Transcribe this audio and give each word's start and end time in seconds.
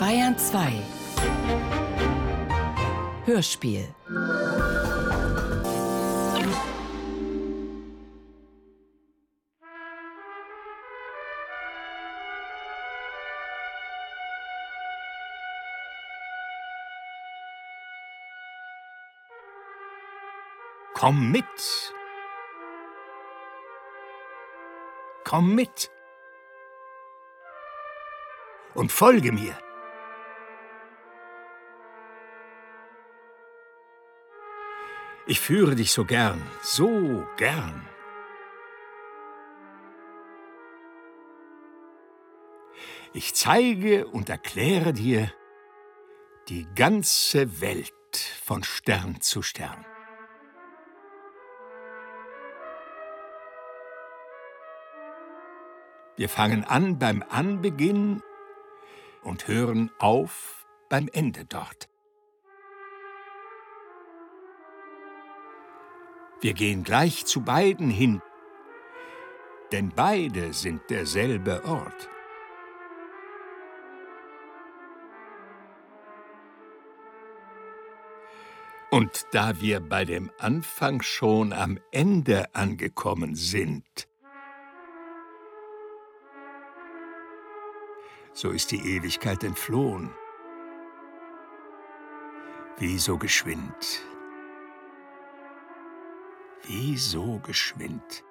Bayern 0.00 0.34
2 0.38 0.72
Hörspiel 3.26 3.94
Komm 20.94 21.30
mit! 21.30 21.44
Komm 25.24 25.54
mit! 25.54 25.90
Und 28.74 28.90
folge 28.90 29.32
mir! 29.32 29.69
Ich 35.30 35.38
führe 35.38 35.76
dich 35.76 35.92
so 35.92 36.04
gern, 36.04 36.42
so 36.60 37.24
gern. 37.36 37.88
Ich 43.12 43.32
zeige 43.36 44.08
und 44.08 44.28
erkläre 44.28 44.92
dir 44.92 45.32
die 46.48 46.66
ganze 46.74 47.60
Welt 47.60 48.16
von 48.42 48.64
Stern 48.64 49.20
zu 49.20 49.40
Stern. 49.40 49.86
Wir 56.16 56.28
fangen 56.28 56.64
an 56.64 56.98
beim 56.98 57.22
Anbeginn 57.28 58.20
und 59.22 59.46
hören 59.46 59.92
auf 60.00 60.66
beim 60.88 61.08
Ende 61.12 61.44
dort. 61.44 61.89
Wir 66.40 66.54
gehen 66.54 66.84
gleich 66.84 67.26
zu 67.26 67.42
beiden 67.42 67.90
hin, 67.90 68.22
denn 69.72 69.92
beide 69.94 70.54
sind 70.54 70.88
derselbe 70.88 71.64
Ort. 71.64 72.08
Und 78.90 79.26
da 79.32 79.60
wir 79.60 79.80
bei 79.80 80.04
dem 80.04 80.32
Anfang 80.38 81.02
schon 81.02 81.52
am 81.52 81.78
Ende 81.92 82.54
angekommen 82.54 83.34
sind, 83.34 84.08
so 88.32 88.50
ist 88.50 88.70
die 88.70 88.96
Ewigkeit 88.96 89.44
entflohen. 89.44 90.10
Wie 92.78 92.98
so 92.98 93.18
geschwind. 93.18 94.02
Wie 96.72 96.96
so 96.96 97.40
geschwind. 97.40 98.22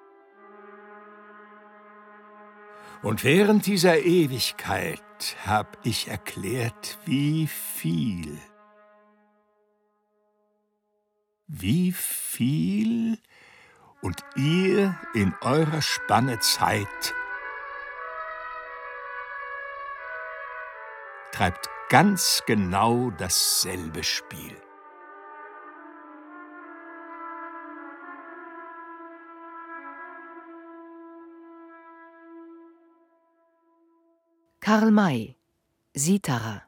Und 3.02 3.22
während 3.22 3.66
dieser 3.66 3.98
Ewigkeit 3.98 5.02
hab 5.44 5.76
ich 5.82 6.08
erklärt, 6.08 6.98
wie 7.04 7.46
viel, 7.46 8.38
wie 11.48 11.92
viel 11.92 13.18
und 14.00 14.24
ihr 14.36 14.98
in 15.12 15.34
eurer 15.42 15.82
Spanne 15.82 16.38
Zeit 16.38 17.14
treibt 21.30 21.68
ganz 21.90 22.42
genau 22.46 23.10
dasselbe 23.10 24.02
Spiel. 24.02 24.56
Karl 34.70 34.92
May 34.92 35.34
Sitara 35.94 36.62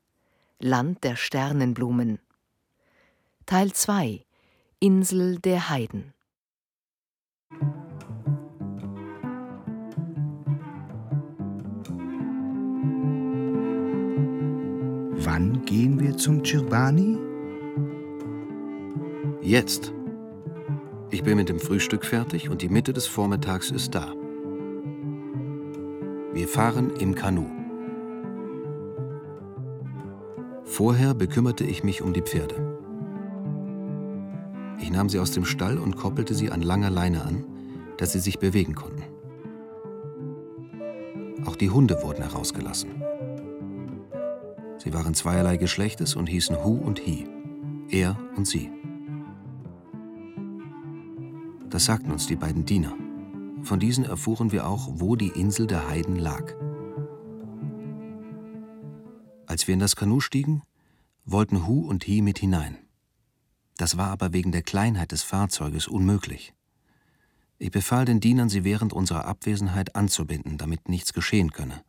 Land 0.58 1.04
der 1.04 1.14
Sternenblumen 1.14 2.18
Teil 3.46 3.72
2 3.72 4.24
Insel 4.80 5.38
der 5.38 5.70
Heiden 5.70 6.12
Wann 15.24 15.64
gehen 15.64 16.00
wir 16.00 16.16
zum 16.16 16.44
Cirbani? 16.44 17.16
Jetzt. 19.42 19.92
Ich 21.12 21.22
bin 21.22 21.36
mit 21.36 21.48
dem 21.48 21.60
Frühstück 21.60 22.04
fertig 22.04 22.48
und 22.48 22.62
die 22.62 22.68
Mitte 22.68 22.92
des 22.92 23.06
Vormittags 23.06 23.70
ist 23.70 23.94
da. 23.94 24.12
Wir 26.32 26.48
fahren 26.48 26.96
im 26.96 27.14
Kanu. 27.14 27.61
Vorher 30.82 31.14
bekümmerte 31.14 31.62
ich 31.62 31.84
mich 31.84 32.02
um 32.02 32.12
die 32.12 32.22
Pferde. 32.22 32.56
Ich 34.80 34.90
nahm 34.90 35.08
sie 35.08 35.20
aus 35.20 35.30
dem 35.30 35.44
Stall 35.44 35.78
und 35.78 35.96
koppelte 35.96 36.34
sie 36.34 36.50
an 36.50 36.60
langer 36.60 36.90
Leine 36.90 37.24
an, 37.24 37.44
dass 37.98 38.10
sie 38.10 38.18
sich 38.18 38.40
bewegen 38.40 38.74
konnten. 38.74 39.04
Auch 41.46 41.54
die 41.54 41.70
Hunde 41.70 42.02
wurden 42.02 42.24
herausgelassen. 42.24 43.00
Sie 44.78 44.92
waren 44.92 45.14
zweierlei 45.14 45.56
Geschlechtes 45.56 46.16
und 46.16 46.26
hießen 46.26 46.64
Hu 46.64 46.78
und 46.78 47.06
Hi, 47.06 47.28
er 47.88 48.18
und 48.34 48.48
sie. 48.48 48.68
Das 51.70 51.84
sagten 51.84 52.10
uns 52.10 52.26
die 52.26 52.34
beiden 52.34 52.64
Diener. 52.64 52.96
Von 53.62 53.78
diesen 53.78 54.04
erfuhren 54.04 54.50
wir 54.50 54.66
auch, 54.66 54.88
wo 54.94 55.14
die 55.14 55.28
Insel 55.28 55.68
der 55.68 55.88
Heiden 55.88 56.16
lag. 56.16 56.56
Als 59.46 59.68
wir 59.68 59.74
in 59.74 59.80
das 59.80 59.94
Kanu 59.94 60.18
stiegen, 60.18 60.62
wollten 61.24 61.66
Hu 61.66 61.86
und 61.88 62.06
Hi 62.06 62.22
mit 62.22 62.38
hinein. 62.38 62.78
Das 63.76 63.96
war 63.96 64.10
aber 64.10 64.32
wegen 64.32 64.52
der 64.52 64.62
Kleinheit 64.62 65.12
des 65.12 65.22
Fahrzeuges 65.22 65.88
unmöglich. 65.88 66.52
Ich 67.58 67.70
befahl 67.70 68.04
den 68.04 68.20
Dienern, 68.20 68.48
sie 68.48 68.64
während 68.64 68.92
unserer 68.92 69.24
Abwesenheit 69.24 69.94
anzubinden, 69.94 70.58
damit 70.58 70.88
nichts 70.88 71.12
geschehen 71.12 71.52
könne 71.52 71.82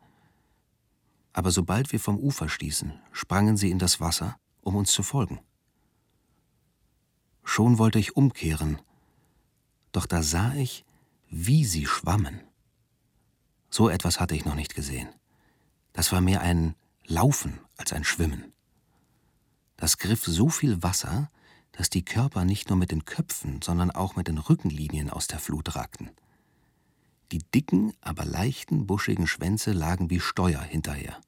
aber 1.34 1.50
sobald 1.50 1.92
wir 1.92 2.00
vom 2.00 2.18
Ufer 2.18 2.48
stießen, 2.48 2.94
sprangen 3.12 3.58
sie 3.58 3.70
in 3.70 3.80
das 3.80 4.00
Wasser, 4.00 4.38
um 4.62 4.76
uns 4.76 4.92
zu 4.92 5.02
folgen. 5.02 5.40
Schon 7.42 7.76
wollte 7.76 7.98
ich 7.98 8.16
umkehren, 8.16 8.80
doch 9.92 10.06
da 10.06 10.22
sah 10.22 10.54
ich, 10.54 10.86
wie 11.28 11.64
sie 11.64 11.86
schwammen. 11.86 12.40
So 13.68 13.88
etwas 13.88 14.20
hatte 14.20 14.36
ich 14.36 14.44
noch 14.44 14.54
nicht 14.54 14.76
gesehen. 14.76 15.08
Das 15.92 16.12
war 16.12 16.20
mehr 16.20 16.40
ein 16.40 16.76
Laufen 17.04 17.58
als 17.76 17.92
ein 17.92 18.04
Schwimmen. 18.04 18.53
Das 19.76 19.98
griff 19.98 20.24
so 20.24 20.48
viel 20.48 20.82
Wasser, 20.82 21.30
dass 21.72 21.90
die 21.90 22.04
Körper 22.04 22.44
nicht 22.44 22.68
nur 22.68 22.78
mit 22.78 22.92
den 22.92 23.04
Köpfen, 23.04 23.60
sondern 23.62 23.90
auch 23.90 24.16
mit 24.16 24.28
den 24.28 24.38
Rückenlinien 24.38 25.10
aus 25.10 25.26
der 25.26 25.40
Flut 25.40 25.74
ragten. 25.74 26.10
Die 27.32 27.38
dicken, 27.38 27.92
aber 28.00 28.24
leichten, 28.24 28.86
buschigen 28.86 29.26
Schwänze 29.26 29.72
lagen 29.72 30.10
wie 30.10 30.20
Steuer 30.20 30.60
hinterher. 30.60 31.20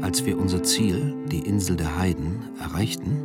Als 0.00 0.24
wir 0.24 0.38
unser 0.38 0.62
Ziel, 0.62 1.26
die 1.26 1.40
Insel 1.40 1.76
der 1.76 1.98
Heiden, 1.98 2.56
erreichten, 2.58 3.24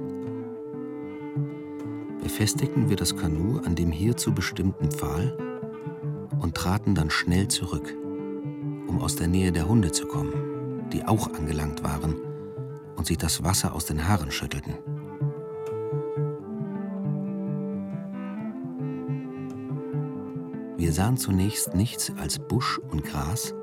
befestigten 2.21 2.89
wir 2.89 2.97
das 2.97 3.15
Kanu 3.15 3.59
an 3.59 3.75
dem 3.75 3.91
hierzu 3.91 4.33
bestimmten 4.33 4.91
Pfahl 4.91 5.37
und 6.39 6.55
traten 6.55 6.95
dann 6.95 7.11
schnell 7.11 7.47
zurück, 7.47 7.95
um 8.93 9.01
aus 9.01 9.15
der 9.15 9.27
Nähe 9.27 9.51
der 9.51 9.67
Hunde 9.67 9.91
zu 9.91 10.05
kommen, 10.05 10.87
die 10.91 11.03
auch 11.03 11.33
angelangt 11.33 11.83
waren 11.83 12.15
und 12.95 13.07
sich 13.07 13.17
das 13.17 13.43
Wasser 13.43 13.73
aus 13.73 13.85
den 13.85 14.07
Haaren 14.07 14.29
schüttelten. 14.29 14.75
Wir 20.77 20.93
sahen 20.93 21.17
zunächst 21.17 21.73
nichts 21.73 22.11
als 22.19 22.37
Busch 22.37 22.79
und 22.91 23.03
Gras, 23.03 23.55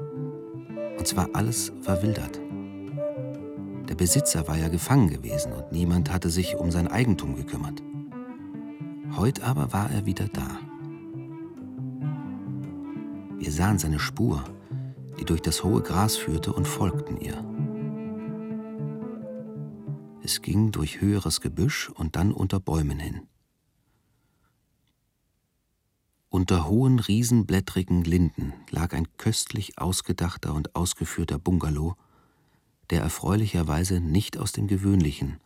und 0.99 1.06
zwar 1.06 1.29
alles 1.35 1.73
verwildert. 1.81 2.41
Der 3.88 3.94
Besitzer 3.94 4.49
war 4.49 4.56
ja 4.56 4.69
gefangen 4.69 5.11
gewesen 5.11 5.53
und 5.53 5.71
niemand 5.71 6.12
hatte 6.12 6.31
sich 6.31 6.56
um 6.56 6.73
sein 6.73 6.88
Eigentum 6.88 7.37
gekümmert. 7.37 7.82
Heut 9.17 9.43
aber 9.43 9.73
war 9.73 9.91
er 9.93 10.06
wieder 10.06 10.27
da. 10.32 10.59
Wir 13.38 13.53
sahen 13.53 13.79
seine 13.79 13.99
Spur, 13.99 14.44
die 15.20 15.26
durch 15.26 15.43
das 15.43 15.62
hohe 15.62 15.82
Gras 15.82 16.17
führte, 16.17 16.52
und 16.52 16.67
folgten 16.67 17.19
ihr. 17.19 17.44
Es 20.22 20.40
ging 20.40 20.72
durch 20.72 21.00
höheres 21.00 21.40
Gebüsch 21.40 21.90
und 21.90 22.17
dann 22.17 22.32
unter 22.32 22.58
Bäumen 22.58 22.99
hin. 22.99 23.28
Unter 26.31 26.67
hohen, 26.67 27.00
riesenblättrigen 27.00 28.02
Linden 28.02 28.55
lag 28.70 28.94
ein 28.94 29.08
köstlich 29.19 29.78
ausgedachter 29.78 30.55
und 30.55 30.75
ausgeführter 30.75 31.38
Bungalow, 31.38 31.96
der 32.88 33.02
erfreulicherweise 33.02 34.00
nicht 34.00 34.38
aus 34.38 34.52
dem 34.52 34.69
gewöhnlichen, 34.69 35.38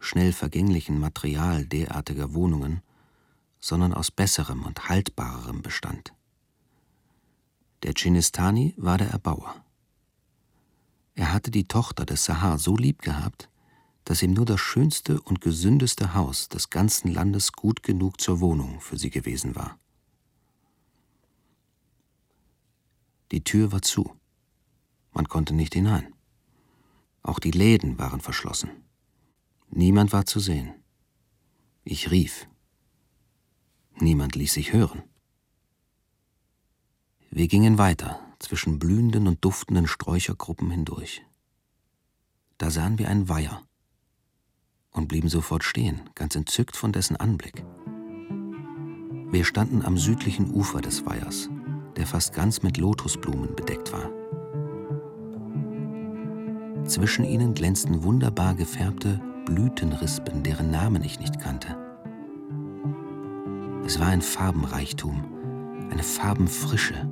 schnell 0.00 0.32
vergänglichen 0.32 0.98
Material 0.98 1.64
derartiger 1.64 2.34
Wohnungen, 2.34 2.82
sondern 3.60 3.94
aus 3.94 4.10
besserem 4.10 4.64
und 4.64 4.88
haltbarerem 4.88 5.62
bestand. 5.62 6.12
Der 7.82 7.94
Chinistani 7.94 8.74
war 8.76 8.98
der 8.98 9.10
Erbauer. 9.10 9.64
Er 11.14 11.32
hatte 11.32 11.50
die 11.50 11.66
Tochter 11.66 12.06
des 12.06 12.24
Sahar 12.24 12.58
so 12.58 12.76
lieb 12.76 13.02
gehabt, 13.02 13.50
dass 14.04 14.22
ihm 14.22 14.32
nur 14.32 14.46
das 14.46 14.60
schönste 14.60 15.20
und 15.20 15.40
gesündeste 15.40 16.14
Haus 16.14 16.48
des 16.48 16.70
ganzen 16.70 17.12
Landes 17.12 17.52
gut 17.52 17.82
genug 17.82 18.20
zur 18.20 18.40
Wohnung 18.40 18.80
für 18.80 18.96
sie 18.96 19.10
gewesen 19.10 19.54
war. 19.54 19.78
Die 23.30 23.42
Tür 23.42 23.72
war 23.72 23.82
zu. 23.82 24.14
Man 25.12 25.28
konnte 25.28 25.54
nicht 25.54 25.74
hinein. 25.74 26.14
Auch 27.22 27.38
die 27.38 27.50
Läden 27.50 27.98
waren 27.98 28.20
verschlossen. 28.20 28.70
Niemand 29.70 30.12
war 30.12 30.26
zu 30.26 30.38
sehen. 30.40 30.74
Ich 31.84 32.10
rief. 32.10 32.46
Niemand 33.96 34.34
ließ 34.34 34.52
sich 34.52 34.72
hören. 34.72 35.02
Wir 37.34 37.48
gingen 37.48 37.78
weiter, 37.78 38.20
zwischen 38.40 38.78
blühenden 38.78 39.26
und 39.26 39.42
duftenden 39.42 39.86
Sträuchergruppen 39.86 40.70
hindurch. 40.70 41.22
Da 42.58 42.68
sahen 42.68 42.98
wir 42.98 43.08
einen 43.08 43.30
Weiher 43.30 43.62
und 44.90 45.08
blieben 45.08 45.30
sofort 45.30 45.64
stehen, 45.64 46.02
ganz 46.14 46.36
entzückt 46.36 46.76
von 46.76 46.92
dessen 46.92 47.16
Anblick. 47.16 47.64
Wir 49.30 49.46
standen 49.46 49.80
am 49.80 49.96
südlichen 49.96 50.50
Ufer 50.52 50.82
des 50.82 51.06
Weihers, 51.06 51.48
der 51.96 52.06
fast 52.06 52.34
ganz 52.34 52.62
mit 52.62 52.76
Lotusblumen 52.76 53.56
bedeckt 53.56 53.94
war. 53.94 54.10
Zwischen 56.84 57.24
ihnen 57.24 57.54
glänzten 57.54 58.02
wunderbar 58.02 58.54
gefärbte 58.54 59.22
Blütenrispen, 59.46 60.42
deren 60.42 60.70
Namen 60.70 61.02
ich 61.02 61.18
nicht 61.18 61.40
kannte. 61.40 61.78
Es 63.86 63.98
war 63.98 64.08
ein 64.08 64.20
Farbenreichtum, 64.20 65.88
eine 65.90 66.02
Farbenfrische, 66.02 67.10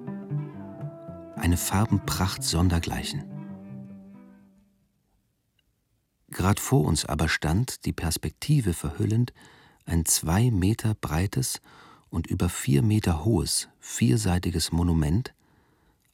eine 1.40 1.56
Farbenpracht 1.56 2.42
sondergleichen. 2.42 3.24
Grad 6.30 6.60
vor 6.60 6.84
uns 6.84 7.04
aber 7.04 7.28
stand, 7.28 7.84
die 7.84 7.92
Perspektive 7.92 8.72
verhüllend, 8.72 9.32
ein 9.84 10.04
zwei 10.04 10.50
Meter 10.50 10.94
breites 10.94 11.60
und 12.08 12.26
über 12.28 12.48
vier 12.48 12.82
Meter 12.82 13.24
hohes, 13.24 13.68
vierseitiges 13.80 14.70
Monument, 14.70 15.34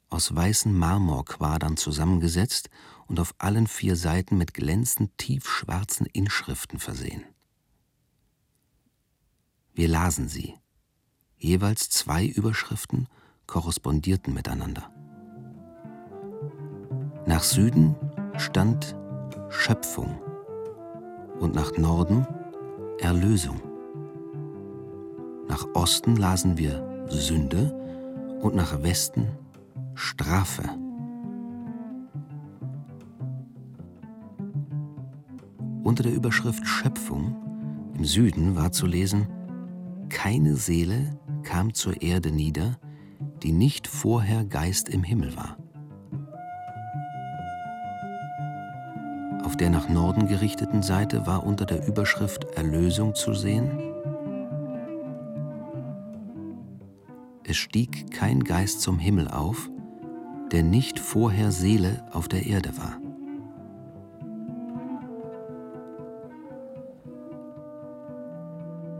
aus 0.09 0.33
weißen 0.33 0.75
Marmorquadern 0.75 1.77
zusammengesetzt 1.77 2.69
und 3.07 3.19
auf 3.19 3.35
allen 3.37 3.67
vier 3.67 3.95
Seiten 3.95 4.37
mit 4.37 4.53
glänzend 4.53 5.17
tiefschwarzen 5.17 6.05
Inschriften 6.05 6.79
versehen. 6.79 7.23
Wir 9.73 9.87
lasen 9.87 10.27
sie. 10.27 10.55
Jeweils 11.37 11.89
zwei 11.89 12.25
Überschriften 12.25 13.07
korrespondierten 13.45 14.33
miteinander. 14.33 14.91
Nach 17.27 17.43
Süden 17.43 17.93
stand 18.37 18.95
Schöpfung 19.49 20.15
und 21.41 21.53
nach 21.53 21.77
Norden 21.77 22.25
Erlösung. 22.99 23.59
Nach 25.49 25.65
Osten 25.73 26.15
lasen 26.15 26.57
wir 26.57 27.05
Sünde 27.09 27.73
und 28.41 28.55
nach 28.55 28.81
Westen 28.81 29.27
Strafe. 29.93 30.63
Unter 35.83 36.03
der 36.03 36.13
Überschrift 36.13 36.65
Schöpfung 36.65 37.35
im 37.97 38.05
Süden 38.05 38.55
war 38.55 38.71
zu 38.71 38.85
lesen, 38.85 39.27
keine 40.07 40.55
Seele 40.55 41.19
kam 41.43 41.73
zur 41.73 42.01
Erde 42.01 42.31
nieder, 42.31 42.79
die 43.43 43.51
nicht 43.51 43.85
vorher 43.85 44.45
Geist 44.45 44.87
im 44.87 45.03
Himmel 45.03 45.35
war. 45.35 45.57
Der 49.59 49.71
nach 49.71 49.89
Norden 49.89 50.27
gerichteten 50.27 50.83
Seite 50.83 51.25
war 51.25 51.43
unter 51.43 51.65
der 51.65 51.87
Überschrift 51.87 52.45
Erlösung 52.55 53.15
zu 53.15 53.33
sehen, 53.33 53.71
es 57.43 57.57
stieg 57.57 58.11
kein 58.11 58.43
Geist 58.43 58.81
zum 58.81 58.99
Himmel 58.99 59.29
auf, 59.29 59.69
der 60.51 60.63
nicht 60.63 60.99
vorher 60.99 61.51
Seele 61.51 62.05
auf 62.11 62.27
der 62.27 62.45
Erde 62.45 62.77
war. 62.77 62.99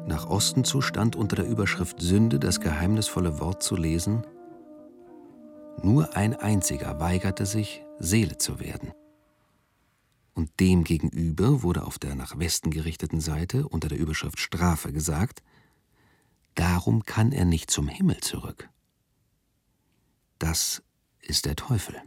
Nach 0.08 0.30
Osten 0.30 0.64
zu 0.64 0.82
stand 0.82 1.16
unter 1.18 1.36
der 1.36 1.48
Überschrift 1.48 2.02
Sünde 2.02 2.40
das 2.40 2.62
geheimnisvolle 2.62 3.40
Wort 3.42 3.62
zu 3.62 3.76
lesen, 3.76 4.26
nur 5.84 6.16
ein 6.16 6.34
einziger 6.34 7.00
weigerte 7.00 7.46
sich, 7.46 7.86
Seele 8.00 8.38
zu 8.38 8.60
werden. 8.60 8.92
Und 10.38 10.60
dem 10.60 10.84
gegenüber 10.84 11.64
wurde 11.64 11.84
auf 11.84 11.98
der 11.98 12.14
nach 12.14 12.38
Westen 12.38 12.70
gerichteten 12.70 13.20
Seite 13.20 13.68
unter 13.68 13.88
der 13.88 13.98
Überschrift 13.98 14.40
Strafe 14.40 14.94
gesagt, 14.94 15.42
darum 16.54 17.06
kann 17.06 17.32
er 17.32 17.44
nicht 17.44 17.72
zum 17.72 17.88
Himmel 17.88 18.18
zurück. 18.18 18.70
Das 20.38 20.84
ist 21.22 21.46
der 21.46 21.56
Teufel. 21.56 22.00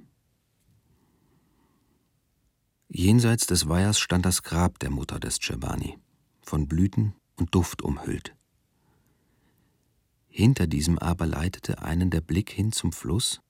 Jenseits 2.86 3.48
des 3.48 3.68
Weihers 3.68 3.98
stand 3.98 4.24
das 4.24 4.44
Grab 4.44 4.78
der 4.78 4.90
Mutter 4.90 5.18
des 5.18 5.40
Cebani, 5.40 5.98
von 6.40 6.68
Blüten 6.68 7.16
und 7.34 7.52
Duft 7.52 7.82
umhüllt. 7.82 8.36
Hinter 10.28 10.68
diesem 10.68 11.00
aber 11.00 11.26
leitete 11.26 11.82
einen 11.82 12.10
der 12.10 12.20
Blick 12.20 12.50
hin 12.50 12.70
zum 12.70 12.92
Fluss, 12.92 13.40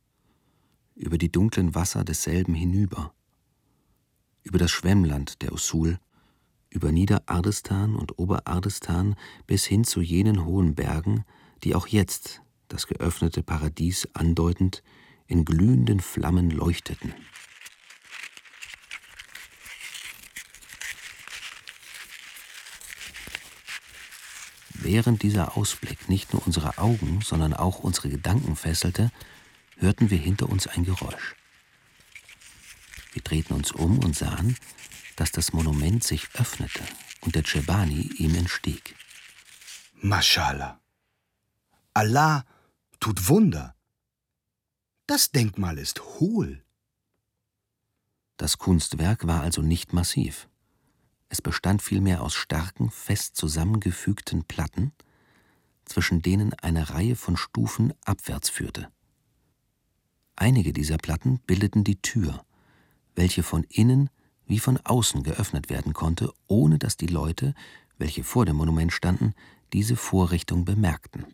über 0.95 1.19
die 1.19 1.31
dunklen 1.31 1.75
Wasser 1.75 2.03
desselben 2.03 2.55
hinüber, 2.55 3.13
über 4.43 4.59
das 4.59 4.71
Schwemmland 4.71 5.43
der 5.43 5.53
Usul, 5.53 5.99
über 6.71 6.93
Niederardestan 6.93 7.97
und 7.97 8.19
Oberardestan 8.19 9.17
bis 9.47 9.65
hin 9.65 9.85
zu 9.85 10.01
jenen 10.01 10.45
hohen 10.45 10.75
Bergen, 10.75 11.25
die 11.65 11.75
auch 11.75 11.87
jetzt, 11.87 12.43
das 12.69 12.87
geöffnete 12.87 13.43
Paradies 13.43 14.09
andeutend, 14.15 14.83
in 15.27 15.45
glühenden 15.45 16.01
Flammen 16.01 16.51
leuchteten. 16.51 17.15
Während 24.83 25.23
dieser 25.23 25.57
Ausblick 25.57 26.09
nicht 26.09 26.33
nur 26.33 26.47
unsere 26.47 26.79
Augen, 26.79 27.21
sondern 27.23 27.53
auch 27.53 27.81
unsere 27.81 28.09
Gedanken 28.09 28.57
fesselte, 28.57 29.13
hörten 29.77 30.11
wir 30.11 30.19
hinter 30.19 30.49
uns 30.49 30.67
ein 30.67 30.85
Geräusch. 30.85 31.37
Wir 33.13 33.23
drehten 33.23 33.55
uns 33.55 33.73
um 33.73 33.99
und 33.99 34.17
sahen, 34.17 34.57
dass 35.17 35.33
das 35.33 35.53
Monument 35.53 36.05
sich 36.05 36.29
öffnete 36.35 36.83
und 37.21 37.35
der 37.35 37.43
Chebani 37.43 38.11
ihm 38.19 38.35
entstieg. 38.35 38.97
Mashallah. 39.95 40.81
Allah 41.93 42.45
tut 43.01 43.29
Wunder. 43.29 43.75
Das 45.07 45.31
Denkmal 45.31 45.79
ist 45.79 46.01
hohl. 46.21 46.65
Das 48.37 48.59
Kunstwerk 48.59 49.27
war 49.27 49.43
also 49.43 49.61
nicht 49.61 49.93
massiv. 49.93 50.49
Es 51.29 51.43
bestand 51.43 51.83
vielmehr 51.83 52.23
aus 52.23 52.35
starken, 52.35 52.91
fest 52.91 53.37
zusammengefügten 53.37 54.45
Platten, 54.45 54.93
zwischen 55.85 56.23
denen 56.23 56.55
eine 56.55 56.91
Reihe 56.91 57.17
von 57.17 57.37
Stufen 57.37 57.93
abwärts 58.05 58.49
führte. 58.49 58.91
Einige 60.37 60.73
dieser 60.73 60.97
Platten 60.97 61.41
bildeten 61.41 61.85
die 61.85 62.01
Tür, 62.01 62.45
welche 63.21 63.43
von 63.43 63.65
innen 63.65 64.09
wie 64.47 64.59
von 64.59 64.79
außen 64.79 65.23
geöffnet 65.23 65.69
werden 65.69 65.93
konnte, 65.93 66.33
ohne 66.47 66.79
dass 66.79 66.97
die 66.97 67.07
Leute, 67.07 67.55
welche 67.99 68.25
vor 68.25 68.47
dem 68.47 68.57
Monument 68.57 68.95
standen, 68.95 69.35
diese 69.75 69.95
Vorrichtung 69.95 70.65
bemerkten. 70.65 71.27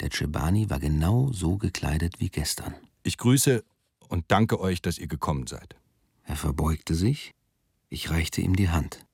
Der 0.00 0.08
Chebani 0.08 0.70
war 0.70 0.80
genau 0.80 1.32
so 1.32 1.58
gekleidet 1.58 2.18
wie 2.18 2.30
gestern. 2.30 2.74
Ich 3.02 3.18
grüße 3.18 3.62
und 4.08 4.24
danke 4.28 4.58
euch, 4.58 4.80
dass 4.80 4.96
ihr 4.96 5.06
gekommen 5.06 5.46
seid. 5.46 5.76
Er 6.22 6.36
verbeugte 6.36 6.94
sich, 6.94 7.34
ich 7.90 8.08
reichte 8.08 8.40
ihm 8.40 8.56
die 8.56 8.70
Hand. 8.70 9.04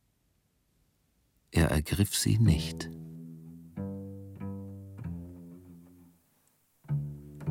Er 1.50 1.68
ergriff 1.72 2.16
sie 2.16 2.38
nicht. 2.38 2.88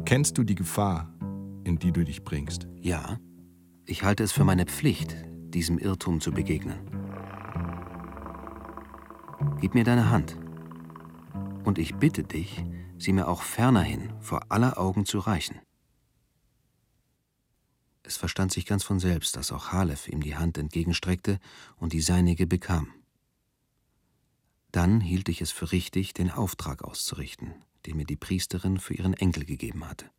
Kennst 0.05 0.37
du 0.37 0.45
die 0.45 0.55
Gefahr, 0.55 1.13
in 1.63 1.77
die 1.77 1.91
du 1.91 2.03
dich 2.03 2.23
bringst? 2.23 2.67
Ja, 2.79 3.17
ich 3.85 4.03
halte 4.03 4.23
es 4.23 4.31
für 4.31 4.43
meine 4.43 4.65
Pflicht, 4.65 5.15
diesem 5.53 5.77
Irrtum 5.77 6.21
zu 6.21 6.31
begegnen. 6.31 6.79
Gib 9.59 9.73
mir 9.73 9.83
deine 9.83 10.09
Hand. 10.09 10.37
Und 11.63 11.77
ich 11.77 11.95
bitte 11.95 12.23
dich, 12.23 12.63
sie 12.97 13.13
mir 13.13 13.27
auch 13.27 13.41
fernerhin 13.41 14.13
vor 14.19 14.51
aller 14.51 14.77
Augen 14.77 15.05
zu 15.05 15.19
reichen. 15.19 15.59
Es 18.03 18.17
verstand 18.17 18.51
sich 18.51 18.65
ganz 18.65 18.83
von 18.83 18.99
selbst, 18.99 19.35
dass 19.35 19.51
auch 19.51 19.71
Halef 19.71 20.07
ihm 20.07 20.21
die 20.21 20.35
Hand 20.35 20.57
entgegenstreckte 20.57 21.39
und 21.77 21.93
die 21.93 22.01
seinige 22.01 22.47
bekam. 22.47 22.87
Dann 24.71 25.01
hielt 25.01 25.29
ich 25.29 25.41
es 25.41 25.51
für 25.51 25.71
richtig, 25.71 26.13
den 26.13 26.31
Auftrag 26.31 26.83
auszurichten, 26.83 27.53
den 27.85 27.97
mir 27.97 28.05
die 28.05 28.15
Priesterin 28.15 28.79
für 28.79 28.93
ihren 28.93 29.13
Enkel 29.13 29.45
gegeben 29.45 29.87
hatte. 29.87 30.09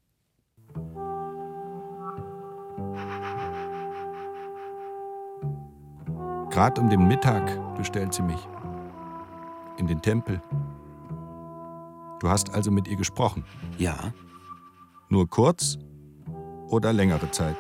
Grad 6.51 6.79
um 6.79 6.91
den 6.91 7.09
Mittag 7.09 7.77
bestellt 7.77 8.13
sie 8.13 8.23
mich. 8.23 8.47
In 9.79 9.87
den 9.87 10.03
Tempel. 10.03 10.41
Du 12.21 12.29
hast 12.29 12.55
also 12.55 12.71
mit 12.71 12.87
ihr 12.87 12.97
gesprochen? 12.97 13.45
Ja. 13.79 14.13
Nur 15.09 15.29
kurz 15.29 15.79
oder 16.69 16.93
längere 16.93 17.31
Zeit? 17.31 17.57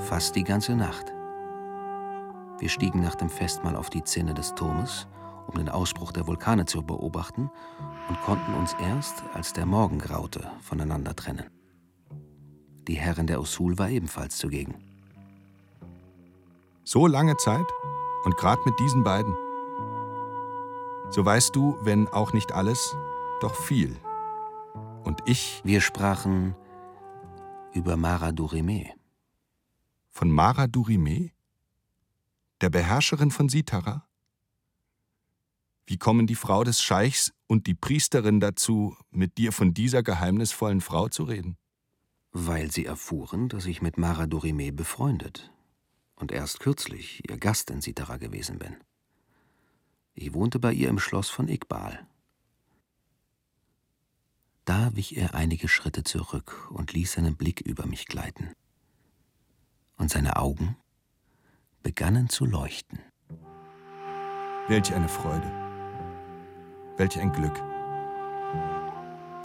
Fast 0.00 0.36
die 0.36 0.44
ganze 0.44 0.74
Nacht. 0.74 1.12
Wir 2.58 2.68
stiegen 2.68 3.00
nach 3.00 3.14
dem 3.14 3.28
Festmahl 3.28 3.76
auf 3.76 3.90
die 3.90 4.04
Zinne 4.04 4.34
des 4.34 4.54
Turmes, 4.54 5.06
um 5.46 5.54
den 5.54 5.68
Ausbruch 5.68 6.12
der 6.12 6.26
Vulkane 6.26 6.64
zu 6.64 6.82
beobachten, 6.82 7.50
und 8.08 8.20
konnten 8.22 8.54
uns 8.54 8.74
erst, 8.82 9.22
als 9.34 9.52
der 9.52 9.66
Morgen 9.66 9.98
graute, 9.98 10.50
voneinander 10.60 11.14
trennen. 11.14 11.59
Die 12.88 12.96
Herrin 12.96 13.26
der 13.26 13.40
Usul 13.40 13.78
war 13.78 13.90
ebenfalls 13.90 14.38
zugegen. 14.38 14.74
So 16.84 17.06
lange 17.06 17.36
Zeit? 17.36 17.66
Und 18.24 18.36
gerade 18.36 18.60
mit 18.64 18.78
diesen 18.80 19.04
beiden? 19.04 19.34
So 21.10 21.24
weißt 21.24 21.54
du, 21.56 21.76
wenn 21.82 22.08
auch 22.08 22.32
nicht 22.32 22.52
alles, 22.52 22.96
doch 23.40 23.54
viel. 23.54 23.96
Und 25.04 25.20
ich. 25.26 25.60
Wir 25.64 25.80
sprachen 25.80 26.54
über 27.72 27.96
Mara 27.96 28.32
Durime. 28.32 28.90
Von 30.10 30.30
Mara 30.30 30.66
Durime? 30.66 31.30
Der 32.60 32.70
Beherrscherin 32.70 33.30
von 33.30 33.48
Sitara? 33.48 34.06
Wie 35.86 35.96
kommen 35.96 36.26
die 36.26 36.34
Frau 36.34 36.62
des 36.62 36.82
Scheichs 36.82 37.32
und 37.46 37.66
die 37.66 37.74
Priesterin 37.74 38.38
dazu, 38.38 38.96
mit 39.10 39.38
dir 39.38 39.52
von 39.52 39.74
dieser 39.74 40.02
geheimnisvollen 40.02 40.80
Frau 40.80 41.08
zu 41.08 41.24
reden? 41.24 41.56
Weil 42.32 42.70
sie 42.70 42.84
erfuhren, 42.84 43.48
dass 43.48 43.66
ich 43.66 43.82
mit 43.82 43.98
Mara 43.98 44.26
Dorime 44.26 44.72
befreundet 44.72 45.52
und 46.14 46.32
erst 46.32 46.60
kürzlich 46.60 47.28
ihr 47.28 47.38
Gast 47.38 47.70
in 47.70 47.80
Sitara 47.80 48.18
gewesen 48.18 48.58
bin. 48.58 48.76
Ich 50.14 50.34
wohnte 50.34 50.58
bei 50.58 50.72
ihr 50.72 50.88
im 50.88 50.98
Schloss 50.98 51.28
von 51.28 51.48
Iqbal. 51.48 52.06
Da 54.64 54.94
wich 54.94 55.16
er 55.16 55.34
einige 55.34 55.68
Schritte 55.68 56.04
zurück 56.04 56.70
und 56.70 56.92
ließ 56.92 57.12
seinen 57.12 57.36
Blick 57.36 57.60
über 57.60 57.86
mich 57.86 58.06
gleiten. 58.06 58.52
Und 59.96 60.10
seine 60.10 60.36
Augen 60.36 60.76
begannen 61.82 62.28
zu 62.28 62.44
leuchten. 62.44 63.00
Welch 64.68 64.94
eine 64.94 65.08
Freude. 65.08 65.50
Welch 66.96 67.18
ein 67.18 67.32
Glück. 67.32 67.69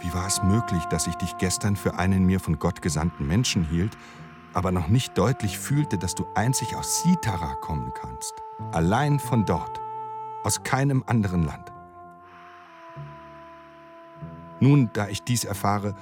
Wie 0.00 0.12
war 0.12 0.26
es 0.26 0.42
möglich, 0.42 0.84
dass 0.86 1.06
ich 1.06 1.14
dich 1.16 1.36
gestern 1.38 1.74
für 1.74 1.98
einen 1.98 2.24
mir 2.24 2.38
von 2.38 2.58
Gott 2.58 2.82
gesandten 2.82 3.26
Menschen 3.26 3.64
hielt, 3.64 3.96
aber 4.52 4.70
noch 4.70 4.88
nicht 4.88 5.16
deutlich 5.16 5.58
fühlte, 5.58 5.96
dass 5.98 6.14
du 6.14 6.26
einzig 6.34 6.74
aus 6.74 7.02
Sitara 7.02 7.54
kommen 7.54 7.92
kannst? 7.94 8.34
Allein 8.72 9.18
von 9.18 9.44
dort, 9.46 9.80
aus 10.44 10.62
keinem 10.62 11.02
anderen 11.06 11.44
Land. 11.44 11.72
Nun, 14.60 14.90
da 14.92 15.08
ich 15.08 15.22
dies 15.22 15.44
erfahre, 15.44 15.94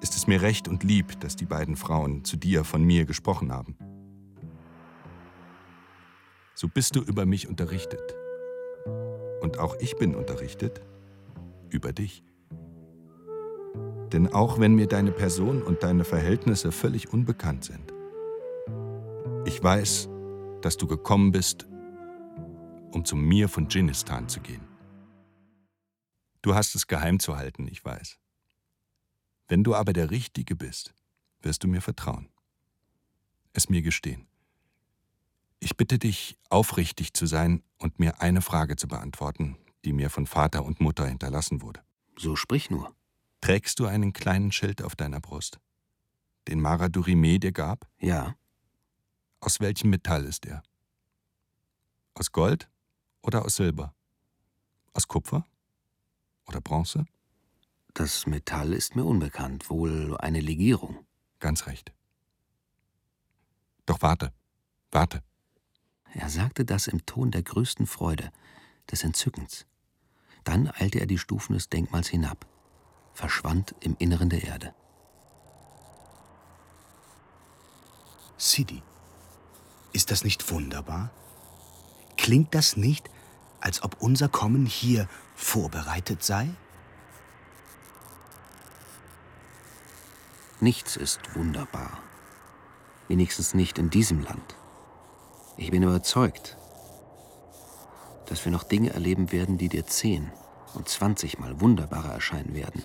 ist 0.00 0.16
es 0.16 0.26
mir 0.26 0.42
recht 0.42 0.68
und 0.68 0.84
lieb, 0.84 1.18
dass 1.20 1.36
die 1.36 1.46
beiden 1.46 1.76
Frauen 1.76 2.24
zu 2.24 2.36
dir 2.36 2.64
von 2.64 2.82
mir 2.84 3.04
gesprochen 3.04 3.52
haben. 3.52 3.76
So 6.54 6.68
bist 6.68 6.94
du 6.96 7.00
über 7.00 7.26
mich 7.26 7.48
unterrichtet. 7.48 8.14
Und 9.40 9.58
auch 9.58 9.76
ich 9.80 9.96
bin 9.96 10.14
unterrichtet 10.14 10.80
über 11.70 11.92
dich. 11.92 12.22
Denn 14.14 14.28
auch 14.28 14.60
wenn 14.60 14.76
mir 14.76 14.86
deine 14.86 15.10
Person 15.10 15.60
und 15.60 15.82
deine 15.82 16.04
Verhältnisse 16.04 16.70
völlig 16.70 17.12
unbekannt 17.12 17.64
sind, 17.64 17.92
ich 19.44 19.60
weiß, 19.60 20.08
dass 20.62 20.76
du 20.76 20.86
gekommen 20.86 21.32
bist, 21.32 21.66
um 22.92 23.04
zu 23.04 23.16
mir 23.16 23.48
von 23.48 23.68
Dschinnistan 23.68 24.28
zu 24.28 24.38
gehen. 24.38 24.60
Du 26.42 26.54
hast 26.54 26.76
es 26.76 26.86
geheim 26.86 27.18
zu 27.18 27.36
halten, 27.36 27.66
ich 27.66 27.84
weiß. 27.84 28.20
Wenn 29.48 29.64
du 29.64 29.74
aber 29.74 29.92
der 29.92 30.12
Richtige 30.12 30.54
bist, 30.54 30.94
wirst 31.42 31.64
du 31.64 31.66
mir 31.66 31.80
vertrauen. 31.80 32.28
Es 33.52 33.68
mir 33.68 33.82
gestehen. 33.82 34.28
Ich 35.58 35.76
bitte 35.76 35.98
dich, 35.98 36.38
aufrichtig 36.50 37.14
zu 37.14 37.26
sein 37.26 37.64
und 37.78 37.98
mir 37.98 38.20
eine 38.20 38.42
Frage 38.42 38.76
zu 38.76 38.86
beantworten, 38.86 39.56
die 39.84 39.92
mir 39.92 40.08
von 40.08 40.28
Vater 40.28 40.64
und 40.64 40.80
Mutter 40.80 41.04
hinterlassen 41.04 41.62
wurde. 41.62 41.82
So 42.16 42.36
sprich 42.36 42.70
nur. 42.70 42.94
Trägst 43.44 43.78
du 43.78 43.84
einen 43.84 44.14
kleinen 44.14 44.52
Schild 44.52 44.80
auf 44.80 44.96
deiner 44.96 45.20
Brust, 45.20 45.60
den 46.48 46.62
Mara 46.62 46.88
Durime 46.88 47.38
dir 47.38 47.52
gab? 47.52 47.86
Ja. 47.98 48.36
Aus 49.40 49.60
welchem 49.60 49.90
Metall 49.90 50.24
ist 50.24 50.46
er? 50.46 50.62
Aus 52.14 52.32
Gold 52.32 52.70
oder 53.20 53.44
aus 53.44 53.56
Silber? 53.56 53.94
Aus 54.94 55.06
Kupfer 55.08 55.44
oder 56.46 56.62
Bronze? 56.62 57.04
Das 57.92 58.24
Metall 58.26 58.72
ist 58.72 58.96
mir 58.96 59.04
unbekannt, 59.04 59.68
wohl 59.68 60.16
eine 60.16 60.40
Legierung. 60.40 61.04
Ganz 61.38 61.66
recht. 61.66 61.92
Doch 63.84 64.00
warte, 64.00 64.32
warte. 64.90 65.22
Er 66.14 66.30
sagte 66.30 66.64
das 66.64 66.86
im 66.86 67.04
Ton 67.04 67.30
der 67.30 67.42
größten 67.42 67.86
Freude, 67.86 68.32
des 68.90 69.04
Entzückens. 69.04 69.66
Dann 70.44 70.68
eilte 70.68 70.98
er 70.98 71.06
die 71.06 71.18
Stufen 71.18 71.52
des 71.52 71.68
Denkmals 71.68 72.08
hinab, 72.08 72.46
verschwand 73.14 73.74
im 73.80 73.96
Inneren 73.98 74.28
der 74.28 74.42
Erde. 74.42 74.74
Sidi, 78.36 78.82
ist 79.92 80.10
das 80.10 80.24
nicht 80.24 80.50
wunderbar? 80.50 81.10
Klingt 82.16 82.54
das 82.54 82.76
nicht, 82.76 83.08
als 83.60 83.82
ob 83.82 84.02
unser 84.02 84.28
Kommen 84.28 84.66
hier 84.66 85.08
vorbereitet 85.36 86.22
sei? 86.22 86.50
Nichts 90.60 90.96
ist 90.96 91.34
wunderbar. 91.34 91.98
Wenigstens 93.08 93.54
nicht 93.54 93.78
in 93.78 93.90
diesem 93.90 94.22
Land. 94.22 94.56
Ich 95.56 95.70
bin 95.70 95.82
überzeugt, 95.82 96.56
dass 98.26 98.44
wir 98.44 98.52
noch 98.52 98.64
Dinge 98.64 98.90
erleben 98.90 99.30
werden, 99.30 99.58
die 99.58 99.68
dir 99.68 99.86
zehn 99.86 100.32
und 100.74 100.88
zwanzigmal 100.88 101.60
wunderbarer 101.60 102.12
erscheinen 102.12 102.54
werden, 102.54 102.82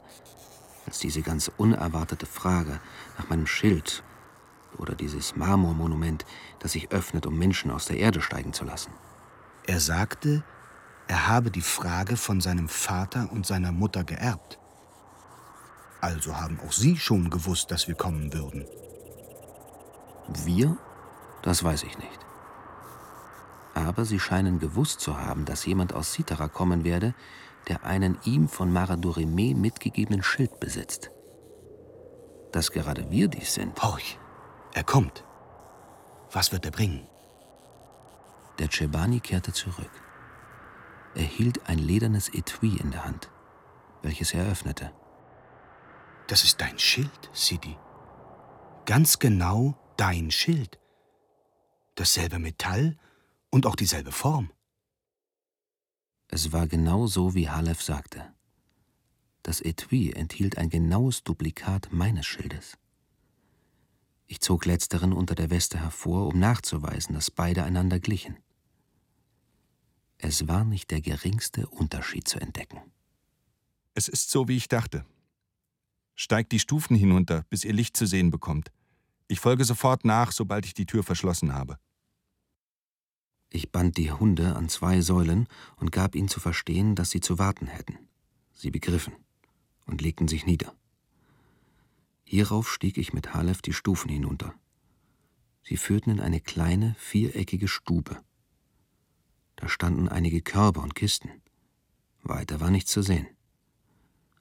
als 0.86 1.00
diese 1.00 1.22
ganz 1.22 1.52
unerwartete 1.58 2.26
Frage 2.26 2.80
nach 3.18 3.30
meinem 3.30 3.48
Schild 3.48 4.04
oder 4.78 4.96
dieses 4.96 5.36
Marmormonument, 5.36 6.26
das 6.60 6.74
sich 6.74 6.92
öffnet, 6.92 7.26
um 7.26 7.38
Menschen 7.38 7.72
aus 7.72 7.86
der 7.86 7.98
Erde 7.98 8.22
steigen 8.22 8.54
zu 8.54 8.66
lassen. 8.66 8.92
Er 9.66 9.80
sagte, 9.80 10.44
er 11.08 11.28
habe 11.28 11.52
die 11.52 11.62
Frage 11.62 12.18
von 12.18 12.40
seinem 12.40 12.70
Vater 12.70 13.30
und 13.32 13.46
seiner 13.46 13.72
Mutter 13.72 14.04
geerbt. 14.04 14.60
Also 16.02 16.38
haben 16.38 16.60
auch 16.66 16.72
Sie 16.72 16.98
schon 16.98 17.30
gewusst, 17.30 17.72
dass 17.72 17.88
wir 17.88 17.96
kommen 17.96 18.34
würden. 18.34 18.66
Wir? 20.46 20.78
Das 21.42 21.64
weiß 21.64 21.84
ich 21.84 21.98
nicht. 21.98 22.20
Aber 23.74 24.06
Sie 24.06 24.20
scheinen 24.20 24.60
gewusst 24.60 25.00
zu 25.00 25.18
haben, 25.18 25.46
dass 25.46 25.66
jemand 25.66 25.94
aus 25.94 26.14
Sitara 26.14 26.48
kommen 26.48 26.84
werde, 26.84 27.14
der 27.70 27.84
einen 27.86 28.18
ihm 28.26 28.48
von 28.48 28.74
Maradorime 28.74 29.54
mitgegebenen 29.56 30.24
Schild 30.24 30.60
besitzt. 30.60 31.12
Dass 32.52 32.72
gerade 32.72 33.10
wir 33.12 33.28
dies 33.28 33.54
sind. 33.54 33.82
Horch, 33.82 34.18
er 34.74 34.84
kommt. 34.84 35.24
Was 36.32 36.52
wird 36.52 36.66
er 36.66 36.72
bringen? 36.72 37.08
Der 38.58 38.68
Chebani 38.68 39.20
kehrte 39.20 39.54
zurück. 39.54 39.92
Er 41.16 41.24
hielt 41.24 41.70
ein 41.70 41.80
ledernes 41.80 42.30
Etui 42.30 42.76
in 42.78 42.92
der 42.92 43.06
Hand, 43.06 43.32
welches 44.02 44.34
er 44.34 44.46
öffnete. 44.46 44.92
Das 46.28 46.44
ist 46.44 46.60
dein 46.62 46.78
Schild, 46.78 47.30
Sidi. 47.34 47.78
Ganz 48.86 49.20
genau 49.20 49.76
dein 49.98 50.32
Schild. 50.32 50.80
Dasselbe 51.96 52.40
Metall 52.40 52.98
und 53.50 53.66
auch 53.66 53.76
dieselbe 53.76 54.12
Form. 54.12 54.52
Es 56.32 56.52
war 56.52 56.68
genau 56.68 57.08
so, 57.08 57.34
wie 57.34 57.50
Halef 57.50 57.82
sagte. 57.82 58.34
Das 59.42 59.62
Etui 59.62 60.12
enthielt 60.12 60.58
ein 60.58 60.70
genaues 60.70 61.24
Duplikat 61.24 61.92
meines 61.92 62.28
Schildes. 62.28 62.78
Ich 64.28 64.40
zog 64.40 64.66
letzteren 64.66 65.12
unter 65.12 65.34
der 65.34 65.50
Weste 65.50 65.80
hervor, 65.80 66.28
um 66.28 66.40
nachzuweisen, 66.40 67.16
dass 67.16 67.32
beide 67.32 67.64
einander 67.64 68.00
glichen. 68.00 68.38
Es 70.20 70.48
war 70.48 70.66
nicht 70.66 70.92
der 70.92 71.02
geringste 71.02 71.68
Unterschied 71.68 72.28
zu 72.28 72.40
entdecken. 72.40 72.80
Es 73.96 74.08
ist 74.08 74.30
so, 74.30 74.48
wie 74.48 74.58
ich 74.58 74.68
dachte. 74.68 75.06
Steigt 76.14 76.52
die 76.52 76.60
Stufen 76.60 76.96
hinunter, 76.96 77.44
bis 77.50 77.64
ihr 77.64 77.74
Licht 77.74 77.98
zu 77.98 78.06
sehen 78.06 78.30
bekommt. 78.30 78.72
Ich 79.28 79.40
folge 79.40 79.66
sofort 79.66 80.06
nach, 80.06 80.32
sobald 80.32 80.66
ich 80.66 80.76
die 80.76 80.86
Tür 80.86 81.04
verschlossen 81.04 81.54
habe. 81.54 81.80
Ich 83.52 83.72
band 83.72 83.98
die 83.98 84.12
Hunde 84.12 84.56
an 84.56 84.70
zwei 84.70 85.02
Säulen 85.02 85.48
und 85.78 85.92
gab 85.92 86.16
ihnen 86.16 86.28
zu 86.28 86.40
verstehen, 86.40 86.96
dass 86.96 87.10
sie 87.10 87.22
zu 87.22 87.40
warten 87.40 87.68
hätten. 87.68 87.98
Sie 88.54 88.72
begriffen 88.72 89.14
und 89.86 90.02
legten 90.02 90.28
sich 90.28 90.46
nieder. 90.46 90.74
Hierauf 92.24 92.72
stieg 92.72 92.98
ich 92.98 93.12
mit 93.12 93.34
Halef 93.34 93.62
die 93.62 93.74
Stufen 93.74 94.10
hinunter. 94.10 94.54
Sie 95.64 95.78
führten 95.78 96.12
in 96.12 96.20
eine 96.20 96.40
kleine, 96.40 96.96
viereckige 97.00 97.68
Stube. 97.68 98.22
Da 99.56 99.68
standen 99.68 100.08
einige 100.08 100.42
Körbe 100.42 100.80
und 100.80 100.94
Kisten. 100.94 101.30
Weiter 102.22 102.60
war 102.60 102.70
nichts 102.70 102.92
zu 102.92 103.02
sehen. 103.02 103.28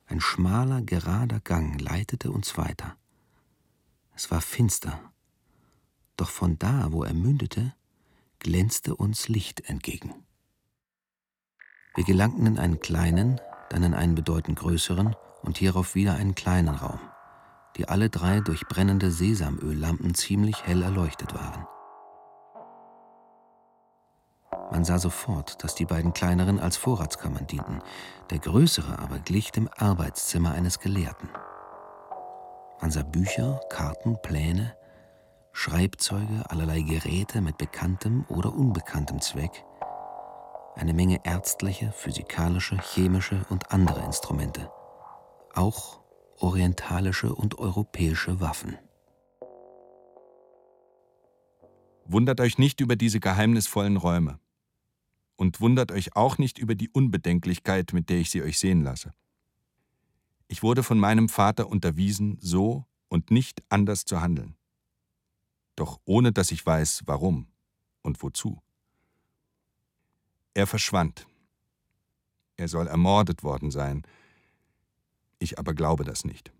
Ein 0.07 0.21
schmaler, 0.21 0.83
gerader 0.83 1.41
Gang 1.41 1.81
leitete 1.81 2.31
uns 2.31 2.57
weiter. 2.59 2.97
Es 4.15 4.31
war 4.31 4.41
finster, 4.41 5.13
doch 6.17 6.31
von 6.31 6.59
da, 6.59 6.93
wo 6.93 7.05
er 7.05 7.15
mündete, 7.15 7.75
glänzte 8.41 8.95
uns 8.95 9.29
Licht 9.29 9.69
entgegen. 9.69 10.15
Wir 11.95 12.05
gelangten 12.05 12.47
in 12.47 12.59
einen 12.59 12.81
kleinen, 12.81 13.41
dann 13.71 13.83
in 13.83 13.95
einen 13.95 14.15
bedeutend 14.15 14.59
größeren 14.59 15.17
und 15.43 15.59
hierauf 15.59 15.95
wieder 15.95 16.15
einen 16.15 16.35
kleinen 16.35 16.75
Raum, 16.75 17.01
die 17.77 17.89
alle 17.89 18.11
drei 18.11 18.41
durch 18.41 18.67
brennende 18.67 19.11
Sesamöllampen 19.11 20.15
ziemlich 20.15 20.65
hell 20.65 20.83
erleuchtet 20.83 21.35
waren. 21.35 21.67
Man 24.71 24.85
sah 24.85 24.99
sofort, 24.99 25.65
dass 25.65 25.75
die 25.75 25.87
beiden 25.87 26.13
kleineren 26.13 26.61
als 26.61 26.77
Vorratskammern 26.77 27.47
dienten, 27.47 27.81
der 28.31 28.39
größere 28.39 28.99
aber 28.99 29.19
glich 29.19 29.51
dem 29.51 29.69
Arbeitszimmer 29.77 30.53
eines 30.53 30.79
Gelehrten. 30.79 31.31
Man 32.81 32.91
sah 32.91 33.03
Bücher, 33.03 33.61
Karten, 33.71 34.21
Pläne, 34.23 34.77
Schreibzeuge, 35.61 36.49
allerlei 36.51 36.83
Geräte 36.83 37.41
mit 37.41 37.59
bekanntem 37.59 38.25
oder 38.29 38.55
unbekanntem 38.55 39.21
Zweck, 39.21 39.65
eine 40.77 40.95
Menge 40.95 41.19
ärztliche, 41.25 41.91
physikalische, 41.91 42.79
chemische 42.81 43.45
und 43.51 43.73
andere 43.73 44.05
Instrumente, 44.05 44.71
auch 45.55 46.01
orientalische 46.37 47.35
und 47.35 47.59
europäische 47.59 48.39
Waffen. 48.39 48.79
Wundert 52.05 52.41
euch 52.41 52.59
nicht 52.59 52.81
über 52.81 52.95
diese 52.95 53.19
geheimnisvollen 53.19 53.97
Räume. 53.97 54.39
Und 55.35 55.61
wundert 55.61 55.91
euch 55.91 56.15
auch 56.15 56.39
nicht 56.39 56.59
über 56.59 56.77
die 56.77 56.89
Unbedenklichkeit, 56.89 57.93
mit 57.93 58.11
der 58.11 58.19
ich 58.19 58.31
sie 58.31 58.43
euch 58.43 58.61
sehen 58.61 58.83
lasse. 58.83 59.13
Ich 60.47 60.63
wurde 60.63 60.85
von 60.85 61.01
meinem 61.01 61.29
Vater 61.29 61.69
unterwiesen, 61.69 62.39
so 62.41 62.87
und 63.09 63.33
nicht 63.33 63.65
anders 63.69 64.05
zu 64.05 64.21
handeln 64.21 64.55
doch 65.79 66.01
ohne 66.05 66.33
dass 66.33 66.51
ich 66.51 66.65
weiß, 66.65 67.03
warum 67.07 67.47
und 68.03 68.23
wozu. 68.23 68.63
Er 70.55 70.67
verschwand. 70.67 71.27
Er 72.57 72.69
soll 72.69 72.89
ermordet 72.89 73.43
worden 73.43 73.71
sein. 73.71 74.03
Ich 75.39 75.59
aber 75.59 75.75
glaube 75.75 76.05
das 76.05 76.25
nicht. 76.25 76.53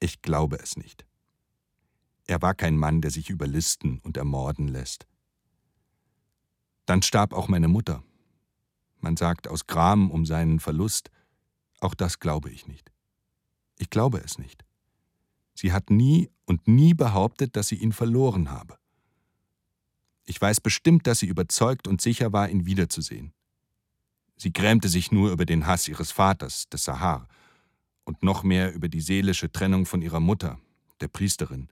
Ich 0.00 0.22
glaube 0.22 0.56
es 0.56 0.76
nicht. 0.76 1.06
Er 2.26 2.42
war 2.42 2.54
kein 2.54 2.76
Mann, 2.76 3.00
der 3.00 3.10
sich 3.10 3.30
überlisten 3.30 3.98
und 4.00 4.16
ermorden 4.16 4.66
lässt. 4.66 5.06
Dann 6.86 7.02
starb 7.02 7.32
auch 7.32 7.48
meine 7.48 7.68
Mutter. 7.68 8.02
Man 8.98 9.16
sagt 9.16 9.46
aus 9.46 9.66
Gram 9.66 10.10
um 10.10 10.26
seinen 10.26 10.58
Verlust. 10.58 11.10
Auch 11.80 11.94
das 11.94 12.18
glaube 12.18 12.50
ich 12.50 12.66
nicht. 12.66 12.90
Ich 13.78 13.90
glaube 13.90 14.18
es 14.18 14.38
nicht. 14.38 14.64
Sie 15.54 15.72
hat 15.72 15.90
nie 15.90 16.30
und 16.52 16.68
nie 16.68 16.92
behauptet, 16.92 17.56
dass 17.56 17.68
sie 17.68 17.76
ihn 17.76 17.92
verloren 17.92 18.50
habe. 18.50 18.76
Ich 20.26 20.38
weiß 20.38 20.60
bestimmt, 20.60 21.06
dass 21.06 21.20
sie 21.20 21.26
überzeugt 21.26 21.88
und 21.88 22.02
sicher 22.02 22.34
war, 22.34 22.50
ihn 22.50 22.66
wiederzusehen. 22.66 23.32
Sie 24.36 24.52
grämte 24.52 24.90
sich 24.90 25.10
nur 25.10 25.32
über 25.32 25.46
den 25.46 25.66
Hass 25.66 25.88
ihres 25.88 26.12
Vaters, 26.12 26.68
des 26.68 26.84
Sahar, 26.84 27.26
und 28.04 28.22
noch 28.22 28.42
mehr 28.42 28.74
über 28.74 28.88
die 28.88 29.00
seelische 29.00 29.50
Trennung 29.50 29.86
von 29.86 30.02
ihrer 30.02 30.20
Mutter, 30.20 30.58
der 31.00 31.08
Priesterin. 31.08 31.70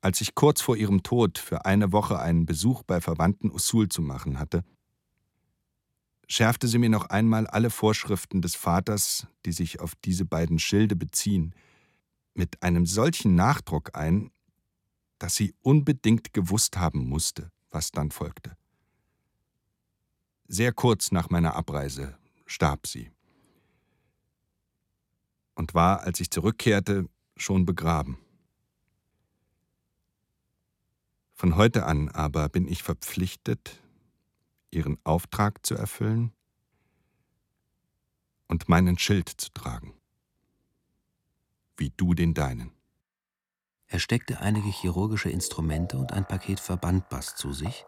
Als 0.00 0.20
ich 0.20 0.36
kurz 0.36 0.60
vor 0.60 0.76
ihrem 0.76 1.02
Tod 1.02 1.38
für 1.38 1.64
eine 1.64 1.90
Woche 1.90 2.20
einen 2.20 2.46
Besuch 2.46 2.84
bei 2.84 3.00
Verwandten 3.00 3.50
Usul 3.50 3.88
zu 3.88 4.00
machen 4.00 4.38
hatte, 4.38 4.62
schärfte 6.28 6.68
sie 6.68 6.78
mir 6.78 6.88
noch 6.88 7.06
einmal 7.06 7.46
alle 7.46 7.70
Vorschriften 7.70 8.42
des 8.42 8.54
Vaters, 8.54 9.26
die 9.44 9.52
sich 9.52 9.80
auf 9.80 9.94
diese 10.04 10.24
beiden 10.24 10.58
Schilde 10.58 10.96
beziehen, 10.96 11.54
mit 12.34 12.62
einem 12.62 12.86
solchen 12.86 13.34
Nachdruck 13.34 13.96
ein, 13.96 14.30
dass 15.18 15.36
sie 15.36 15.54
unbedingt 15.62 16.32
gewusst 16.32 16.76
haben 16.76 17.08
musste, 17.08 17.50
was 17.70 17.90
dann 17.90 18.10
folgte. 18.10 18.56
Sehr 20.46 20.72
kurz 20.72 21.12
nach 21.12 21.30
meiner 21.30 21.54
Abreise 21.54 22.18
starb 22.46 22.86
sie 22.86 23.10
und 25.54 25.74
war, 25.74 26.00
als 26.00 26.20
ich 26.20 26.30
zurückkehrte, 26.30 27.08
schon 27.36 27.64
begraben. 27.64 28.18
Von 31.32 31.56
heute 31.56 31.84
an 31.86 32.08
aber 32.08 32.48
bin 32.48 32.68
ich 32.68 32.82
verpflichtet, 32.82 33.80
ihren 34.74 34.98
Auftrag 35.04 35.64
zu 35.64 35.74
erfüllen 35.74 36.32
und 38.48 38.68
meinen 38.68 38.98
Schild 38.98 39.28
zu 39.28 39.52
tragen, 39.52 39.94
wie 41.76 41.90
du 41.96 42.14
den 42.14 42.34
deinen. 42.34 42.72
Er 43.86 43.98
steckte 43.98 44.40
einige 44.40 44.68
chirurgische 44.68 45.30
Instrumente 45.30 45.98
und 45.98 46.12
ein 46.12 46.26
Paket 46.26 46.60
Verbandbass 46.60 47.36
zu 47.36 47.52
sich, 47.52 47.86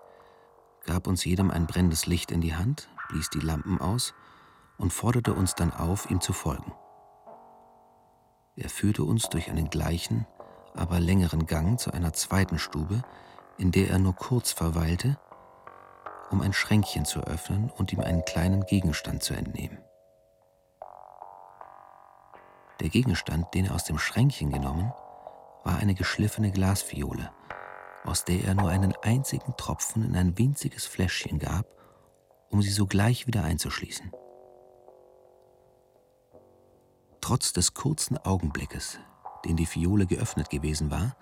gab 0.84 1.06
uns 1.06 1.24
jedem 1.24 1.50
ein 1.50 1.66
brennendes 1.66 2.06
Licht 2.06 2.30
in 2.30 2.40
die 2.40 2.54
Hand, 2.54 2.88
blies 3.08 3.28
die 3.30 3.40
Lampen 3.40 3.80
aus 3.80 4.14
und 4.78 4.92
forderte 4.92 5.34
uns 5.34 5.54
dann 5.54 5.72
auf, 5.72 6.10
ihm 6.10 6.20
zu 6.20 6.32
folgen. 6.32 6.72
Er 8.54 8.70
führte 8.70 9.04
uns 9.04 9.28
durch 9.28 9.50
einen 9.50 9.68
gleichen, 9.68 10.26
aber 10.74 11.00
längeren 11.00 11.46
Gang 11.46 11.78
zu 11.78 11.92
einer 11.92 12.12
zweiten 12.12 12.58
Stube, 12.58 13.02
in 13.58 13.72
der 13.72 13.90
er 13.90 13.98
nur 13.98 14.14
kurz 14.14 14.52
verweilte 14.52 15.18
um 16.30 16.40
ein 16.40 16.52
Schränkchen 16.52 17.04
zu 17.04 17.20
öffnen 17.20 17.70
und 17.70 17.92
ihm 17.92 18.00
einen 18.00 18.24
kleinen 18.24 18.64
Gegenstand 18.66 19.22
zu 19.22 19.34
entnehmen. 19.34 19.78
Der 22.80 22.88
Gegenstand, 22.88 23.54
den 23.54 23.66
er 23.66 23.74
aus 23.74 23.84
dem 23.84 23.98
Schränkchen 23.98 24.50
genommen, 24.50 24.92
war 25.64 25.78
eine 25.78 25.94
geschliffene 25.94 26.50
Glasfiole, 26.50 27.32
aus 28.04 28.24
der 28.24 28.44
er 28.44 28.54
nur 28.54 28.68
einen 28.68 28.94
einzigen 29.02 29.56
Tropfen 29.56 30.04
in 30.04 30.16
ein 30.16 30.38
winziges 30.38 30.86
Fläschchen 30.86 31.38
gab, 31.38 31.66
um 32.50 32.62
sie 32.62 32.70
sogleich 32.70 33.26
wieder 33.26 33.44
einzuschließen. 33.44 34.12
Trotz 37.20 37.52
des 37.52 37.74
kurzen 37.74 38.18
Augenblickes, 38.18 38.98
den 39.44 39.56
die 39.56 39.66
Fiole 39.66 40.06
geöffnet 40.06 40.50
gewesen 40.50 40.90
war, 40.90 41.16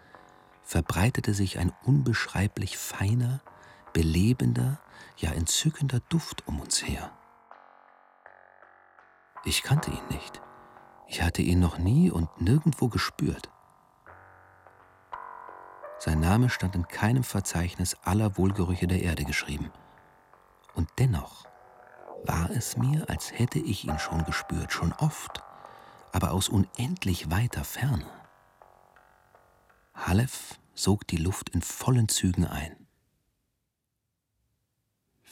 verbreitete 0.63 1.35
sich 1.35 1.59
ein 1.59 1.73
unbeschreiblich 1.85 2.77
feiner, 2.77 3.41
belebender, 3.95 4.79
ja 5.17 5.31
entzückender 5.31 6.01
Duft 6.11 6.47
um 6.47 6.61
uns 6.61 6.87
her. 6.87 7.11
Ich 9.47 9.63
kannte 9.63 9.91
ihn 9.91 10.07
nicht. 10.11 10.43
Ich 11.07 11.23
hatte 11.23 11.41
ihn 11.41 11.61
noch 11.61 11.79
nie 11.79 12.11
und 12.11 12.29
nirgendwo 12.41 12.89
gespürt. 12.89 13.51
Sein 15.99 16.21
Name 16.21 16.51
stand 16.51 16.75
in 16.75 16.87
keinem 16.89 17.25
Verzeichnis 17.25 17.97
aller 18.03 18.37
Wohlgerüche 18.37 18.87
der 18.87 19.03
Erde 19.03 19.25
geschrieben. 19.25 19.71
Und 20.75 20.91
dennoch 20.99 21.47
war 22.25 22.51
es 22.51 22.77
mir, 22.77 23.09
als 23.09 23.33
hätte 23.33 23.59
ich 23.59 23.87
ihn 23.87 23.99
schon 23.99 24.25
gespürt, 24.25 24.73
schon 24.73 24.93
oft, 24.95 25.43
aber 26.13 26.33
aus 26.33 26.49
unendlich 26.49 27.31
weiter 27.31 27.65
Ferne. 27.65 28.07
Halef 29.95 30.59
sog 30.75 31.07
die 31.07 31.17
Luft 31.17 31.51
in 31.51 31.63
vollen 31.63 32.09
Zügen 32.09 32.47
ein. 32.47 32.84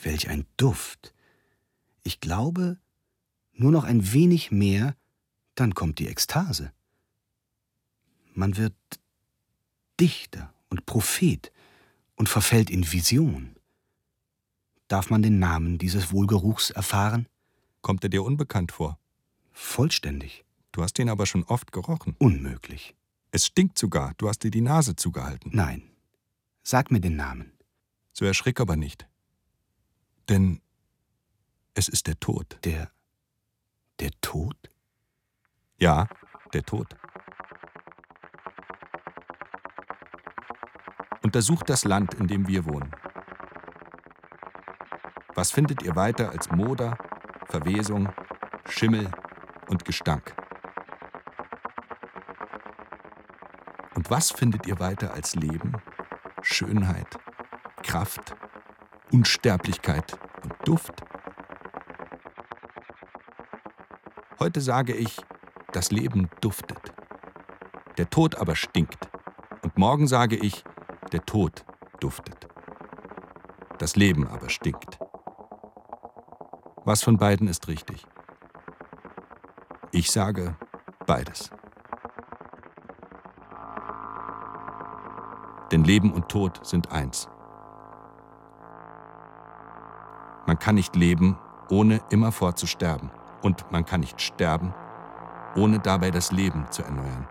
Welch 0.02 0.28
ein 0.28 0.46
Duft. 0.56 1.14
Ich 2.02 2.20
glaube, 2.20 2.78
nur 3.52 3.70
noch 3.70 3.84
ein 3.84 4.12
wenig 4.12 4.50
mehr, 4.50 4.96
dann 5.54 5.74
kommt 5.74 5.98
die 5.98 6.08
Ekstase. 6.08 6.72
Man 8.34 8.56
wird 8.56 8.74
Dichter 10.00 10.52
und 10.68 10.86
Prophet 10.86 11.52
und 12.16 12.28
verfällt 12.28 12.70
in 12.70 12.90
Vision. 12.90 13.56
Darf 14.88 15.10
man 15.10 15.22
den 15.22 15.38
Namen 15.38 15.78
dieses 15.78 16.12
Wohlgeruchs 16.12 16.70
erfahren? 16.70 17.26
Kommt 17.82 18.04
er 18.04 18.10
dir 18.10 18.24
unbekannt 18.24 18.72
vor? 18.72 18.98
Vollständig. 19.52 20.44
Du 20.72 20.82
hast 20.82 20.98
ihn 20.98 21.08
aber 21.08 21.26
schon 21.26 21.44
oft 21.44 21.72
gerochen. 21.72 22.16
Unmöglich. 22.18 22.94
Es 23.30 23.46
stinkt 23.46 23.78
sogar. 23.78 24.14
Du 24.16 24.28
hast 24.28 24.40
dir 24.40 24.50
die 24.50 24.60
Nase 24.60 24.96
zugehalten. 24.96 25.50
Nein. 25.54 25.82
Sag 26.62 26.90
mir 26.90 27.00
den 27.00 27.16
Namen. 27.16 27.52
So 28.12 28.24
erschrick 28.24 28.60
aber 28.60 28.76
nicht. 28.76 29.06
Denn 30.32 30.62
Es 31.74 31.88
ist 31.88 32.06
der 32.06 32.18
Tod. 32.18 32.58
Der. 32.64 32.90
der 34.00 34.12
Tod? 34.22 34.56
Ja, 35.76 36.08
der 36.54 36.62
Tod. 36.62 36.96
Untersucht 41.22 41.68
das 41.68 41.84
Land, 41.84 42.14
in 42.14 42.28
dem 42.28 42.48
wir 42.48 42.64
wohnen. 42.64 42.90
Was 45.34 45.50
findet 45.50 45.82
ihr 45.82 45.96
weiter 45.96 46.30
als 46.30 46.50
Moder, 46.50 46.96
Verwesung, 47.44 48.08
Schimmel 48.70 49.10
und 49.68 49.84
Gestank? 49.84 50.34
Und 53.94 54.08
was 54.08 54.32
findet 54.32 54.66
ihr 54.66 54.80
weiter 54.80 55.12
als 55.12 55.34
Leben, 55.34 55.74
Schönheit, 56.40 57.18
Kraft, 57.82 58.34
Unsterblichkeit 59.12 60.18
und 60.42 60.54
Duft? 60.64 61.04
Heute 64.40 64.62
sage 64.62 64.94
ich, 64.94 65.20
das 65.72 65.90
Leben 65.92 66.30
duftet. 66.40 66.94
Der 67.98 68.08
Tod 68.08 68.36
aber 68.36 68.56
stinkt. 68.56 69.10
Und 69.62 69.76
morgen 69.76 70.06
sage 70.06 70.36
ich, 70.36 70.64
der 71.12 71.24
Tod 71.26 71.64
duftet. 72.00 72.48
Das 73.78 73.96
Leben 73.96 74.26
aber 74.26 74.48
stinkt. 74.48 74.98
Was 76.84 77.02
von 77.02 77.18
beiden 77.18 77.48
ist 77.48 77.68
richtig? 77.68 78.06
Ich 79.92 80.10
sage 80.10 80.56
beides. 81.06 81.50
Denn 85.70 85.84
Leben 85.84 86.12
und 86.12 86.28
Tod 86.28 86.66
sind 86.66 86.90
eins. 86.90 87.28
Man 90.52 90.58
kann 90.58 90.74
nicht 90.74 90.94
leben, 90.96 91.38
ohne 91.70 92.02
immerfort 92.10 92.58
zu 92.58 92.66
sterben. 92.66 93.10
Und 93.40 93.72
man 93.72 93.86
kann 93.86 94.00
nicht 94.00 94.20
sterben, 94.20 94.74
ohne 95.56 95.78
dabei 95.78 96.10
das 96.10 96.30
Leben 96.30 96.66
zu 96.70 96.82
erneuern. 96.82 97.26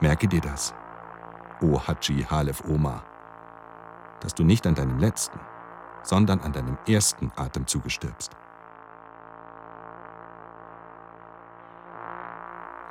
Merke 0.00 0.28
dir 0.28 0.40
das, 0.40 0.72
o 1.60 1.76
Haji 1.76 2.24
Halef 2.30 2.62
Omar, 2.68 3.02
dass 4.20 4.32
du 4.32 4.44
nicht 4.44 4.64
an 4.64 4.76
deinem 4.76 5.00
letzten, 5.00 5.40
sondern 6.04 6.38
an 6.38 6.52
deinem 6.52 6.78
ersten 6.86 7.32
Atemzuge 7.34 7.90
stirbst. 7.90 8.36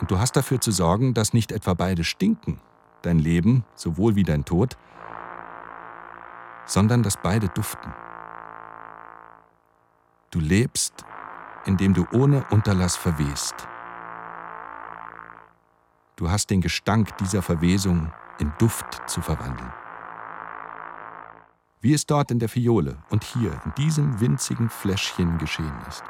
Und 0.01 0.11
du 0.11 0.19
hast 0.19 0.35
dafür 0.35 0.59
zu 0.59 0.71
sorgen, 0.71 1.13
dass 1.13 1.31
nicht 1.31 1.53
etwa 1.53 1.75
beide 1.75 2.03
stinken, 2.03 2.59
dein 3.03 3.19
Leben 3.19 3.63
sowohl 3.73 4.15
wie 4.15 4.23
dein 4.23 4.43
Tod, 4.43 4.75
sondern 6.65 7.03
dass 7.03 7.17
beide 7.17 7.49
duften. 7.49 7.93
Du 10.31 10.39
lebst, 10.39 11.05
indem 11.65 11.93
du 11.93 12.05
ohne 12.13 12.45
Unterlass 12.49 12.95
verwehst. 12.95 13.67
Du 16.15 16.29
hast 16.29 16.49
den 16.49 16.61
Gestank 16.61 17.17
dieser 17.17 17.41
Verwesung 17.41 18.11
in 18.39 18.53
Duft 18.59 19.09
zu 19.09 19.21
verwandeln. 19.21 19.73
Wie 21.81 21.93
es 21.93 22.05
dort 22.05 22.31
in 22.31 22.39
der 22.39 22.47
Fiole 22.47 22.97
und 23.09 23.23
hier 23.23 23.59
in 23.65 23.73
diesem 23.75 24.19
winzigen 24.19 24.69
Fläschchen 24.69 25.37
geschehen 25.39 25.73
ist. 25.89 26.03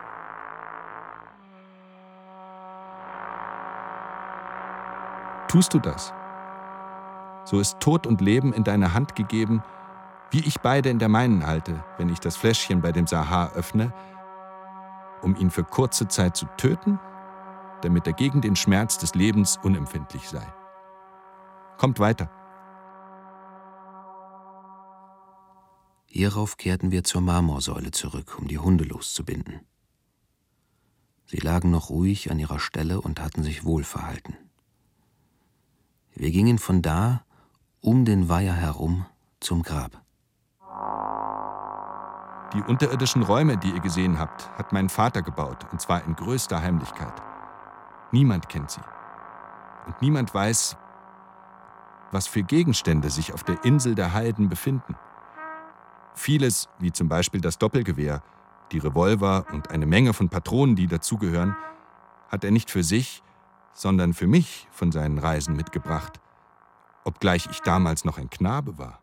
Tust 5.47 5.73
du 5.73 5.79
das, 5.79 6.13
so 7.43 7.59
ist 7.59 7.79
Tod 7.79 8.05
und 8.07 8.21
Leben 8.21 8.53
in 8.53 8.63
deine 8.63 8.93
Hand 8.93 9.15
gegeben, 9.15 9.63
wie 10.31 10.39
ich 10.39 10.61
beide 10.61 10.89
in 10.89 10.97
der 10.97 11.09
meinen 11.09 11.45
halte, 11.45 11.83
wenn 11.97 12.09
ich 12.09 12.19
das 12.19 12.37
Fläschchen 12.37 12.81
bei 12.81 12.91
dem 12.91 13.05
Sahar 13.05 13.53
öffne, 13.53 13.93
um 15.21 15.35
ihn 15.35 15.51
für 15.51 15.63
kurze 15.63 16.07
Zeit 16.07 16.35
zu 16.35 16.47
töten, 16.57 16.99
damit 17.81 18.07
er 18.07 18.13
gegen 18.13 18.41
den 18.41 18.55
Schmerz 18.55 18.97
des 18.97 19.13
Lebens 19.13 19.59
unempfindlich 19.61 20.27
sei. 20.29 20.45
Kommt 21.77 21.99
weiter. 21.99 22.29
Hierauf 26.05 26.57
kehrten 26.57 26.91
wir 26.91 27.03
zur 27.03 27.21
Marmorsäule 27.21 27.91
zurück, 27.91 28.37
um 28.37 28.47
die 28.47 28.59
Hunde 28.59 28.83
loszubinden. 28.83 29.61
Sie 31.25 31.37
lagen 31.37 31.71
noch 31.71 31.89
ruhig 31.89 32.29
an 32.29 32.39
ihrer 32.39 32.59
Stelle 32.59 32.99
und 32.99 33.21
hatten 33.21 33.43
sich 33.43 33.63
wohl 33.63 33.83
verhalten. 33.83 34.35
Wir 36.13 36.31
gingen 36.31 36.57
von 36.57 36.81
da 36.81 37.23
um 37.79 38.03
den 38.03 38.27
Weiher 38.27 38.53
herum 38.53 39.05
zum 39.39 39.63
Grab. 39.63 40.00
Die 42.53 42.61
unterirdischen 42.61 43.23
Räume, 43.23 43.57
die 43.57 43.71
ihr 43.71 43.79
gesehen 43.79 44.19
habt, 44.19 44.49
hat 44.57 44.73
mein 44.73 44.89
Vater 44.89 45.21
gebaut, 45.21 45.65
und 45.71 45.79
zwar 45.79 46.03
in 46.03 46.15
größter 46.15 46.61
Heimlichkeit. 46.61 47.13
Niemand 48.11 48.49
kennt 48.49 48.71
sie. 48.71 48.81
Und 49.87 50.01
niemand 50.01 50.33
weiß, 50.33 50.75
was 52.11 52.27
für 52.27 52.43
Gegenstände 52.43 53.09
sich 53.09 53.33
auf 53.33 53.43
der 53.43 53.63
Insel 53.63 53.95
der 53.95 54.13
Heiden 54.13 54.49
befinden. 54.49 54.95
Vieles, 56.13 56.67
wie 56.79 56.91
zum 56.91 57.07
Beispiel 57.07 57.39
das 57.39 57.57
Doppelgewehr, 57.57 58.21
die 58.73 58.79
Revolver 58.79 59.45
und 59.53 59.69
eine 59.69 59.85
Menge 59.85 60.13
von 60.13 60.27
Patronen, 60.27 60.75
die 60.75 60.87
dazugehören, 60.87 61.55
hat 62.29 62.43
er 62.43 62.51
nicht 62.51 62.69
für 62.69 62.83
sich, 62.83 63.23
sondern 63.73 64.13
für 64.13 64.27
mich 64.27 64.67
von 64.71 64.91
seinen 64.91 65.17
Reisen 65.19 65.55
mitgebracht, 65.55 66.19
obgleich 67.05 67.47
ich 67.49 67.61
damals 67.61 68.03
noch 68.03 68.17
ein 68.17 68.29
Knabe 68.29 68.77
war. 68.77 68.99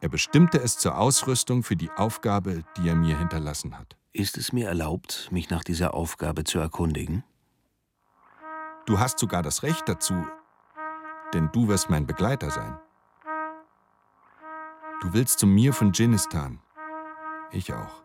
Er 0.00 0.08
bestimmte 0.08 0.58
es 0.58 0.78
zur 0.78 0.96
Ausrüstung 0.96 1.62
für 1.62 1.76
die 1.76 1.90
Aufgabe, 1.90 2.64
die 2.76 2.88
er 2.88 2.94
mir 2.94 3.18
hinterlassen 3.18 3.78
hat. 3.78 3.96
Ist 4.12 4.38
es 4.38 4.52
mir 4.52 4.66
erlaubt, 4.66 5.28
mich 5.30 5.50
nach 5.50 5.62
dieser 5.62 5.92
Aufgabe 5.92 6.44
zu 6.44 6.58
erkundigen? 6.58 7.22
Du 8.86 8.98
hast 8.98 9.18
sogar 9.18 9.42
das 9.42 9.62
Recht 9.62 9.88
dazu, 9.88 10.26
denn 11.34 11.50
du 11.52 11.68
wirst 11.68 11.90
mein 11.90 12.06
Begleiter 12.06 12.50
sein. 12.50 12.78
Du 15.02 15.12
willst 15.12 15.38
zu 15.38 15.46
mir 15.46 15.72
von 15.72 15.92
Dschinnistan. 15.92 16.60
Ich 17.52 17.72
auch. 17.72 18.02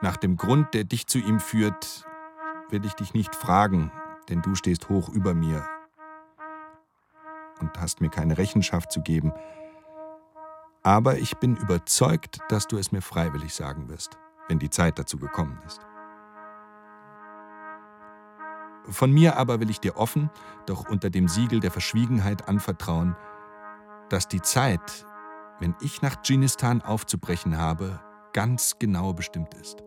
Nach 0.00 0.16
dem 0.16 0.36
Grund, 0.36 0.74
der 0.74 0.84
dich 0.84 1.06
zu 1.06 1.18
ihm 1.18 1.38
führt, 1.38 2.06
will 2.70 2.84
ich 2.84 2.94
dich 2.94 3.14
nicht 3.14 3.34
fragen, 3.34 3.92
denn 4.28 4.42
du 4.42 4.54
stehst 4.54 4.88
hoch 4.88 5.10
über 5.10 5.34
mir 5.34 5.66
und 7.60 7.78
hast 7.78 8.00
mir 8.00 8.10
keine 8.10 8.38
Rechenschaft 8.38 8.90
zu 8.90 9.00
geben, 9.00 9.32
aber 10.82 11.18
ich 11.18 11.36
bin 11.36 11.56
überzeugt, 11.56 12.40
dass 12.48 12.66
du 12.66 12.76
es 12.76 12.92
mir 12.92 13.02
freiwillig 13.02 13.54
sagen 13.54 13.88
wirst, 13.88 14.18
wenn 14.48 14.58
die 14.58 14.70
Zeit 14.70 14.98
dazu 14.98 15.18
gekommen 15.18 15.58
ist. 15.66 15.80
Von 18.88 19.12
mir 19.12 19.36
aber 19.36 19.60
will 19.60 19.70
ich 19.70 19.78
dir 19.78 19.96
offen, 19.96 20.28
doch 20.66 20.88
unter 20.88 21.08
dem 21.08 21.28
Siegel 21.28 21.60
der 21.60 21.70
Verschwiegenheit 21.70 22.48
anvertrauen, 22.48 23.16
dass 24.08 24.26
die 24.26 24.42
Zeit, 24.42 25.06
wenn 25.60 25.76
ich 25.80 26.02
nach 26.02 26.16
Dschinnistan 26.22 26.82
aufzubrechen 26.82 27.56
habe, 27.58 28.00
ganz 28.32 28.78
genau 28.80 29.12
bestimmt 29.12 29.54
ist. 29.54 29.82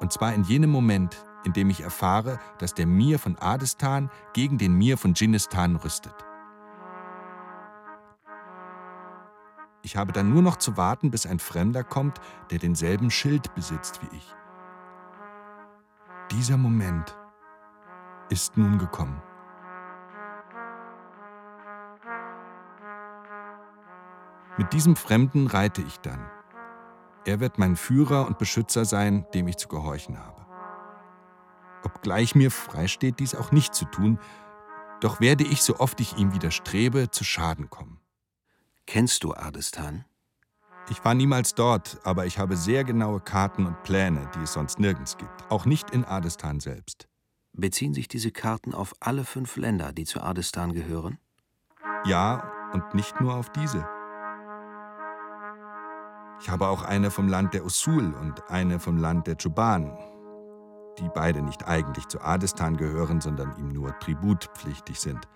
Und 0.00 0.12
zwar 0.12 0.32
in 0.32 0.44
jenem 0.44 0.70
Moment, 0.70 1.24
in 1.44 1.52
dem 1.52 1.68
ich 1.68 1.82
erfahre, 1.82 2.38
dass 2.58 2.72
der 2.72 2.86
Mir 2.86 3.18
von 3.18 3.36
Adestan 3.36 4.10
gegen 4.32 4.56
den 4.56 4.74
Mir 4.74 4.96
von 4.96 5.12
Dschinnistan 5.12 5.76
rüstet. 5.76 6.14
Ich 9.84 9.98
habe 9.98 10.12
dann 10.12 10.30
nur 10.30 10.40
noch 10.40 10.56
zu 10.56 10.78
warten, 10.78 11.10
bis 11.10 11.26
ein 11.26 11.38
Fremder 11.38 11.84
kommt, 11.84 12.18
der 12.50 12.58
denselben 12.58 13.10
Schild 13.10 13.54
besitzt 13.54 14.00
wie 14.00 14.16
ich. 14.16 14.34
Dieser 16.30 16.56
Moment 16.56 17.14
ist 18.30 18.56
nun 18.56 18.78
gekommen. 18.78 19.20
Mit 24.56 24.72
diesem 24.72 24.96
Fremden 24.96 25.48
reite 25.48 25.82
ich 25.82 26.00
dann. 26.00 26.30
Er 27.26 27.40
wird 27.40 27.58
mein 27.58 27.76
Führer 27.76 28.26
und 28.26 28.38
Beschützer 28.38 28.86
sein, 28.86 29.26
dem 29.34 29.48
ich 29.48 29.58
zu 29.58 29.68
gehorchen 29.68 30.18
habe. 30.18 30.46
Obgleich 31.82 32.34
mir 32.34 32.50
freisteht, 32.50 33.20
dies 33.20 33.34
auch 33.34 33.52
nicht 33.52 33.74
zu 33.74 33.84
tun, 33.84 34.18
doch 35.00 35.20
werde 35.20 35.44
ich, 35.44 35.60
so 35.60 35.78
oft 35.78 36.00
ich 36.00 36.16
ihm 36.16 36.32
widerstrebe, 36.32 37.10
zu 37.10 37.22
Schaden 37.22 37.68
kommen. 37.68 37.93
Kennst 38.86 39.24
du 39.24 39.34
Ardestan? 39.34 40.04
Ich 40.90 41.02
war 41.04 41.14
niemals 41.14 41.54
dort, 41.54 41.98
aber 42.04 42.26
ich 42.26 42.38
habe 42.38 42.56
sehr 42.56 42.84
genaue 42.84 43.20
Karten 43.20 43.66
und 43.66 43.82
Pläne, 43.82 44.30
die 44.34 44.40
es 44.40 44.52
sonst 44.52 44.78
nirgends 44.78 45.16
gibt. 45.16 45.50
Auch 45.50 45.64
nicht 45.64 45.90
in 45.90 46.04
Ardestan 46.04 46.60
selbst. 46.60 47.08
Beziehen 47.52 47.94
sich 47.94 48.08
diese 48.08 48.30
Karten 48.30 48.74
auf 48.74 48.94
alle 49.00 49.24
fünf 49.24 49.56
Länder, 49.56 49.92
die 49.92 50.04
zu 50.04 50.20
Ardestan 50.20 50.74
gehören? 50.74 51.18
Ja, 52.04 52.52
und 52.72 52.94
nicht 52.94 53.20
nur 53.20 53.34
auf 53.34 53.50
diese. 53.50 53.88
Ich 56.40 56.50
habe 56.50 56.68
auch 56.68 56.82
eine 56.82 57.10
vom 57.10 57.28
Land 57.28 57.54
der 57.54 57.64
Usul 57.64 58.12
und 58.12 58.50
eine 58.50 58.78
vom 58.78 58.98
Land 58.98 59.26
der 59.26 59.38
Chuban, 59.38 59.96
die 60.98 61.08
beide 61.14 61.40
nicht 61.40 61.66
eigentlich 61.66 62.06
zu 62.08 62.20
Adestan 62.20 62.76
gehören, 62.76 63.22
sondern 63.22 63.56
ihm 63.56 63.68
nur 63.68 63.98
tributpflichtig 64.00 65.00
sind. 65.00 65.26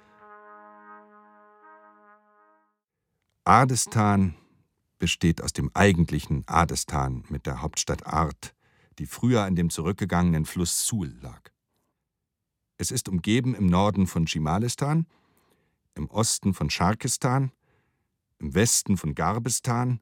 Adestan 3.48 4.34
besteht 4.98 5.42
aus 5.42 5.54
dem 5.54 5.70
eigentlichen 5.72 6.46
Adestan 6.46 7.24
mit 7.30 7.46
der 7.46 7.62
Hauptstadt 7.62 8.06
Art, 8.06 8.54
die 8.98 9.06
früher 9.06 9.44
an 9.44 9.56
dem 9.56 9.70
zurückgegangenen 9.70 10.44
Fluss 10.44 10.86
Sul 10.86 11.16
lag. 11.22 11.40
Es 12.76 12.90
ist 12.90 13.08
umgeben 13.08 13.54
im 13.54 13.64
Norden 13.64 14.06
von 14.06 14.26
Schimalistan, 14.26 15.06
im 15.94 16.10
Osten 16.10 16.52
von 16.52 16.68
Scharkistan, 16.68 17.50
im 18.38 18.54
Westen 18.54 18.98
von 18.98 19.14
Garbistan 19.14 20.00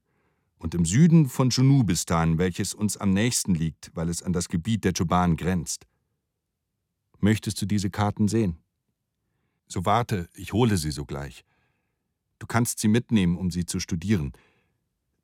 und 0.58 0.74
im 0.74 0.84
Süden 0.84 1.28
von 1.28 1.50
Junubistan, 1.50 2.38
welches 2.38 2.74
uns 2.74 2.96
am 2.96 3.12
nächsten 3.12 3.54
liegt, 3.54 3.92
weil 3.94 4.08
es 4.08 4.24
an 4.24 4.32
das 4.32 4.48
Gebiet 4.48 4.82
der 4.82 4.92
Choban 4.92 5.36
grenzt. 5.36 5.86
Möchtest 7.20 7.62
du 7.62 7.66
diese 7.66 7.90
Karten 7.90 8.26
sehen? 8.26 8.58
So 9.68 9.84
warte, 9.84 10.28
ich 10.34 10.52
hole 10.52 10.76
sie 10.78 10.90
sogleich. 10.90 11.44
Du 12.38 12.46
kannst 12.46 12.78
sie 12.78 12.88
mitnehmen, 12.88 13.36
um 13.36 13.50
sie 13.50 13.66
zu 13.66 13.80
studieren, 13.80 14.32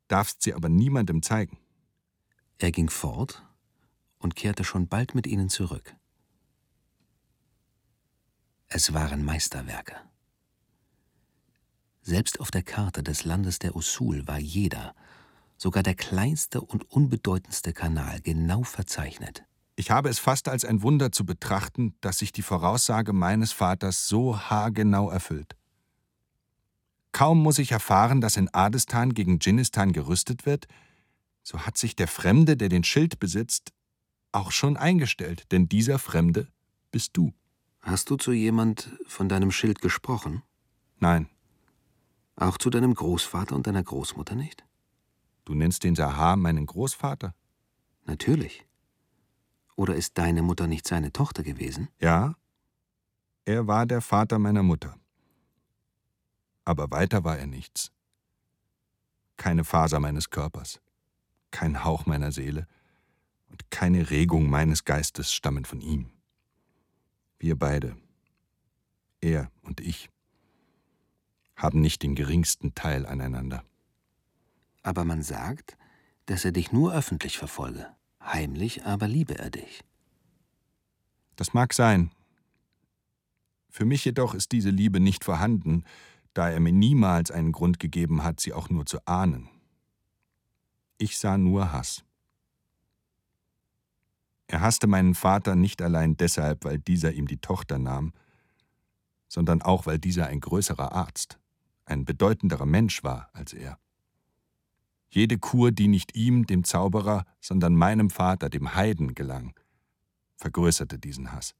darfst 0.07 0.41
sie 0.41 0.53
aber 0.53 0.69
niemandem 0.69 1.21
zeigen. 1.21 1.57
Er 2.57 2.71
ging 2.71 2.89
fort 2.89 3.43
und 4.17 4.35
kehrte 4.35 4.63
schon 4.63 4.87
bald 4.87 5.15
mit 5.15 5.27
ihnen 5.27 5.49
zurück. 5.49 5.95
Es 8.67 8.93
waren 8.93 9.23
Meisterwerke. 9.23 9.95
Selbst 12.01 12.39
auf 12.39 12.51
der 12.51 12.63
Karte 12.63 13.03
des 13.03 13.23
Landes 13.23 13.59
der 13.59 13.75
Usul 13.75 14.27
war 14.27 14.39
jeder, 14.39 14.95
sogar 15.57 15.83
der 15.83 15.95
kleinste 15.95 16.59
und 16.59 16.89
unbedeutendste 16.91 17.71
Kanal 17.71 18.19
genau 18.21 18.63
verzeichnet. 18.63 19.45
Ich 19.75 19.89
habe 19.89 20.09
es 20.09 20.19
fast 20.19 20.49
als 20.49 20.65
ein 20.65 20.81
Wunder 20.81 21.11
zu 21.11 21.25
betrachten, 21.25 21.95
dass 22.01 22.19
sich 22.19 22.31
die 22.31 22.41
Voraussage 22.41 23.13
meines 23.13 23.51
Vaters 23.51 24.07
so 24.07 24.37
haargenau 24.37 25.09
erfüllt. 25.09 25.55
Kaum 27.13 27.41
muss 27.41 27.59
ich 27.59 27.71
erfahren, 27.71 28.21
dass 28.21 28.37
in 28.37 28.53
Adestan 28.53 29.13
gegen 29.13 29.39
Dschinnistan 29.39 29.93
gerüstet 29.93 30.45
wird, 30.45 30.67
so 31.43 31.59
hat 31.59 31.77
sich 31.77 31.95
der 31.95 32.07
Fremde, 32.07 32.57
der 32.57 32.69
den 32.69 32.83
Schild 32.83 33.19
besitzt, 33.19 33.71
auch 34.31 34.51
schon 34.51 34.77
eingestellt, 34.77 35.51
denn 35.51 35.69
dieser 35.69 35.99
Fremde 35.99 36.47
bist 36.91 37.15
du. 37.15 37.31
Hast 37.81 38.09
du 38.09 38.15
zu 38.15 38.31
jemand 38.31 38.89
von 39.07 39.29
deinem 39.29 39.51
Schild 39.51 39.79
gesprochen? 39.79 40.41
Nein. 40.99 41.29
Auch 42.35 42.57
zu 42.57 42.71
deinem 42.71 42.95
Großvater 42.95 43.55
und 43.55 43.67
deiner 43.67 43.83
Großmutter 43.83 44.33
nicht? 44.35 44.65
Du 45.45 45.53
nennst 45.53 45.83
den 45.83 45.95
Sahar 45.95 46.35
meinen 46.35 46.65
Großvater? 46.65 47.35
Natürlich. 48.05 48.65
Oder 49.75 49.95
ist 49.95 50.17
deine 50.17 50.41
Mutter 50.41 50.65
nicht 50.65 50.87
seine 50.87 51.11
Tochter 51.11 51.43
gewesen? 51.43 51.89
Ja. 51.99 52.35
Er 53.45 53.67
war 53.67 53.85
der 53.85 54.01
Vater 54.01 54.39
meiner 54.39 54.63
Mutter. 54.63 54.95
Aber 56.65 56.91
weiter 56.91 57.23
war 57.23 57.37
er 57.37 57.47
nichts. 57.47 57.91
Keine 59.37 59.63
Faser 59.63 59.99
meines 59.99 60.29
Körpers, 60.29 60.79
kein 61.51 61.83
Hauch 61.83 62.05
meiner 62.05 62.31
Seele 62.31 62.67
und 63.47 63.69
keine 63.71 64.09
Regung 64.09 64.49
meines 64.49 64.85
Geistes 64.85 65.33
stammen 65.33 65.65
von 65.65 65.81
ihm. 65.81 66.11
Wir 67.39 67.57
beide, 67.57 67.97
er 69.21 69.51
und 69.61 69.81
ich, 69.81 70.09
haben 71.55 71.81
nicht 71.81 72.03
den 72.03 72.15
geringsten 72.15 72.73
Teil 72.75 73.05
aneinander. 73.05 73.63
Aber 74.81 75.05
man 75.05 75.23
sagt, 75.23 75.77
dass 76.25 76.45
er 76.45 76.51
dich 76.51 76.71
nur 76.71 76.93
öffentlich 76.93 77.37
verfolge. 77.37 77.87
Heimlich 78.21 78.85
aber 78.85 79.07
liebe 79.07 79.37
er 79.37 79.49
dich. 79.49 79.83
Das 81.35 81.53
mag 81.53 81.73
sein. 81.73 82.11
Für 83.69 83.85
mich 83.85 84.05
jedoch 84.05 84.33
ist 84.33 84.51
diese 84.51 84.69
Liebe 84.69 84.99
nicht 84.99 85.23
vorhanden, 85.23 85.83
da 86.33 86.49
er 86.49 86.59
mir 86.59 86.73
niemals 86.73 87.31
einen 87.31 87.51
Grund 87.51 87.79
gegeben 87.79 88.23
hat, 88.23 88.39
sie 88.39 88.53
auch 88.53 88.69
nur 88.69 88.85
zu 88.85 89.05
ahnen. 89.05 89.49
Ich 90.97 91.17
sah 91.17 91.37
nur 91.37 91.71
Hass. 91.71 92.03
Er 94.47 94.61
hasste 94.61 94.87
meinen 94.87 95.15
Vater 95.15 95.55
nicht 95.55 95.81
allein 95.81 96.17
deshalb, 96.17 96.65
weil 96.65 96.79
dieser 96.79 97.13
ihm 97.13 97.27
die 97.27 97.37
Tochter 97.37 97.79
nahm, 97.79 98.13
sondern 99.27 99.61
auch, 99.61 99.85
weil 99.85 99.97
dieser 99.97 100.27
ein 100.27 100.39
größerer 100.39 100.91
Arzt, 100.91 101.39
ein 101.85 102.05
bedeutenderer 102.05 102.65
Mensch 102.65 103.03
war 103.03 103.29
als 103.33 103.53
er. 103.53 103.79
Jede 105.09 105.37
Kur, 105.37 105.71
die 105.71 105.87
nicht 105.87 106.15
ihm, 106.15 106.45
dem 106.45 106.63
Zauberer, 106.63 107.25
sondern 107.39 107.75
meinem 107.75 108.09
Vater, 108.09 108.49
dem 108.49 108.75
Heiden, 108.75 109.15
gelang, 109.15 109.53
vergrößerte 110.37 110.99
diesen 110.99 111.31
Hass. 111.31 111.55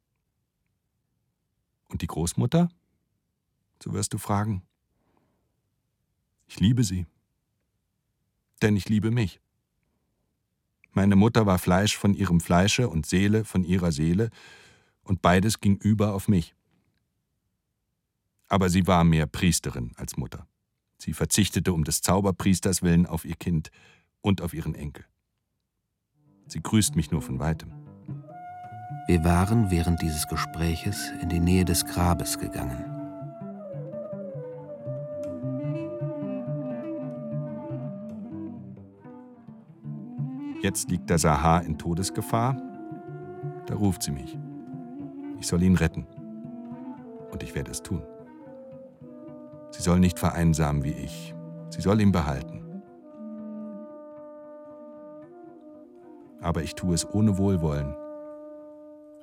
Und 1.89 2.01
die 2.01 2.07
Großmutter? 2.07 2.69
So 3.83 3.91
wirst 3.91 4.13
du 4.13 4.17
fragen. 4.17 4.61
Ich 6.47 6.61
liebe 6.61 6.85
sie, 6.85 7.05
denn 8.61 8.77
ich 8.77 8.87
liebe 8.87 9.11
mich. 9.11 9.41
Meine 10.93 11.17
Mutter 11.17 11.45
war 11.45 11.59
Fleisch 11.59 11.97
von 11.97 12.13
ihrem 12.13 12.39
Fleische 12.39 12.87
und 12.87 13.05
Seele 13.05 13.43
von 13.43 13.65
ihrer 13.65 13.91
Seele, 13.91 14.29
und 15.03 15.21
beides 15.21 15.59
ging 15.59 15.75
über 15.75 16.13
auf 16.13 16.29
mich. 16.29 16.55
Aber 18.47 18.69
sie 18.69 18.87
war 18.87 19.03
mehr 19.03 19.25
Priesterin 19.25 19.91
als 19.97 20.15
Mutter. 20.15 20.47
Sie 20.97 21.11
verzichtete 21.11 21.73
um 21.73 21.83
des 21.83 22.01
Zauberpriesters 22.01 22.83
willen 22.83 23.05
auf 23.05 23.25
ihr 23.25 23.35
Kind 23.35 23.69
und 24.21 24.41
auf 24.41 24.53
ihren 24.53 24.75
Enkel. 24.75 25.03
Sie 26.47 26.61
grüßt 26.63 26.95
mich 26.95 27.11
nur 27.11 27.21
von 27.21 27.39
weitem. 27.39 27.73
Wir 29.07 29.25
waren 29.25 29.71
während 29.71 30.01
dieses 30.01 30.25
Gespräches 30.29 31.11
in 31.21 31.27
die 31.27 31.41
Nähe 31.41 31.65
des 31.65 31.83
Grabes 31.85 32.39
gegangen. 32.39 32.92
Jetzt 40.63 40.89
liegt 40.89 41.09
der 41.09 41.19
Sahar 41.19 41.65
in 41.65 41.77
Todesgefahr. 41.77 42.55
Da 43.65 43.75
ruft 43.75 44.01
sie 44.01 44.11
mich. 44.11 44.39
Ich 45.37 45.45
soll 45.45 45.61
ihn 45.61 45.75
retten. 45.75 46.07
Und 47.31 47.43
ich 47.43 47.53
werde 47.53 47.69
es 47.69 47.83
tun. 47.83 48.01
Sie 49.71 49.81
soll 49.81 49.99
nicht 49.99 50.19
vereinsamen 50.19 50.85
wie 50.85 50.93
ich. 50.93 51.35
Sie 51.69 51.81
soll 51.81 51.99
ihn 51.99 52.13
behalten. 52.13 52.63
Aber 56.39 56.63
ich 56.63 56.75
tue 56.75 56.95
es 56.95 57.05
ohne 57.05 57.37
Wohlwollen, 57.37 57.93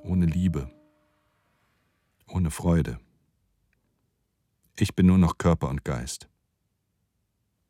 ohne 0.05 0.26
Liebe, 0.26 0.68
ohne 2.29 2.50
Freude. 2.50 2.98
Ich 4.76 4.94
bin 4.94 5.07
nur 5.07 5.16
noch 5.16 5.38
Körper 5.38 5.70
und 5.70 5.87
Geist. 5.87 6.29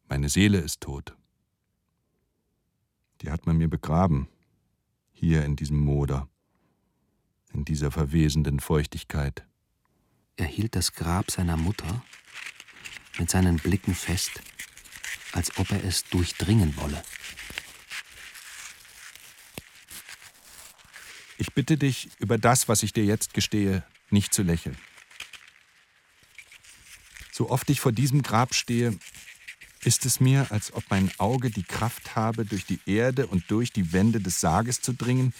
Meine 0.08 0.28
Seele 0.28 0.58
ist 0.58 0.80
tot. 0.80 1.16
Die 3.20 3.30
hat 3.30 3.46
man 3.46 3.56
mir 3.56 3.68
begraben, 3.68 4.28
hier 5.12 5.44
in 5.44 5.56
diesem 5.56 5.78
Moder, 5.78 6.28
in 7.52 7.64
dieser 7.64 7.90
verwesenden 7.90 8.60
Feuchtigkeit. 8.60 9.46
Er 10.36 10.46
hielt 10.46 10.74
das 10.74 10.92
Grab 10.92 11.30
seiner 11.30 11.56
Mutter 11.56 12.02
mit 13.18 13.30
seinen 13.30 13.56
Blicken 13.56 13.94
fest, 13.94 14.40
als 15.32 15.56
ob 15.58 15.70
er 15.70 15.84
es 15.84 16.04
durchdringen 16.04 16.76
wolle. 16.76 17.02
Ich 21.36 21.52
bitte 21.52 21.76
dich, 21.76 22.10
über 22.18 22.38
das, 22.38 22.68
was 22.68 22.82
ich 22.82 22.92
dir 22.92 23.04
jetzt 23.04 23.34
gestehe, 23.34 23.84
nicht 24.10 24.32
zu 24.32 24.42
lächeln. 24.42 24.76
So 27.32 27.50
oft 27.50 27.68
ich 27.70 27.80
vor 27.80 27.92
diesem 27.92 28.22
Grab 28.22 28.54
stehe, 28.54 28.98
ist 29.82 30.04
es 30.04 30.20
mir, 30.20 30.50
als 30.50 30.72
ob 30.72 30.84
mein 30.90 31.10
Auge 31.18 31.50
die 31.50 31.62
Kraft 31.62 32.14
habe, 32.14 32.44
durch 32.44 32.66
die 32.66 32.80
Erde 32.86 33.26
und 33.26 33.50
durch 33.50 33.72
die 33.72 33.92
Wände 33.92 34.20
des 34.20 34.40
Sarges 34.40 34.80
zu 34.80 34.92
dringen, 34.92 35.32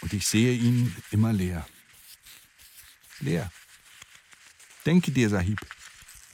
und 0.00 0.12
ich 0.12 0.26
sehe 0.26 0.52
ihn 0.54 0.96
immer 1.12 1.32
leer. 1.32 1.66
Leer. 3.20 3.52
Denke 4.84 5.12
dir, 5.12 5.28
Sahib, 5.28 5.60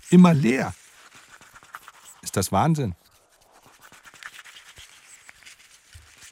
immer 0.08 0.32
leer. 0.32 0.74
Ist 2.22 2.36
das 2.36 2.50
Wahnsinn? 2.50 2.94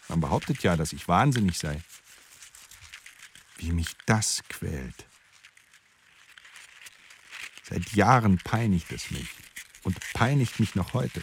Man 0.08 0.20
behauptet 0.20 0.62
ja, 0.62 0.76
dass 0.76 0.94
ich 0.94 1.08
wahnsinnig 1.08 1.58
sei. 1.58 1.82
Wie 3.58 3.72
mich 3.72 3.94
das 4.06 4.42
quält. 4.48 5.06
Seit 7.64 7.92
Jahren 7.92 8.38
peinigt 8.38 8.92
es 8.92 9.10
mich 9.10 9.28
und 9.86 9.98
peinigt 10.12 10.58
mich 10.58 10.74
noch 10.74 10.92
heute. 10.92 11.22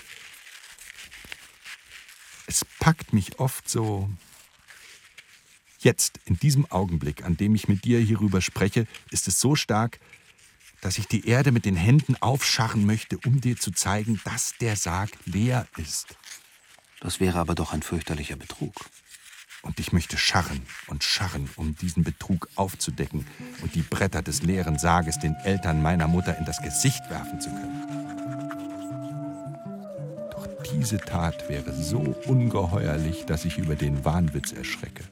Es 2.48 2.66
packt 2.80 3.14
mich 3.14 3.40
oft 3.40 3.70
so. 3.70 4.10
Jetzt, 5.80 6.20
in 6.26 6.40
diesem 6.40 6.72
Augenblick, 6.72 7.26
an 7.26 7.36
dem 7.36 7.56
ich 7.56 7.68
mit 7.68 7.84
dir 7.84 8.00
hierüber 8.00 8.42
spreche, 8.42 8.88
ist 9.12 9.28
es 9.28 9.42
so 9.42 9.56
stark, 9.58 10.00
dass 10.80 10.98
ich 10.98 11.08
die 11.08 11.28
Erde 11.28 11.52
mit 11.52 11.66
den 11.66 11.76
Händen 11.76 12.16
aufscharren 12.22 12.86
möchte, 12.86 13.18
um 13.26 13.42
dir 13.42 13.58
zu 13.58 13.72
zeigen, 13.72 14.22
dass 14.24 14.56
der 14.62 14.78
Sarg 14.78 15.12
leer 15.26 15.68
ist. 15.78 16.16
Das 17.02 17.20
wäre 17.20 17.40
aber 17.40 17.56
doch 17.56 17.74
ein 17.74 17.84
fürchterlicher 17.84 18.38
Betrug. 18.38 18.74
Und 19.62 19.80
ich 19.80 19.92
möchte 19.92 20.18
scharren 20.18 20.62
und 20.88 21.04
scharren, 21.04 21.50
um 21.58 21.76
diesen 21.76 22.04
Betrug 22.04 22.48
aufzudecken 22.56 23.28
und 23.62 23.76
die 23.76 23.82
Bretter 23.82 24.22
des 24.22 24.42
leeren 24.42 24.80
Sarges 24.80 25.20
den 25.20 25.36
Eltern 25.44 25.82
meiner 25.82 26.08
Mutter 26.08 26.38
in 26.38 26.46
das 26.46 26.62
Gesicht 26.62 27.10
werfen 27.10 27.42
zu 27.42 27.50
können 27.50 28.04
diese 30.74 30.98
Tat 30.98 31.50
wäre 31.50 31.72
so 31.72 32.16
ungeheuerlich, 32.28 33.26
dass 33.26 33.46
ich 33.46 33.58
über 33.58 33.76
den 33.76 34.04
Wahnwitz 34.04 34.52
erschrecke. 34.52 35.04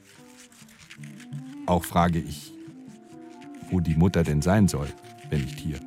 Auch 1.66 1.84
frage 1.84 2.18
ich, 2.18 2.52
wo 3.70 3.80
die 3.80 3.94
Mutter 3.94 4.24
denn 4.24 4.42
sein 4.42 4.68
soll, 4.68 4.88
wenn 5.30 5.42
nicht 5.42 5.58
hier. 5.58 5.78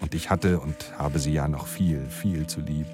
Und 0.00 0.14
ich 0.14 0.30
hatte 0.30 0.60
und 0.60 0.96
habe 0.96 1.18
sie 1.18 1.32
ja 1.32 1.48
noch 1.48 1.66
viel, 1.66 2.08
viel 2.08 2.46
zu 2.46 2.60
lieb, 2.60 2.86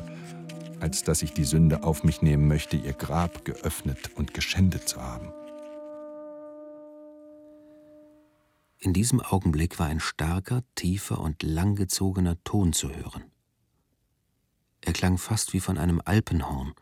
als 0.81 1.05
dass 1.05 1.22
ich 1.22 1.33
die 1.33 1.44
Sünde 1.44 1.85
auf 1.85 2.03
mich 2.03 2.22
nehmen 2.22 2.48
möchte, 2.48 2.77
ihr 2.77 2.94
Grab 2.94 3.44
geöffnet 3.44 4.11
und 4.16 4.35
geschändet 4.35 4.88
zu 4.88 5.00
haben. 5.00 5.29
In 8.85 8.92
diesem 8.92 9.23
Augenblick 9.23 9.79
war 9.79 9.87
ein 9.87 9.99
starker, 9.99 10.62
tiefer 10.75 11.18
und 11.18 11.42
langgezogener 11.42 12.37
Ton 12.44 12.75
zu 12.75 12.94
hören. 12.94 13.25
Er 14.83 14.92
klang 14.92 15.16
fast 15.16 15.55
wie 15.55 15.61
von 15.61 15.79
einem 15.79 16.03
Alpenhorn. 16.05 16.75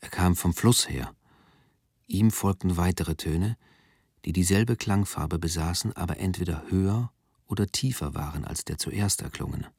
Er 0.00 0.08
kam 0.08 0.34
vom 0.34 0.52
Fluss 0.52 0.88
her. 0.88 1.14
Ihm 2.08 2.32
folgten 2.32 2.76
weitere 2.76 3.14
Töne, 3.14 3.56
die 4.24 4.32
dieselbe 4.32 4.74
Klangfarbe 4.74 5.38
besaßen, 5.38 5.92
aber 5.92 6.16
entweder 6.16 6.68
höher 6.70 7.12
oder 7.46 7.68
tiefer 7.68 8.16
waren 8.16 8.44
als 8.44 8.64
der 8.64 8.78
zuerst 8.78 9.22
erklungene. 9.22 9.70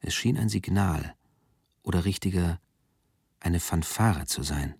Es 0.00 0.12
schien 0.12 0.36
ein 0.36 0.50
Signal 0.50 1.16
oder 1.82 2.04
richtiger 2.04 2.60
eine 3.40 3.60
Fanfare 3.60 4.26
zu 4.26 4.42
sein. 4.42 4.74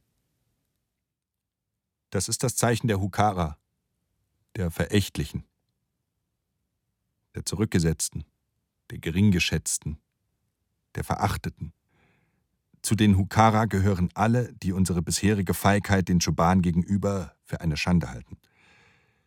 Das 2.11 2.29
ist 2.29 2.43
das 2.43 2.55
Zeichen 2.55 2.89
der 2.89 3.01
Hukara, 3.01 3.57
der 4.57 4.71
Verächtlichen, 4.71 5.45
der 7.35 7.45
Zurückgesetzten, 7.45 8.25
der 8.91 8.99
Geringgeschätzten, 8.99 9.99
der 10.95 11.05
Verachteten. 11.05 11.73
Zu 12.83 12.95
den 12.95 13.17
Hukara 13.17 13.67
gehören 13.67 14.11
alle, 14.15 14.53
die 14.55 14.73
unsere 14.73 15.03
bisherige 15.03 15.55
Feigheit 15.55 16.09
den 16.09 16.19
Choban 16.19 16.63
gegenüber 16.63 17.35
für 17.45 17.61
eine 17.61 17.77
Schande 17.77 18.11
halten. 18.11 18.37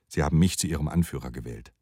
Sie 0.07 0.23
haben 0.23 0.37
mich 0.37 0.57
zu 0.57 0.67
ihrem 0.67 0.87
Anführer 0.87 1.31
gewählt. 1.31 1.73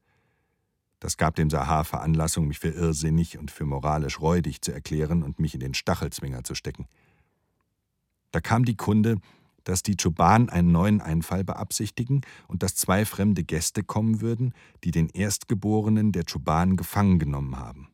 Das 0.99 1.17
gab 1.17 1.35
dem 1.35 1.49
Sahar 1.49 1.83
Veranlassung, 1.83 2.47
mich 2.47 2.59
für 2.59 2.69
irrsinnig 2.69 3.37
und 3.37 3.51
für 3.51 3.65
moralisch 3.65 4.21
räudig 4.21 4.61
zu 4.61 4.71
erklären 4.71 5.21
und 5.21 5.37
mich 5.37 5.53
in 5.53 5.59
den 5.59 5.73
Stachelzwinger 5.73 6.45
zu 6.45 6.55
stecken. 6.55 6.87
Da 8.31 8.39
kam 8.39 8.63
die 8.63 8.77
Kunde, 8.77 9.17
dass 9.63 9.83
die 9.83 9.95
Choban 9.95 10.49
einen 10.49 10.71
neuen 10.71 11.01
Einfall 11.01 11.43
beabsichtigen 11.43 12.21
und 12.47 12.63
dass 12.63 12.75
zwei 12.75 13.05
fremde 13.05 13.43
Gäste 13.43 13.83
kommen 13.83 14.21
würden, 14.21 14.53
die 14.83 14.91
den 14.91 15.09
Erstgeborenen 15.09 16.11
der 16.11 16.23
Choban 16.25 16.75
gefangen 16.75 17.19
genommen 17.19 17.57
haben. 17.57 17.89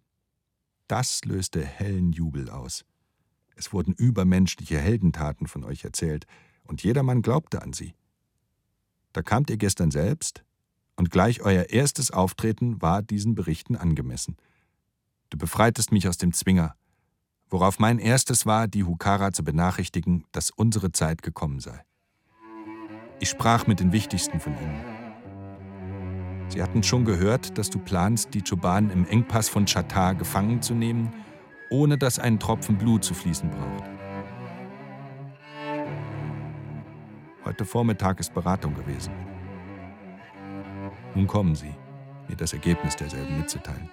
Das 0.87 1.23
löste 1.25 1.63
hellen 1.63 2.11
Jubel 2.11 2.49
aus. 2.49 2.85
Es 3.55 3.73
wurden 3.73 3.93
übermenschliche 3.93 4.79
Heldentaten 4.79 5.47
von 5.47 5.63
euch 5.63 5.83
erzählt, 5.83 6.25
und 6.63 6.83
jedermann 6.83 7.21
glaubte 7.21 7.61
an 7.61 7.73
sie. 7.73 7.93
Da 9.11 9.21
kamt 9.21 9.49
ihr 9.49 9.57
gestern 9.57 9.91
selbst, 9.91 10.43
und 10.95 11.11
gleich 11.11 11.41
euer 11.41 11.69
erstes 11.69 12.11
Auftreten 12.11 12.81
war 12.81 13.01
diesen 13.01 13.33
Berichten 13.35 13.75
angemessen. 13.75 14.37
Du 15.29 15.37
befreitest 15.37 15.91
mich 15.91 16.07
aus 16.07 16.17
dem 16.17 16.33
Zwinger, 16.33 16.75
worauf 17.49 17.79
mein 17.79 17.99
erstes 17.99 18.45
war, 18.45 18.67
die 18.67 18.83
Hukara 18.83 19.31
zu 19.31 19.43
benachrichtigen, 19.43 20.25
dass 20.31 20.51
unsere 20.51 20.91
Zeit 20.91 21.21
gekommen 21.21 21.59
sei. 21.59 21.83
Ich 23.19 23.29
sprach 23.29 23.67
mit 23.67 23.79
den 23.79 23.91
wichtigsten 23.91 24.39
von 24.39 24.53
ihnen. 24.53 24.99
Sie 26.47 26.63
hatten 26.63 26.81
schon 26.81 27.05
gehört, 27.05 27.57
dass 27.57 27.69
du 27.69 27.79
planst, 27.79 28.33
die 28.33 28.41
Choban 28.41 28.89
im 28.89 29.05
Engpass 29.05 29.49
von 29.49 29.65
Chatar 29.65 30.15
gefangen 30.15 30.61
zu 30.61 30.73
nehmen, 30.73 31.13
ohne 31.69 31.97
dass 31.97 32.17
ein 32.17 32.39
Tropfen 32.39 32.77
Blut 32.77 33.03
zu 33.03 33.13
fließen 33.13 33.49
braucht. 33.49 33.89
Heute 37.45 37.65
Vormittag 37.65 38.19
ist 38.19 38.33
Beratung 38.33 38.73
gewesen. 38.73 39.13
Nun 41.15 41.27
kommen 41.27 41.55
Sie, 41.55 41.73
mir 42.27 42.35
das 42.35 42.53
Ergebnis 42.53 42.95
derselben 42.95 43.37
mitzuteilen. 43.37 43.89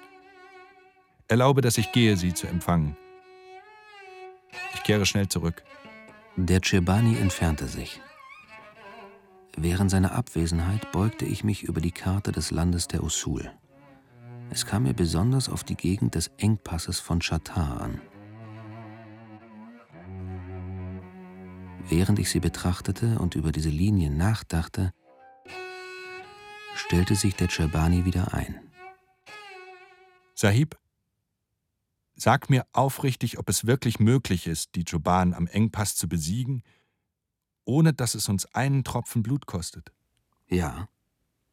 Erlaube, 1.29 1.61
dass 1.61 1.79
ich 1.79 1.91
gehe, 1.93 2.17
Sie 2.17 2.33
zu 2.33 2.47
empfangen. 2.47 2.97
Ich 4.87 4.89
kehre 4.89 5.05
schnell 5.05 5.27
zurück. 5.27 5.65
Der 6.37 6.61
Chebani 6.61 7.19
entfernte 7.19 7.67
sich. 7.67 8.01
Während 9.57 9.91
seiner 9.91 10.13
Abwesenheit 10.13 10.93
beugte 10.93 11.25
ich 11.25 11.43
mich 11.43 11.65
über 11.65 11.81
die 11.81 11.91
Karte 11.91 12.31
des 12.31 12.53
Landes 12.53 12.87
der 12.87 13.03
Usul. 13.03 13.51
Es 14.49 14.65
kam 14.65 14.85
mir 14.85 14.95
besonders 14.95 15.49
auf 15.49 15.65
die 15.65 15.75
Gegend 15.75 16.15
des 16.15 16.31
Engpasses 16.39 17.01
von 17.01 17.19
Chatar 17.19 17.81
an. 17.81 18.01
Während 21.89 22.21
ich 22.21 22.31
sie 22.31 22.39
betrachtete 22.39 23.19
und 23.19 23.35
über 23.35 23.51
diese 23.51 23.71
Linien 23.71 24.17
nachdachte, 24.17 24.93
stellte 26.77 27.17
sich 27.17 27.35
der 27.35 27.49
Chebani 27.49 28.05
wieder 28.05 28.33
ein. 28.35 28.61
Sahib, 30.37 30.79
sag 32.17 32.51
mir 32.51 32.67
aufrichtig, 32.73 33.39
ob 33.39 33.49
es 33.49 33.67
wirklich 33.67 34.01
möglich 34.01 34.47
ist, 34.47 34.75
die 34.75 34.85
Choban 34.85 35.35
am 35.35 35.47
Engpass 35.47 35.95
zu 35.97 36.09
besiegen, 36.09 36.63
ohne 37.65 37.93
dass 37.93 38.15
es 38.15 38.29
uns 38.29 38.47
einen 38.55 38.85
Tropfen 38.85 39.23
Blut 39.23 39.47
kostet. 39.47 39.93
Ja, 40.49 40.89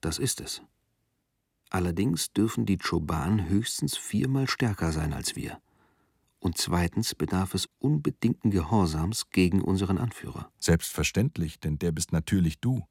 das 0.01 0.19
ist 0.19 0.41
es. 0.41 0.61
Allerdings 1.69 2.31
dürfen 2.33 2.65
die 2.65 2.77
Choban 2.77 3.49
höchstens 3.49 3.97
viermal 3.97 4.47
stärker 4.47 4.91
sein 4.91 5.13
als 5.13 5.35
wir. 5.35 5.59
Und 6.39 6.57
zweitens 6.57 7.15
bedarf 7.15 7.53
es 7.53 7.69
unbedingten 7.79 8.51
Gehorsams 8.51 9.29
gegen 9.29 9.61
unseren 9.61 9.97
Anführer. 9.97 10.51
Selbstverständlich, 10.59 11.59
denn 11.59 11.79
der 11.79 11.91
bist 11.91 12.11
natürlich 12.11 12.59
du. 12.59 12.85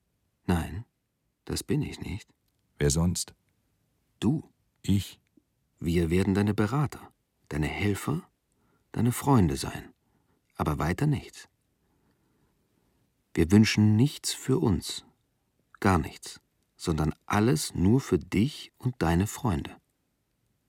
Nein, 0.47 0.85
das 1.45 1.63
bin 1.63 1.83
ich 1.83 2.01
nicht. 2.01 2.29
Wer 2.79 2.91
sonst? 2.91 3.35
Du. 4.19 4.49
Ich. 4.83 5.21
Wir 5.79 6.11
werden 6.11 6.35
deine 6.35 6.55
Berater, 6.55 7.13
deine 7.53 7.69
Helfer, 7.69 8.23
deine 8.93 9.13
Freunde 9.13 9.57
sein, 9.57 9.93
aber 10.55 10.79
weiter 10.79 11.07
nichts. 11.07 11.51
Wir 13.35 13.51
wünschen 13.51 13.95
nichts 13.95 14.33
für 14.33 14.59
uns, 14.59 15.05
gar 15.79 15.99
nichts, 15.99 16.41
sondern 16.77 17.15
alles 17.27 17.75
nur 17.75 18.01
für 18.01 18.19
dich 18.19 18.73
und 18.79 18.95
deine 19.01 19.27
Freunde. 19.27 19.77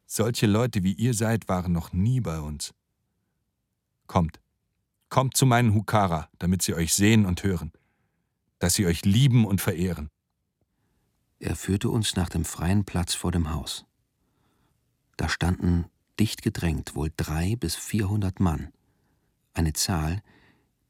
Solche 0.05 0.45
Leute 0.45 0.83
wie 0.83 0.91
ihr 0.91 1.13
seid 1.13 1.47
waren 1.47 1.71
noch 1.71 1.93
nie 1.93 2.19
bei 2.19 2.41
uns. 2.41 2.73
Kommt, 4.07 4.41
kommt 5.07 5.37
zu 5.37 5.45
meinen 5.45 5.73
Hukara, 5.73 6.29
damit 6.37 6.63
sie 6.63 6.73
euch 6.73 6.93
sehen 6.93 7.25
und 7.25 7.43
hören, 7.43 7.71
dass 8.59 8.73
sie 8.73 8.85
euch 8.87 9.05
lieben 9.05 9.45
und 9.45 9.61
verehren. 9.61 10.09
Er 11.39 11.55
führte 11.55 11.89
uns 11.89 12.17
nach 12.17 12.27
dem 12.27 12.43
freien 12.43 12.83
Platz 12.83 13.13
vor 13.13 13.31
dem 13.31 13.53
Haus. 13.53 13.85
Da 15.15 15.29
standen 15.29 15.85
dicht 16.19 16.41
gedrängt 16.41 16.95
wohl 16.95 17.11
drei 17.15 17.55
bis 17.55 17.75
vierhundert 17.75 18.39
Mann, 18.39 18.71
eine 19.53 19.73
Zahl, 19.73 20.21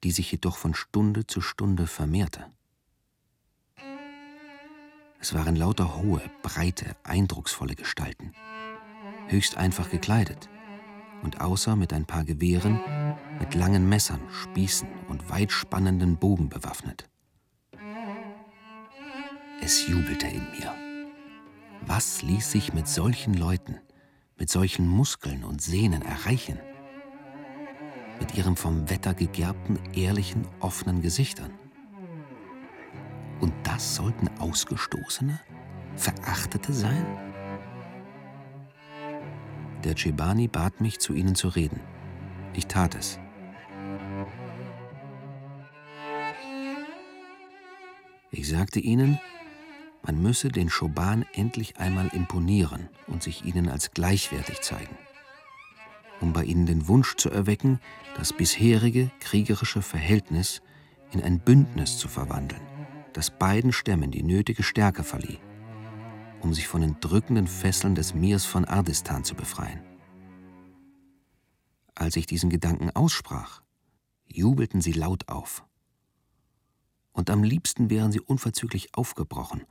die 0.03 0.11
sich 0.11 0.31
jedoch 0.31 0.57
von 0.57 0.73
Stunde 0.73 1.27
zu 1.27 1.41
Stunde 1.41 1.87
vermehrte. 1.87 2.45
Es 5.19 5.33
waren 5.33 5.55
lauter 5.55 5.97
hohe, 5.97 6.21
breite, 6.41 6.97
eindrucksvolle 7.03 7.75
Gestalten, 7.75 8.33
höchst 9.27 9.55
einfach 9.55 9.89
gekleidet 9.89 10.49
und 11.21 11.39
außer 11.39 11.77
mit 11.77 11.93
ein 11.93 12.05
paar 12.05 12.25
Gewehren 12.25 12.81
mit 13.39 13.55
langen 13.55 13.87
Messern, 13.87 14.21
Spießen 14.29 14.87
und 15.07 15.29
weitspannenden 15.29 16.17
Bogen 16.17 16.49
bewaffnet. 16.49 17.09
Es 19.61 19.87
jubelte 19.87 20.27
in 20.27 20.43
mir. 20.51 20.73
Was 21.85 22.21
ließ 22.21 22.51
sich 22.51 22.73
mit 22.73 22.87
solchen 22.87 23.33
Leuten, 23.33 23.79
mit 24.37 24.49
solchen 24.49 24.87
Muskeln 24.87 25.43
und 25.43 25.61
Sehnen 25.61 26.01
erreichen? 26.01 26.59
Mit 28.19 28.35
ihren 28.35 28.55
vom 28.55 28.89
Wetter 28.89 29.13
gegerbten, 29.13 29.79
ehrlichen, 29.93 30.47
offenen 30.59 31.01
Gesichtern. 31.01 31.51
Und 33.39 33.53
das 33.63 33.95
sollten 33.95 34.29
Ausgestoßene, 34.39 35.39
Verachtete 35.95 36.73
sein? 36.73 37.05
Der 39.83 39.95
Chebani 39.95 40.47
bat 40.47 40.79
mich, 40.81 40.99
zu 40.99 41.13
ihnen 41.13 41.35
zu 41.35 41.49
reden. 41.49 41.79
Ich 42.53 42.67
tat 42.67 42.95
es. 42.95 43.19
Ich 48.31 48.47
sagte 48.47 48.79
ihnen, 48.79 49.19
man 50.03 50.21
müsse 50.21 50.49
den 50.49 50.69
Schoban 50.69 51.25
endlich 51.33 51.77
einmal 51.77 52.07
imponieren 52.09 52.89
und 53.07 53.23
sich 53.23 53.45
ihnen 53.45 53.69
als 53.69 53.91
gleichwertig 53.91 54.61
zeigen, 54.61 54.97
um 56.19 56.33
bei 56.33 56.43
ihnen 56.43 56.65
den 56.65 56.87
Wunsch 56.87 57.15
zu 57.15 57.29
erwecken, 57.29 57.79
das 58.17 58.33
bisherige 58.33 59.09
kriegerische 59.19 59.81
Verhältnis 59.81 60.61
in 61.11 61.21
ein 61.21 61.39
Bündnis 61.39 61.97
zu 61.97 62.09
verwandeln, 62.09 62.61
das 63.13 63.31
beiden 63.31 63.71
Stämmen 63.71 64.11
die 64.11 64.23
nötige 64.23 64.63
Stärke 64.63 65.03
verlieh, 65.03 65.39
um 66.41 66.53
sich 66.53 66.67
von 66.67 66.81
den 66.81 66.97
drückenden 66.99 67.47
Fesseln 67.47 67.95
des 67.95 68.13
Mirs 68.13 68.45
von 68.45 68.65
Ardistan 68.65 69.23
zu 69.23 69.35
befreien. 69.35 69.81
Als 71.95 72.17
ich 72.17 72.25
diesen 72.25 72.49
Gedanken 72.49 72.89
aussprach, 72.89 73.61
jubelten 74.25 74.81
sie 74.81 74.93
laut 74.93 75.29
auf. 75.29 75.63
Und 77.13 77.29
am 77.29 77.43
liebsten 77.43 77.91
wären 77.91 78.11
sie 78.11 78.19
unverzüglich 78.19 78.95
aufgebrochen, 78.95 79.63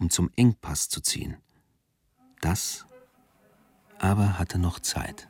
um 0.00 0.10
zum 0.10 0.30
Engpass 0.34 0.88
zu 0.88 1.00
ziehen. 1.00 1.36
Das 2.40 2.86
aber 3.98 4.38
hatte 4.38 4.58
noch 4.58 4.80
Zeit. 4.80 5.28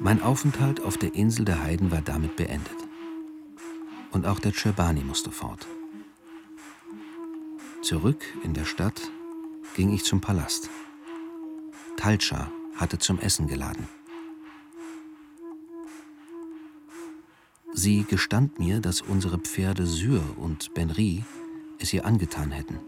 Mein 0.00 0.22
Aufenthalt 0.22 0.80
auf 0.80 0.96
der 0.96 1.14
Insel 1.14 1.44
der 1.44 1.62
Heiden 1.62 1.90
war 1.90 2.00
damit 2.00 2.36
beendet. 2.36 2.76
Und 4.10 4.26
auch 4.26 4.38
der 4.40 4.52
Cerbani 4.52 5.04
musste 5.04 5.30
fort. 5.30 5.66
Zurück 7.88 8.22
in 8.44 8.52
der 8.52 8.66
Stadt 8.66 9.10
ging 9.74 9.90
ich 9.94 10.04
zum 10.04 10.20
Palast. 10.20 10.68
Talcha 11.96 12.52
hatte 12.76 12.98
zum 12.98 13.18
Essen 13.18 13.46
geladen. 13.46 13.88
Sie 17.72 18.04
gestand 18.04 18.58
mir, 18.58 18.82
dass 18.82 19.00
unsere 19.00 19.38
Pferde 19.38 19.86
Syr 19.86 20.22
und 20.36 20.74
Benri 20.74 21.24
es 21.78 21.90
ihr 21.94 22.04
angetan 22.04 22.50
hätten 22.50 22.78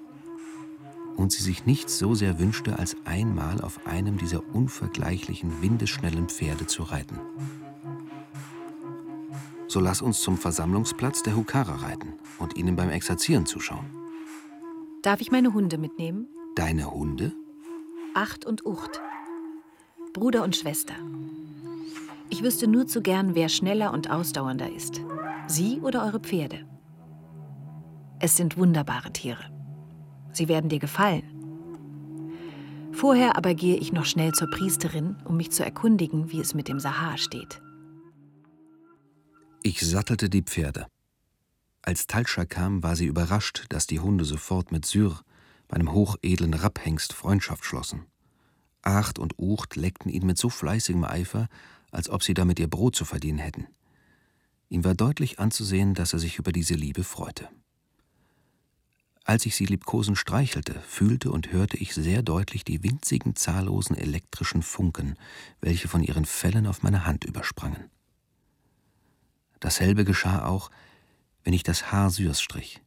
und 1.17 1.33
sie 1.33 1.43
sich 1.43 1.65
nichts 1.65 1.99
so 1.99 2.15
sehr 2.15 2.39
wünschte, 2.39 2.79
als 2.79 2.95
einmal 3.07 3.63
auf 3.63 3.87
einem 3.87 4.19
dieser 4.19 4.55
unvergleichlichen, 4.55 5.63
windeschnellen 5.63 6.29
Pferde 6.29 6.67
zu 6.67 6.83
reiten. 6.83 7.19
So 9.67 9.81
lass 9.81 10.03
uns 10.03 10.21
zum 10.21 10.37
Versammlungsplatz 10.37 11.23
der 11.23 11.37
Hukara 11.37 11.77
reiten 11.77 12.13
und 12.39 12.59
ihnen 12.59 12.77
beim 12.77 12.91
Exerzieren 12.91 13.47
zuschauen. 13.47 14.00
Darf 15.03 15.23
ich 15.23 15.31
meine 15.31 15.55
Hunde 15.55 15.79
mitnehmen? 15.79 16.29
Deine 16.57 16.91
Hunde? 16.91 17.33
Acht 18.15 18.45
und 18.45 18.67
Ucht. 18.67 19.01
Bruder 20.13 20.45
und 20.45 20.57
Schwester. 20.57 20.95
Ich 22.29 22.43
wüsste 22.43 22.67
nur 22.67 22.87
zu 22.87 23.01
gern, 23.01 23.35
wer 23.35 23.49
schneller 23.49 23.95
und 23.95 24.11
ausdauernder 24.11 24.71
ist. 24.71 25.01
Sie 25.47 25.81
oder 25.81 26.05
eure 26.05 26.21
Pferde. 26.21 26.67
Es 28.19 28.37
sind 28.37 28.59
wunderbare 28.59 29.11
Tiere. 29.11 29.45
Sie 30.33 30.49
werden 30.49 30.69
dir 30.69 30.79
gefallen. 30.79 31.25
Vorher 32.93 33.39
aber 33.39 33.55
gehe 33.55 33.77
ich 33.77 33.93
noch 33.93 34.05
schnell 34.05 34.33
zur 34.33 34.51
Priesterin, 34.51 35.17
um 35.25 35.39
mich 35.39 35.51
zu 35.51 35.65
erkundigen, 35.65 36.31
wie 36.31 36.41
es 36.41 36.53
mit 36.53 36.69
dem 36.69 36.79
Sahar 36.79 37.17
steht. 37.17 37.63
Ich 39.63 39.81
sattelte 39.81 40.29
die 40.29 40.43
Pferde. 40.43 40.87
Als 41.83 42.07
Talscha 42.07 42.45
kam, 42.45 42.83
war 42.83 42.97
sie 42.97 43.07
überrascht, 43.07 43.67
dass 43.71 43.87
die 43.87 44.01
Hunde 44.01 44.25
sofort 44.25 44.71
mit 44.71 44.85
Syr, 44.85 45.21
meinem 45.69 45.93
hochedlen 45.93 46.55
Rapphengst, 46.55 47.13
Freundschaft 47.13 47.65
schlossen. 47.65 48.07
Acht 48.83 49.19
und 49.19 49.39
Ucht 49.39 49.77
leckten 49.77 50.11
ihn 50.11 50.27
mit 50.27 50.39
so 50.39 50.49
fleißigem 50.49 51.05
Eifer, 51.05 51.49
als 51.91 52.09
ob 52.11 52.23
sie 52.23 52.35
damit 52.35 52.59
ihr 52.59 52.69
Brot 52.69 52.97
zu 52.97 53.05
verdienen 53.05 53.39
hätten. 53.39 53.67
Ihm 54.69 54.85
war 54.85 54.95
deutlich 54.95 55.39
anzusehen, 55.39 55.95
dass 55.95 56.13
er 56.13 56.19
sich 56.19 56.39
über 56.39 56.53
diese 56.53 56.75
Liebe 56.75 57.05
freute. 57.05 57.49
Als 59.25 59.47
ich 59.47 59.55
sie 59.55 59.67
liebkosend 59.67 60.17
streichelte, 60.17 60.81
fühlte 60.81 61.31
und 61.31 61.53
hörte 61.53 61.77
ich 61.77 61.95
sehr 61.95 62.23
deutlich 62.23 62.65
die 62.65 62.83
winzigen, 62.83 63.37
zahllosen 63.37 63.97
elektrischen 63.97 64.63
Funken, 64.63 65.17
welche 65.61 65.89
von 65.89 66.03
ihren 66.03 66.25
Fellen 66.25 66.67
auf 66.67 66.83
meine 66.83 67.07
Hand 67.07 67.25
übersprangen. 67.25 67.91
Dasselbe 69.61 70.05
geschah 70.05 70.47
auch, 70.47 70.71
wenn 71.45 71.53
ich 71.53 71.63
das 71.63 71.91
Haar 71.93 72.11
Syrs 72.11 72.41
strich. 72.41 72.81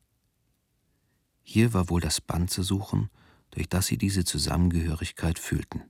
Hier 1.42 1.74
war 1.74 1.90
wohl 1.90 2.02
das 2.02 2.22
Band 2.22 2.50
zu 2.50 2.64
suchen, 2.64 3.10
durch 3.52 3.68
das 3.70 3.88
sie 3.88 3.98
diese 3.98 4.24
Zusammengehörigkeit 4.24 5.38
fühlten. 5.38 5.84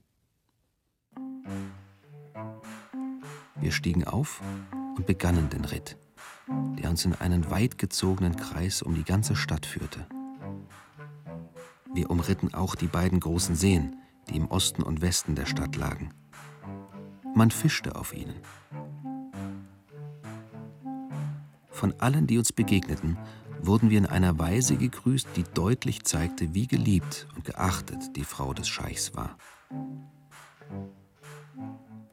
Wir 3.56 3.72
stiegen 3.72 4.04
auf 4.04 4.42
und 4.96 5.06
begannen 5.06 5.48
den 5.48 5.64
Ritt, 5.64 5.96
der 6.78 6.90
uns 6.90 7.04
in 7.04 7.14
einen 7.14 7.50
weit 7.50 7.78
gezogenen 7.78 8.36
Kreis 8.36 8.82
um 8.82 8.94
die 8.94 9.04
ganze 9.04 9.36
Stadt 9.36 9.64
führte. 9.64 10.06
Wir 11.94 12.10
umritten 12.10 12.52
auch 12.52 12.74
die 12.74 12.88
beiden 12.88 13.20
großen 13.20 13.54
Seen, 13.54 13.96
die 14.28 14.36
im 14.36 14.48
Osten 14.48 14.82
und 14.82 15.00
Westen 15.00 15.34
der 15.34 15.46
Stadt 15.46 15.76
lagen. 15.76 16.12
Man 17.34 17.50
fischte 17.50 17.94
auf 17.94 18.12
ihnen. 18.12 18.34
Von 21.74 21.92
allen, 21.98 22.28
die 22.28 22.38
uns 22.38 22.52
begegneten, 22.52 23.18
wurden 23.60 23.90
wir 23.90 23.98
in 23.98 24.06
einer 24.06 24.38
Weise 24.38 24.76
gegrüßt, 24.76 25.26
die 25.34 25.42
deutlich 25.42 26.04
zeigte, 26.04 26.54
wie 26.54 26.68
geliebt 26.68 27.26
und 27.34 27.44
geachtet 27.44 28.14
die 28.14 28.22
Frau 28.22 28.54
des 28.54 28.68
Scheichs 28.68 29.16
war. 29.16 29.36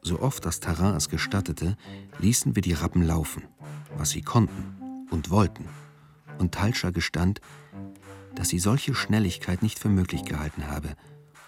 So 0.02 0.20
oft 0.20 0.44
das 0.44 0.58
Terrain 0.58 0.96
es 0.96 1.08
gestattete, 1.08 1.76
ließen 2.18 2.56
wir 2.56 2.62
die 2.62 2.72
Rappen 2.72 3.02
laufen, 3.02 3.44
was 3.96 4.10
sie 4.10 4.22
konnten 4.22 5.06
und 5.12 5.30
wollten, 5.30 5.68
und 6.38 6.52
Talscha 6.52 6.90
gestand, 6.90 7.40
dass 8.34 8.48
sie 8.48 8.58
solche 8.58 8.96
Schnelligkeit 8.96 9.62
nicht 9.62 9.78
für 9.78 9.88
möglich 9.88 10.24
gehalten 10.24 10.66
habe 10.66 10.96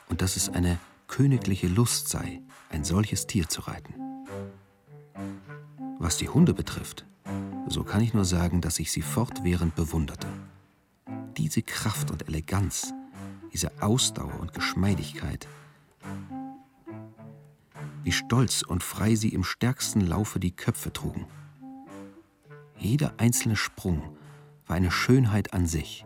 und 0.09 0.23
dass 0.23 0.37
es 0.37 0.49
eine 0.49 0.79
königliche 1.09 1.67
Lust 1.67 2.09
sei, 2.09 2.43
ein 2.71 2.85
solches 2.85 3.27
Tier 3.27 3.49
zu 3.49 3.63
reiten. 3.63 3.95
Was 5.99 6.17
die 6.17 6.29
Hunde 6.29 6.55
betrifft, 6.55 7.07
so 7.67 7.83
kann 7.83 8.03
ich 8.03 8.15
nur 8.15 8.25
sagen, 8.25 8.61
dass 8.61 8.79
ich 8.79 8.93
sie 8.93 9.03
fortwährend 9.03 9.75
bewunderte. 9.75 10.29
Diese 11.37 11.63
Kraft 11.63 12.11
und 12.11 12.29
Eleganz, 12.29 12.93
diese 13.53 13.71
Ausdauer 13.83 14.39
und 14.41 14.53
Geschmeidigkeit, 14.53 15.49
wie 18.03 18.13
stolz 18.13 18.63
und 18.63 18.83
frei 18.83 19.15
sie 19.15 19.31
im 19.31 19.45
stärksten 19.45 20.03
Laufe 20.03 20.39
die 20.39 20.55
Köpfe 20.55 20.93
trugen. 20.93 21.27
Jeder 22.79 23.15
einzelne 23.17 23.57
Sprung 23.57 24.03
war 24.67 24.77
eine 24.77 24.91
Schönheit 24.91 25.55
an 25.55 25.67
sich. 25.67 26.05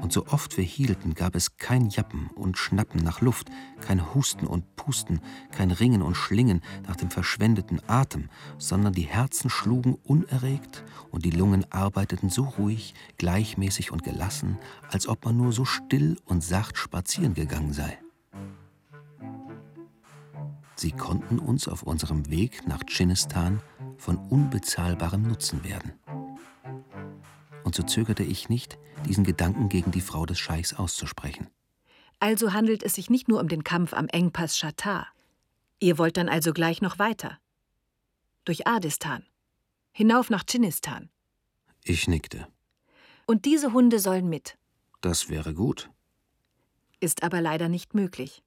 Und 0.00 0.12
so 0.12 0.26
oft 0.26 0.56
wir 0.56 0.64
hielten, 0.64 1.14
gab 1.14 1.34
es 1.34 1.56
kein 1.56 1.88
Jappen 1.88 2.28
und 2.28 2.56
Schnappen 2.56 3.02
nach 3.02 3.20
Luft, 3.20 3.50
kein 3.80 4.14
Husten 4.14 4.46
und 4.46 4.76
Pusten, 4.76 5.20
kein 5.50 5.70
Ringen 5.70 6.02
und 6.02 6.16
Schlingen 6.16 6.62
nach 6.86 6.96
dem 6.96 7.10
verschwendeten 7.10 7.80
Atem, 7.88 8.28
sondern 8.58 8.92
die 8.92 9.02
Herzen 9.02 9.50
schlugen 9.50 9.94
unerregt 10.04 10.84
und 11.10 11.24
die 11.24 11.30
Lungen 11.30 11.70
arbeiteten 11.72 12.30
so 12.30 12.44
ruhig, 12.44 12.94
gleichmäßig 13.18 13.90
und 13.90 14.04
gelassen, 14.04 14.58
als 14.90 15.08
ob 15.08 15.24
man 15.24 15.36
nur 15.36 15.52
so 15.52 15.64
still 15.64 16.16
und 16.24 16.44
sacht 16.44 16.78
spazieren 16.78 17.34
gegangen 17.34 17.72
sei. 17.72 17.98
Sie 20.76 20.92
konnten 20.92 21.40
uns 21.40 21.66
auf 21.66 21.82
unserem 21.82 22.30
Weg 22.30 22.68
nach 22.68 22.84
Dschinnistan 22.84 23.60
von 23.96 24.16
unbezahlbarem 24.16 25.22
Nutzen 25.22 25.64
werden 25.64 25.92
und 27.68 27.74
so 27.74 27.82
zögerte 27.82 28.22
ich 28.22 28.48
nicht, 28.48 28.78
diesen 29.06 29.24
Gedanken 29.24 29.68
gegen 29.68 29.90
die 29.90 30.00
Frau 30.00 30.24
des 30.24 30.38
Scheichs 30.38 30.72
auszusprechen. 30.72 31.50
Also 32.18 32.54
handelt 32.54 32.82
es 32.82 32.94
sich 32.94 33.10
nicht 33.10 33.28
nur 33.28 33.40
um 33.40 33.48
den 33.48 33.62
Kampf 33.62 33.92
am 33.92 34.08
Engpass 34.08 34.56
Shatar. 34.56 35.06
Ihr 35.78 35.98
wollt 35.98 36.16
dann 36.16 36.30
also 36.30 36.54
gleich 36.54 36.80
noch 36.80 36.98
weiter. 36.98 37.38
Durch 38.46 38.66
Adistan. 38.66 39.26
Hinauf 39.92 40.30
nach 40.30 40.44
Dschinnistan. 40.44 41.10
Ich 41.84 42.08
nickte. 42.08 42.48
Und 43.26 43.44
diese 43.44 43.74
Hunde 43.74 43.98
sollen 43.98 44.30
mit. 44.30 44.56
Das 45.02 45.28
wäre 45.28 45.52
gut. 45.52 45.90
Ist 47.00 47.22
aber 47.22 47.42
leider 47.42 47.68
nicht 47.68 47.92
möglich. 47.92 48.42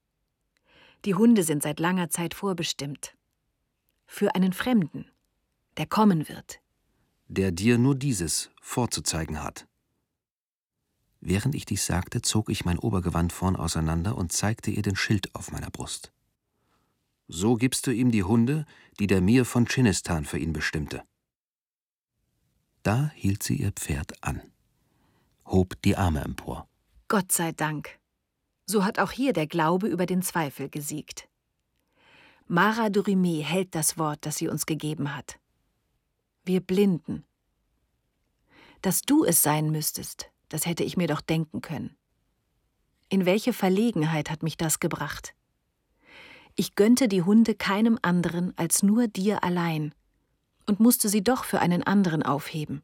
Die 1.06 1.14
Hunde 1.14 1.44
sind 1.44 1.62
seit 1.62 1.80
langer 1.80 2.10
Zeit 2.10 2.34
vorbestimmt. 2.34 3.16
Für 4.08 4.34
einen 4.34 4.54
Fremden, 4.54 5.06
der 5.78 5.86
kommen 5.86 6.28
wird, 6.28 6.60
der 7.32 7.54
dir 7.54 7.78
nur 7.78 7.96
dieses 7.96 8.52
vorzuzeigen 8.62 9.42
hat. 9.42 9.66
Während 11.22 11.56
ich 11.56 11.66
dies 11.66 11.86
sagte, 11.86 12.22
zog 12.22 12.50
ich 12.50 12.66
mein 12.66 12.78
Obergewand 12.78 13.32
vorn 13.32 13.56
auseinander 13.56 14.18
und 14.18 14.34
zeigte 14.34 14.70
ihr 14.70 14.82
den 14.82 14.98
Schild 14.98 15.34
auf 15.34 15.50
meiner 15.52 15.70
Brust. 15.70 16.12
So 17.30 17.56
gibst 17.56 17.88
du 17.88 17.92
ihm 17.92 18.12
die 18.12 18.24
Hunde, 18.24 18.66
die 19.00 19.08
der 19.08 19.22
Mir 19.22 19.46
von 19.46 19.66
Chinistan 19.66 20.26
für 20.26 20.40
ihn 20.40 20.52
bestimmte. 20.52 21.04
Da 22.84 23.12
hielt 23.16 23.44
sie 23.44 23.56
ihr 23.56 23.72
Pferd 23.72 24.22
an, 24.22 24.42
hob 25.46 25.82
die 25.84 25.96
Arme 25.96 26.22
empor. 26.22 26.68
Gott 27.08 27.32
sei 27.32 27.54
Dank. 27.54 27.98
So 28.66 28.84
hat 28.84 29.00
auch 29.00 29.12
hier 29.12 29.32
der 29.32 29.48
Glaube 29.48 29.88
über 29.88 30.06
den 30.06 30.22
Zweifel 30.22 30.68
gesiegt. 30.68 31.30
Mara 32.48 32.90
Durime 32.90 33.42
hält 33.42 33.74
das 33.74 33.98
Wort, 33.98 34.26
das 34.26 34.36
sie 34.36 34.50
uns 34.50 34.66
gegeben 34.66 35.16
hat 35.16 35.41
wir 36.44 36.62
Blinden. 36.62 37.24
Dass 38.82 39.02
du 39.02 39.24
es 39.24 39.44
sein 39.44 39.72
müsstest, 39.72 40.32
das 40.50 40.66
hätte 40.66 40.84
ich 40.84 40.98
mir 40.98 41.08
doch 41.08 41.22
denken 41.22 41.62
können. 41.62 41.96
In 43.10 43.26
welche 43.26 43.54
Verlegenheit 43.54 44.30
hat 44.30 44.44
mich 44.44 44.58
das 44.58 44.80
gebracht? 44.80 45.36
Ich 46.56 46.76
gönnte 46.76 47.08
die 47.08 47.22
Hunde 47.22 47.56
keinem 47.56 47.98
anderen 48.02 48.58
als 48.58 48.84
nur 48.84 49.08
dir 49.08 49.44
allein 49.44 49.94
und 50.66 50.80
musste 50.80 51.10
sie 51.10 51.24
doch 51.24 51.44
für 51.44 51.60
einen 51.60 51.84
anderen 51.84 52.24
aufheben. 52.24 52.82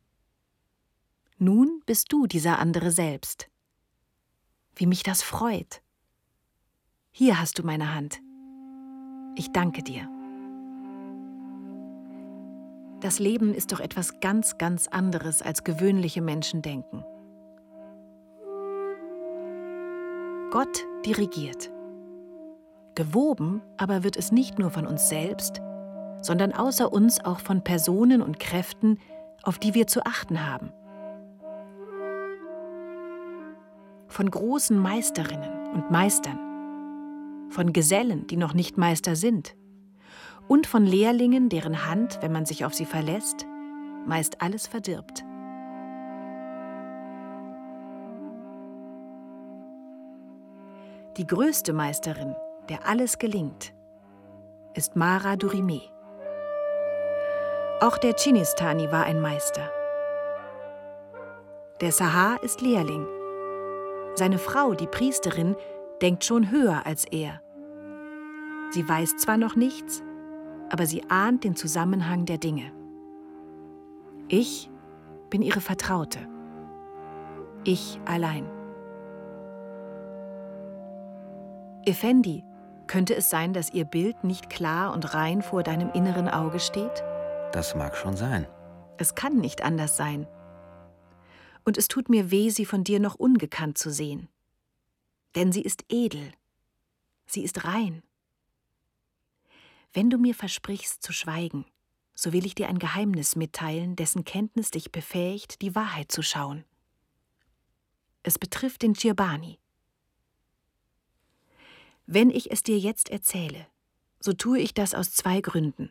Nun 1.38 1.82
bist 1.86 2.12
du 2.12 2.26
dieser 2.28 2.60
andere 2.60 2.92
selbst. 2.92 3.50
Wie 4.76 4.86
mich 4.86 5.04
das 5.04 5.22
freut. 5.22 5.82
Hier 7.12 7.40
hast 7.40 7.60
du 7.60 7.64
meine 7.64 7.94
Hand. 7.94 8.20
Ich 9.36 9.52
danke 9.52 9.84
dir. 9.84 10.17
Das 13.00 13.20
Leben 13.20 13.54
ist 13.54 13.72
doch 13.72 13.80
etwas 13.80 14.20
ganz, 14.22 14.58
ganz 14.58 14.88
anderes, 14.88 15.44
als 15.44 15.64
gewöhnliche 15.64 16.22
Menschen 16.22 16.64
denken. 16.64 17.04
Gott 20.50 20.86
dirigiert. 21.06 21.72
Gewoben 22.96 23.62
aber 23.78 24.04
wird 24.04 24.18
es 24.18 24.32
nicht 24.32 24.58
nur 24.58 24.72
von 24.72 24.88
uns 24.88 25.10
selbst, 25.10 25.62
sondern 26.24 26.54
außer 26.54 26.92
uns 26.92 27.24
auch 27.24 27.40
von 27.40 27.64
Personen 27.64 28.24
und 28.24 28.40
Kräften, 28.40 28.98
auf 29.44 29.60
die 29.60 29.76
wir 29.76 29.86
zu 29.86 30.04
achten 30.04 30.48
haben. 30.50 30.72
Von 34.08 34.32
großen 34.32 34.80
Meisterinnen 34.80 35.74
und 35.76 35.92
Meistern, 35.92 36.40
von 37.50 37.72
Gesellen, 37.74 38.26
die 38.26 38.38
noch 38.38 38.56
nicht 38.56 38.78
Meister 38.78 39.16
sind, 39.16 39.56
und 40.48 40.68
von 40.68 40.86
Lehrlingen, 40.86 41.50
deren 41.50 41.86
Hand, 41.86 42.20
wenn 42.22 42.32
man 42.32 42.46
sich 42.46 42.66
auf 42.66 42.74
sie 42.74 42.86
verlässt, 42.86 43.46
meist 44.06 44.42
alles 44.42 44.68
verdirbt. 44.68 45.24
Die 51.18 51.26
größte 51.26 51.74
Meisterin, 51.74 52.36
der 52.70 52.88
alles 52.88 53.18
gelingt, 53.18 53.74
ist 54.76 54.96
Mara 54.96 55.36
Durime. 55.36 55.82
Auch 57.82 57.98
der 57.98 58.16
Chinistani 58.16 58.92
war 58.92 59.06
ein 59.06 59.20
Meister. 59.20 59.72
Der 61.82 61.92
Sahar 61.92 62.42
ist 62.44 62.62
Lehrling. 62.62 63.06
Seine 64.16 64.38
Frau, 64.38 64.74
die 64.74 64.88
Priesterin, 64.88 65.56
denkt 66.02 66.24
schon 66.24 66.52
höher 66.52 66.86
als 66.86 67.06
er. 67.06 67.42
Sie 68.72 68.88
weiß 68.88 69.18
zwar 69.18 69.38
noch 69.38 69.56
nichts, 69.56 70.04
aber 70.70 70.86
sie 70.86 71.10
ahnt 71.10 71.44
den 71.44 71.56
Zusammenhang 71.56 72.26
der 72.26 72.38
Dinge. 72.38 72.72
Ich 74.28 74.70
bin 75.30 75.42
ihre 75.42 75.62
Vertraute. 75.62 76.20
Ich 77.64 78.00
allein. 78.06 78.50
Effendi, 81.86 82.44
könnte 82.88 83.16
es 83.16 83.30
sein, 83.30 83.54
dass 83.54 83.74
ihr 83.74 83.86
Bild 83.86 84.24
nicht 84.24 84.50
klar 84.50 84.94
und 84.94 85.14
rein 85.14 85.42
vor 85.42 85.64
deinem 85.64 85.92
inneren 85.92 86.30
Auge 86.30 86.60
steht? 86.60 87.04
Das 87.52 87.76
mag 87.76 87.96
schon 87.96 88.16
sein. 88.16 88.48
Es 88.98 89.16
kann 89.16 89.38
nicht 89.38 89.64
anders 89.64 89.98
sein. 89.98 90.28
Und 91.66 91.78
es 91.78 91.88
tut 91.88 92.10
mir 92.10 92.32
weh, 92.32 92.50
sie 92.50 92.66
von 92.66 92.84
dir 92.84 93.00
noch 93.00 93.16
ungekannt 93.16 93.78
zu 93.78 93.92
sehen. 93.92 94.30
Denn 95.36 95.52
sie 95.52 95.62
ist 95.62 95.84
edel. 95.90 96.32
Sie 97.26 97.44
ist 97.44 97.66
rein. 97.66 98.04
Wenn 99.98 100.12
du 100.12 100.20
mir 100.20 100.36
versprichst 100.36 101.02
zu 101.02 101.12
schweigen, 101.12 101.66
so 102.14 102.32
will 102.32 102.46
ich 102.46 102.54
dir 102.54 102.70
ein 102.70 102.78
Geheimnis 102.78 103.36
mitteilen, 103.36 103.96
dessen 103.96 104.26
Kenntnis 104.26 104.70
dich 104.70 104.92
befähigt, 104.92 105.64
die 105.64 105.74
Wahrheit 105.74 106.12
zu 106.12 106.22
schauen. 106.22 106.66
Es 108.22 108.38
betrifft 108.38 108.84
den 108.84 108.94
Girbani. 108.94 109.58
Wenn 112.06 112.30
ich 112.30 112.52
es 112.52 112.62
dir 112.62 112.78
jetzt 112.78 113.10
erzähle, 113.10 113.66
so 114.20 114.34
tue 114.34 114.60
ich 114.60 114.76
das 114.76 114.94
aus 114.94 115.14
zwei 115.14 115.42
Gründen. 115.42 115.90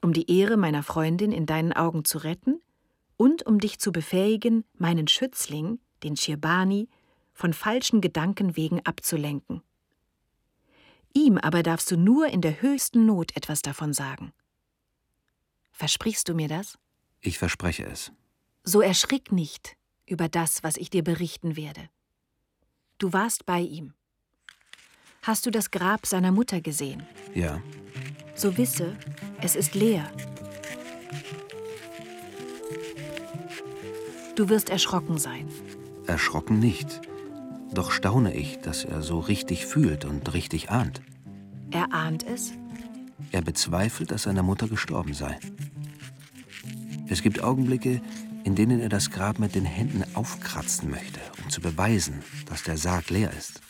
Um 0.00 0.12
die 0.12 0.28
Ehre 0.36 0.56
meiner 0.56 0.82
Freundin 0.82 1.30
in 1.30 1.46
deinen 1.46 1.72
Augen 1.72 2.04
zu 2.04 2.18
retten 2.18 2.60
und 3.16 3.46
um 3.46 3.60
dich 3.60 3.78
zu 3.78 3.92
befähigen, 3.92 4.64
meinen 4.74 5.06
Schützling, 5.06 5.78
den 6.02 6.16
Chirbani, 6.16 6.88
von 7.32 7.52
falschen 7.52 8.00
Gedanken 8.00 8.56
wegen 8.56 8.84
abzulenken. 8.84 9.62
Ihm 11.14 11.38
aber 11.38 11.62
darfst 11.62 11.90
du 11.90 11.96
nur 11.96 12.28
in 12.28 12.40
der 12.40 12.62
höchsten 12.62 13.06
Not 13.06 13.36
etwas 13.36 13.62
davon 13.62 13.92
sagen. 13.92 14.32
Versprichst 15.72 16.28
du 16.28 16.34
mir 16.34 16.48
das? 16.48 16.78
Ich 17.20 17.38
verspreche 17.38 17.84
es. 17.84 18.12
So 18.64 18.80
erschrick 18.80 19.32
nicht 19.32 19.76
über 20.06 20.28
das, 20.28 20.62
was 20.62 20.76
ich 20.76 20.90
dir 20.90 21.02
berichten 21.02 21.56
werde. 21.56 21.88
Du 22.98 23.12
warst 23.12 23.46
bei 23.46 23.60
ihm. 23.60 23.94
Hast 25.22 25.46
du 25.46 25.50
das 25.50 25.70
Grab 25.70 26.06
seiner 26.06 26.32
Mutter 26.32 26.60
gesehen? 26.60 27.06
Ja. 27.34 27.62
So 28.34 28.56
wisse, 28.56 28.96
es 29.40 29.56
ist 29.56 29.74
leer. 29.74 30.10
Du 34.34 34.48
wirst 34.48 34.70
erschrocken 34.70 35.18
sein. 35.18 35.48
Erschrocken 36.06 36.58
nicht. 36.58 37.02
Doch 37.72 37.90
staune 37.90 38.34
ich, 38.34 38.58
dass 38.58 38.84
er 38.84 39.02
so 39.02 39.18
richtig 39.18 39.66
fühlt 39.66 40.04
und 40.04 40.32
richtig 40.34 40.70
ahnt. 40.70 41.00
Er 41.70 41.92
ahnt 41.92 42.22
es? 42.22 42.52
Er 43.30 43.42
bezweifelt, 43.42 44.10
dass 44.10 44.24
seine 44.24 44.42
Mutter 44.42 44.68
gestorben 44.68 45.14
sei. 45.14 45.38
Es 47.08 47.22
gibt 47.22 47.42
Augenblicke, 47.42 48.02
in 48.44 48.54
denen 48.54 48.80
er 48.80 48.88
das 48.88 49.10
Grab 49.10 49.38
mit 49.38 49.54
den 49.54 49.64
Händen 49.64 50.04
aufkratzen 50.14 50.90
möchte, 50.90 51.20
um 51.42 51.50
zu 51.50 51.60
beweisen, 51.60 52.22
dass 52.46 52.62
der 52.62 52.76
Sarg 52.76 53.10
leer 53.10 53.32
ist. 53.32 53.60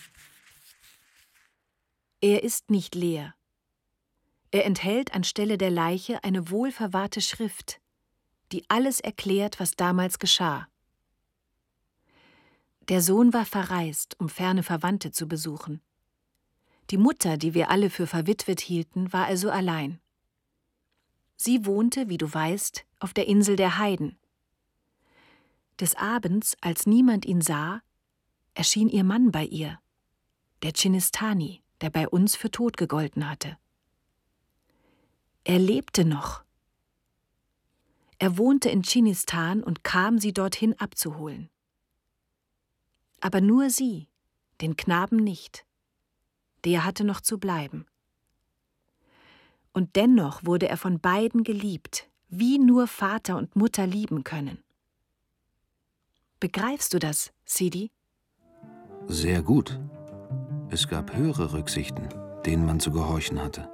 Er 2.21 2.43
ist 2.43 2.71
nicht 2.71 2.95
leer. 2.95 3.35
Er 4.51 4.65
enthält 4.65 5.15
anstelle 5.15 5.59
der 5.59 5.71
Leiche 5.71 6.23
eine 6.25 6.51
wohlverwahrte 6.51 7.21
Schrift, 7.21 7.81
die 8.53 8.65
alles 8.69 9.01
erklärt, 9.01 9.61
was 9.61 9.73
damals 9.73 10.19
geschah. 10.19 10.69
Der 12.89 13.01
Sohn 13.01 13.33
war 13.33 13.45
verreist, 13.45 14.19
um 14.19 14.29
ferne 14.29 14.65
Verwandte 14.65 15.13
zu 15.13 15.29
besuchen. 15.29 15.81
Die 16.91 16.97
Mutter, 16.97 17.37
die 17.37 17.55
wir 17.55 17.71
alle 17.71 17.91
für 17.91 18.09
verwitwet 18.09 18.61
hielten, 18.61 19.13
war 19.13 19.27
also 19.27 19.51
allein. 19.51 20.01
Sie 21.37 21.65
wohnte, 21.65 22.09
wie 22.09 22.19
du 22.19 22.33
weißt, 22.33 22.85
auf 22.99 23.15
der 23.15 23.29
Insel 23.29 23.55
der 23.57 23.79
Heiden. 23.79 24.19
Des 25.79 25.95
Abends, 25.95 26.57
als 26.61 26.87
niemand 26.87 27.25
ihn 27.25 27.41
sah, 27.41 27.83
erschien 28.55 28.89
ihr 28.89 29.05
Mann 29.05 29.31
bei 29.31 29.45
ihr, 29.45 29.79
der 30.63 30.73
Chinistani, 30.73 31.63
der 31.81 31.91
bei 31.91 32.09
uns 32.09 32.35
für 32.37 32.51
tot 32.51 32.77
gegolten 32.77 33.31
hatte. 33.31 33.57
Er 35.45 35.59
lebte 35.59 36.05
noch. 36.05 36.45
Er 38.19 38.39
wohnte 38.39 38.71
in 38.71 38.83
Chinistan 38.83 39.63
und 39.63 39.83
kam, 39.83 40.19
sie 40.19 40.33
dorthin 40.33 40.79
abzuholen 40.79 41.52
aber 43.23 43.41
nur 43.41 43.71
sie, 43.71 44.09
den 44.61 44.77
Knaben 44.77 45.17
nicht. 45.17 45.65
Der 46.65 46.85
hatte 46.85 47.05
noch 47.05 47.21
zu 47.21 47.39
bleiben. 47.39 47.87
Und 49.73 49.97
dennoch 49.97 50.45
wurde 50.45 50.69
er 50.69 50.77
von 50.77 51.01
beiden 51.01 51.45
geliebt, 51.45 52.11
wie 52.29 52.59
nur 52.59 52.87
Vater 52.89 53.37
und 53.37 53.57
Mutter 53.57 53.87
lieben 53.87 54.25
können. 54.25 54.63
Begreifst 56.41 56.93
du 56.93 56.99
das, 56.99 57.33
Sidi? 57.45 57.91
Sehr 59.07 59.43
gut. 59.43 59.81
Es 60.69 60.89
gab 60.89 61.15
höhere 61.15 61.53
Rücksichten, 61.53 62.09
denen 62.45 62.67
man 62.67 62.81
zu 62.81 62.91
gehorchen 62.91 63.41
hatte. 63.41 63.71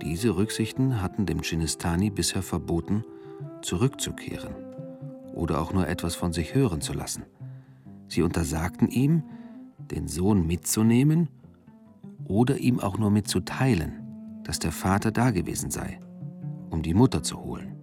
Diese 0.00 0.34
Rücksichten 0.36 1.02
hatten 1.02 1.26
dem 1.26 1.42
Chinistani 1.42 2.08
bisher 2.08 2.42
verboten, 2.42 3.04
zurückzukehren 3.60 4.54
oder 5.34 5.60
auch 5.60 5.72
nur 5.72 5.86
etwas 5.86 6.14
von 6.14 6.32
sich 6.32 6.54
hören 6.54 6.80
zu 6.80 6.92
lassen. 6.94 7.24
Sie 8.08 8.22
untersagten 8.22 8.88
ihm, 8.88 9.22
den 9.90 10.08
Sohn 10.08 10.46
mitzunehmen 10.46 11.28
oder 12.24 12.58
ihm 12.58 12.80
auch 12.80 12.98
nur 12.98 13.10
mitzuteilen, 13.10 14.40
dass 14.44 14.58
der 14.58 14.72
Vater 14.72 15.10
dagewesen 15.10 15.70
sei, 15.70 16.00
um 16.70 16.82
die 16.82 16.94
Mutter 16.94 17.22
zu 17.22 17.40
holen. 17.40 17.76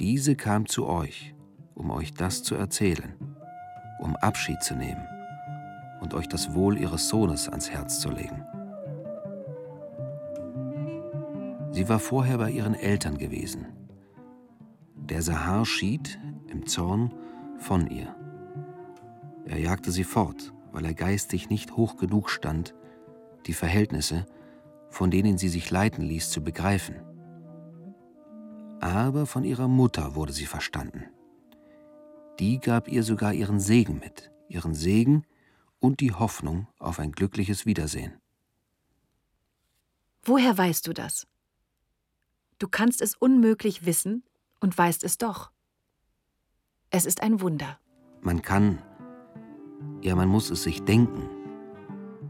Diese 0.00 0.34
kam 0.34 0.66
zu 0.66 0.86
euch, 0.86 1.34
um 1.74 1.90
euch 1.90 2.12
das 2.14 2.42
zu 2.42 2.54
erzählen, 2.54 3.14
um 4.00 4.16
Abschied 4.16 4.62
zu 4.62 4.74
nehmen 4.74 5.06
und 6.00 6.14
euch 6.14 6.28
das 6.28 6.54
Wohl 6.54 6.78
ihres 6.78 7.08
Sohnes 7.08 7.48
ans 7.48 7.70
Herz 7.70 8.00
zu 8.00 8.10
legen. 8.10 8.44
Sie 11.70 11.88
war 11.88 11.98
vorher 11.98 12.38
bei 12.38 12.50
ihren 12.50 12.74
Eltern 12.74 13.16
gewesen. 13.16 13.66
Der 14.96 15.22
Sahar 15.22 15.64
schied 15.64 16.18
im 16.48 16.66
Zorn 16.66 17.12
von 17.62 17.86
ihr. 17.86 18.14
Er 19.46 19.58
jagte 19.58 19.90
sie 19.90 20.04
fort, 20.04 20.52
weil 20.72 20.84
er 20.84 20.94
geistig 20.94 21.48
nicht 21.48 21.76
hoch 21.76 21.96
genug 21.96 22.30
stand, 22.30 22.74
die 23.46 23.54
Verhältnisse, 23.54 24.26
von 24.90 25.10
denen 25.10 25.38
sie 25.38 25.48
sich 25.48 25.70
leiten 25.70 26.02
ließ, 26.02 26.30
zu 26.30 26.42
begreifen. 26.42 26.96
Aber 28.80 29.26
von 29.26 29.44
ihrer 29.44 29.68
Mutter 29.68 30.14
wurde 30.14 30.32
sie 30.32 30.46
verstanden. 30.46 31.04
Die 32.38 32.58
gab 32.58 32.88
ihr 32.88 33.02
sogar 33.02 33.32
ihren 33.32 33.60
Segen 33.60 33.98
mit, 33.98 34.32
ihren 34.48 34.74
Segen 34.74 35.24
und 35.78 36.00
die 36.00 36.12
Hoffnung 36.12 36.66
auf 36.78 36.98
ein 36.98 37.12
glückliches 37.12 37.66
Wiedersehen. 37.66 38.20
Woher 40.24 40.56
weißt 40.56 40.86
du 40.86 40.92
das? 40.92 41.26
Du 42.58 42.68
kannst 42.68 43.00
es 43.02 43.16
unmöglich 43.16 43.86
wissen 43.86 44.24
und 44.60 44.76
weißt 44.76 45.02
es 45.04 45.18
doch. 45.18 45.50
Es 46.94 47.06
ist 47.06 47.22
ein 47.22 47.40
Wunder. 47.40 47.78
Man 48.20 48.42
kann, 48.42 48.78
ja 50.02 50.14
man 50.14 50.28
muss 50.28 50.50
es 50.50 50.62
sich 50.62 50.82
denken. 50.82 51.26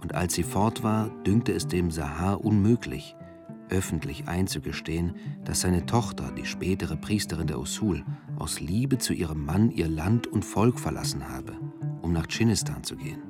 Und 0.01 0.15
als 0.15 0.35
sie 0.35 0.45
fort 0.45 0.85
war, 0.85 1.09
dünkte 1.27 1.53
es 1.53 1.67
dem 1.67 1.91
Sahar 1.91 2.45
unmöglich, 2.45 3.17
öffentlich 3.71 4.29
einzugestehen, 4.29 5.17
dass 5.45 5.63
seine 5.63 5.85
Tochter, 5.85 6.31
die 6.31 6.47
spätere 6.47 6.97
Priesterin 6.97 7.49
der 7.49 7.59
Usul, 7.59 8.05
aus 8.37 8.61
Liebe 8.61 8.99
zu 8.99 9.13
ihrem 9.15 9.45
Mann 9.45 9.73
ihr 9.73 9.89
Land 9.89 10.29
und 10.29 10.45
Volk 10.45 10.79
verlassen 10.79 11.29
habe, 11.29 11.55
um 12.01 12.13
nach 12.13 12.29
Dschinnistan 12.29 12.85
zu 12.85 12.95
gehen. 12.95 13.21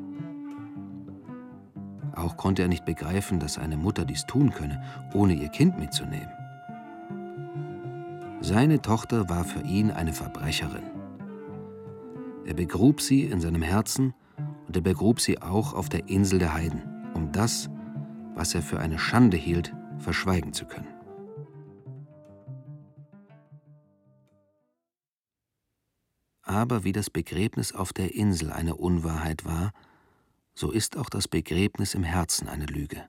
Auch 2.14 2.37
konnte 2.37 2.61
er 2.61 2.68
nicht 2.68 2.85
begreifen, 2.85 3.41
dass 3.41 3.57
eine 3.57 3.78
Mutter 3.78 4.05
dies 4.05 4.26
tun 4.26 4.51
könne, 4.51 4.83
ohne 5.14 5.33
ihr 5.33 5.49
Kind 5.49 5.78
mitzunehmen. 5.78 6.28
Seine 8.43 8.83
Tochter 8.83 9.30
war 9.30 9.45
für 9.45 9.62
ihn 9.62 9.91
eine 9.91 10.12
Verbrecherin. 10.12 10.91
Er 12.45 12.55
begrub 12.55 13.01
sie 13.01 13.24
in 13.24 13.40
seinem 13.40 13.62
Herzen 13.62 14.14
und 14.66 14.76
er 14.76 14.82
begrub 14.82 15.20
sie 15.20 15.40
auch 15.40 15.74
auf 15.74 15.88
der 15.88 16.09
Insel 16.09 16.38
der 16.38 16.55
Heiden, 16.55 16.82
um 17.14 17.32
das, 17.32 17.70
was 18.34 18.55
er 18.55 18.62
für 18.62 18.80
eine 18.80 18.99
Schande 18.99 19.36
hielt, 19.36 19.72
verschweigen 19.99 20.53
zu 20.53 20.66
können. 20.66 20.88
Aber 26.43 26.84
wie 26.84 26.93
das 26.93 27.09
Begräbnis 27.09 27.72
auf 27.72 27.93
der 27.93 28.14
Insel 28.14 28.51
eine 28.51 28.74
Unwahrheit 28.74 29.45
war, 29.45 29.72
so 30.55 30.70
ist 30.70 30.97
auch 30.97 31.09
das 31.09 31.28
Begräbnis 31.28 31.95
im 31.95 32.03
Herzen 32.03 32.49
eine 32.49 32.66
Lüge. 32.66 33.09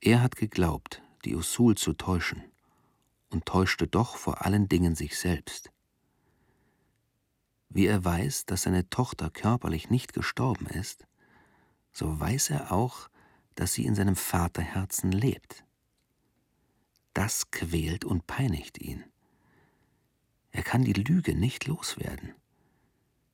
Er 0.00 0.22
hat 0.22 0.36
geglaubt, 0.36 1.02
die 1.24 1.34
Usul 1.34 1.76
zu 1.76 1.94
täuschen 1.94 2.42
und 3.30 3.46
täuschte 3.46 3.86
doch 3.86 4.16
vor 4.16 4.44
allen 4.44 4.68
Dingen 4.68 4.94
sich 4.94 5.18
selbst. 5.18 5.71
Wie 7.74 7.86
er 7.86 8.04
weiß, 8.04 8.44
dass 8.44 8.62
seine 8.62 8.90
Tochter 8.90 9.30
körperlich 9.30 9.88
nicht 9.88 10.12
gestorben 10.12 10.66
ist, 10.66 11.06
so 11.92 12.20
weiß 12.20 12.50
er 12.50 12.70
auch, 12.70 13.08
dass 13.54 13.72
sie 13.72 13.86
in 13.86 13.94
seinem 13.94 14.16
Vaterherzen 14.16 15.10
lebt. 15.10 15.64
Das 17.14 17.50
quält 17.50 18.04
und 18.04 18.26
peinigt 18.26 18.78
ihn. 18.78 19.04
Er 20.50 20.62
kann 20.62 20.84
die 20.84 20.92
Lüge 20.92 21.34
nicht 21.34 21.66
loswerden. 21.66 22.34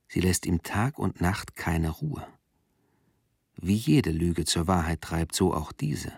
Sie 0.08 0.20
lässt 0.20 0.46
ihm 0.46 0.62
Tag 0.62 1.00
und 1.00 1.20
Nacht 1.20 1.56
keine 1.56 1.90
Ruhe. 1.90 2.26
Wie 3.56 3.74
jede 3.74 4.12
Lüge 4.12 4.44
zur 4.44 4.68
Wahrheit 4.68 5.00
treibt, 5.00 5.34
so 5.34 5.52
auch 5.52 5.72
diese. 5.72 6.12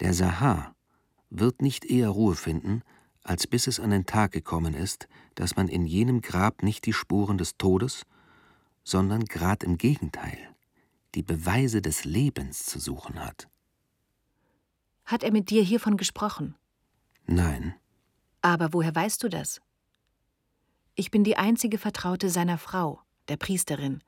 Der 0.00 0.12
Sahar 0.12 0.74
wird 1.30 1.62
nicht 1.62 1.86
eher 1.86 2.10
Ruhe 2.10 2.34
finden, 2.34 2.82
als 3.22 3.46
bis 3.46 3.66
es 3.66 3.78
an 3.78 3.90
den 3.90 4.06
Tag 4.06 4.32
gekommen 4.32 4.74
ist, 4.74 5.08
dass 5.34 5.56
man 5.56 5.68
in 5.68 5.86
jenem 5.86 6.20
Grab 6.20 6.62
nicht 6.62 6.86
die 6.86 6.92
Spuren 6.92 7.38
des 7.38 7.56
Todes, 7.56 8.04
sondern 8.84 9.24
grad 9.24 9.62
im 9.62 9.78
Gegenteil 9.78 10.38
die 11.14 11.22
Beweise 11.22 11.82
des 11.82 12.04
Lebens 12.04 12.64
zu 12.64 12.78
suchen 12.78 13.22
hat. 13.22 13.48
Hat 15.04 15.22
er 15.22 15.32
mit 15.32 15.50
dir 15.50 15.62
hiervon 15.62 15.96
gesprochen? 15.96 16.54
Nein. 17.26 17.74
Aber 18.40 18.72
woher 18.72 18.94
weißt 18.94 19.22
du 19.22 19.28
das? 19.28 19.60
Ich 20.94 21.10
bin 21.10 21.24
die 21.24 21.36
einzige 21.36 21.78
Vertraute 21.78 22.28
seiner 22.30 22.58
Frau, 22.58 23.00
der 23.28 23.36
Priesterin, 23.36 24.02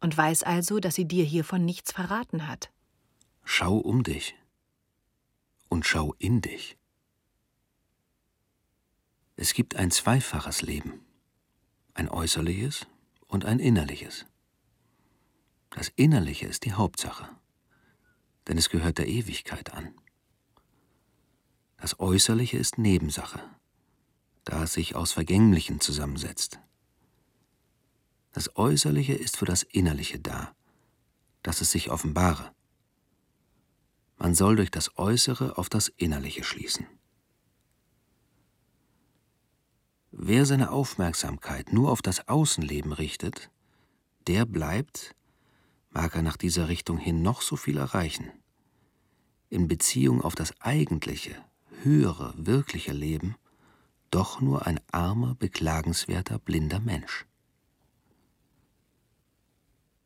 und 0.00 0.16
weiß 0.16 0.42
also, 0.42 0.78
dass 0.78 0.94
sie 0.94 1.06
dir 1.06 1.24
hiervon 1.24 1.64
nichts 1.64 1.92
verraten 1.92 2.46
hat. 2.48 2.70
Schau 3.44 3.76
um 3.76 4.02
dich 4.02 4.34
und 5.68 5.86
schau 5.86 6.14
in 6.18 6.40
dich. 6.40 6.76
Es 9.38 9.52
gibt 9.52 9.76
ein 9.76 9.90
zweifaches 9.90 10.62
Leben, 10.62 11.04
ein 11.92 12.08
äußerliches 12.08 12.86
und 13.26 13.44
ein 13.44 13.58
innerliches. 13.58 14.24
Das 15.68 15.92
Innerliche 15.94 16.46
ist 16.46 16.64
die 16.64 16.72
Hauptsache, 16.72 17.28
denn 18.48 18.56
es 18.56 18.70
gehört 18.70 18.96
der 18.96 19.08
Ewigkeit 19.08 19.74
an. 19.74 19.94
Das 21.76 22.00
Äußerliche 22.00 22.56
ist 22.56 22.78
Nebensache, 22.78 23.42
da 24.44 24.62
es 24.62 24.72
sich 24.72 24.96
aus 24.96 25.12
Vergänglichen 25.12 25.80
zusammensetzt. 25.80 26.58
Das 28.32 28.56
Äußerliche 28.56 29.12
ist 29.12 29.36
für 29.36 29.44
das 29.44 29.64
Innerliche 29.64 30.18
da, 30.18 30.56
dass 31.42 31.60
es 31.60 31.70
sich 31.70 31.90
offenbare. 31.90 32.54
Man 34.16 34.34
soll 34.34 34.56
durch 34.56 34.70
das 34.70 34.96
Äußere 34.96 35.58
auf 35.58 35.68
das 35.68 35.88
Innerliche 35.88 36.42
schließen. 36.42 36.86
Wer 40.10 40.46
seine 40.46 40.70
Aufmerksamkeit 40.70 41.72
nur 41.72 41.90
auf 41.90 42.02
das 42.02 42.28
Außenleben 42.28 42.92
richtet, 42.92 43.50
der 44.26 44.44
bleibt, 44.44 45.14
mag 45.90 46.14
er 46.14 46.22
nach 46.22 46.36
dieser 46.36 46.68
Richtung 46.68 46.98
hin 46.98 47.22
noch 47.22 47.42
so 47.42 47.56
viel 47.56 47.76
erreichen, 47.76 48.30
in 49.48 49.68
Beziehung 49.68 50.22
auf 50.22 50.34
das 50.34 50.60
eigentliche, 50.60 51.36
höhere, 51.82 52.34
wirkliche 52.36 52.92
Leben 52.92 53.36
doch 54.10 54.40
nur 54.40 54.66
ein 54.66 54.80
armer, 54.90 55.34
beklagenswerter, 55.34 56.38
blinder 56.38 56.80
Mensch. 56.80 57.26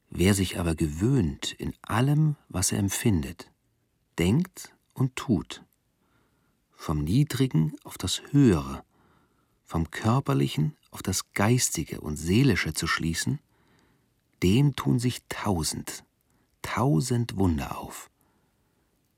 Wer 0.09 0.34
sich 0.34 0.59
aber 0.59 0.74
gewöhnt 0.74 1.53
in 1.53 1.74
allem, 1.82 2.36
was 2.48 2.72
er 2.72 2.78
empfindet, 2.78 3.51
denkt 4.18 4.74
und 4.94 5.14
tut, 5.14 5.64
vom 6.74 7.05
Niedrigen 7.05 7.76
auf 7.84 7.98
das 7.98 8.22
Höhere, 8.32 8.82
vom 9.70 9.88
Körperlichen 9.92 10.76
auf 10.90 11.00
das 11.00 11.32
Geistige 11.32 12.00
und 12.00 12.16
Seelische 12.16 12.74
zu 12.74 12.88
schließen, 12.88 13.38
dem 14.42 14.74
tun 14.74 14.98
sich 14.98 15.22
tausend, 15.28 16.04
tausend 16.60 17.36
Wunder 17.36 17.78
auf, 17.78 18.10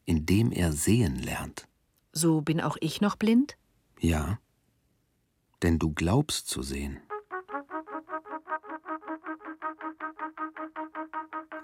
indem 0.05 0.53
er 0.53 0.73
sehen 0.73 1.17
lernt. 1.17 1.69
So 2.13 2.43
bin 2.43 2.61
auch 2.61 2.77
ich 2.81 3.01
noch 3.01 3.17
blind? 3.17 3.57
Ja, 3.99 4.39
denn 5.63 5.79
du 5.79 5.91
glaubst 5.95 6.49
zu 6.49 6.61
sehen. 6.63 7.01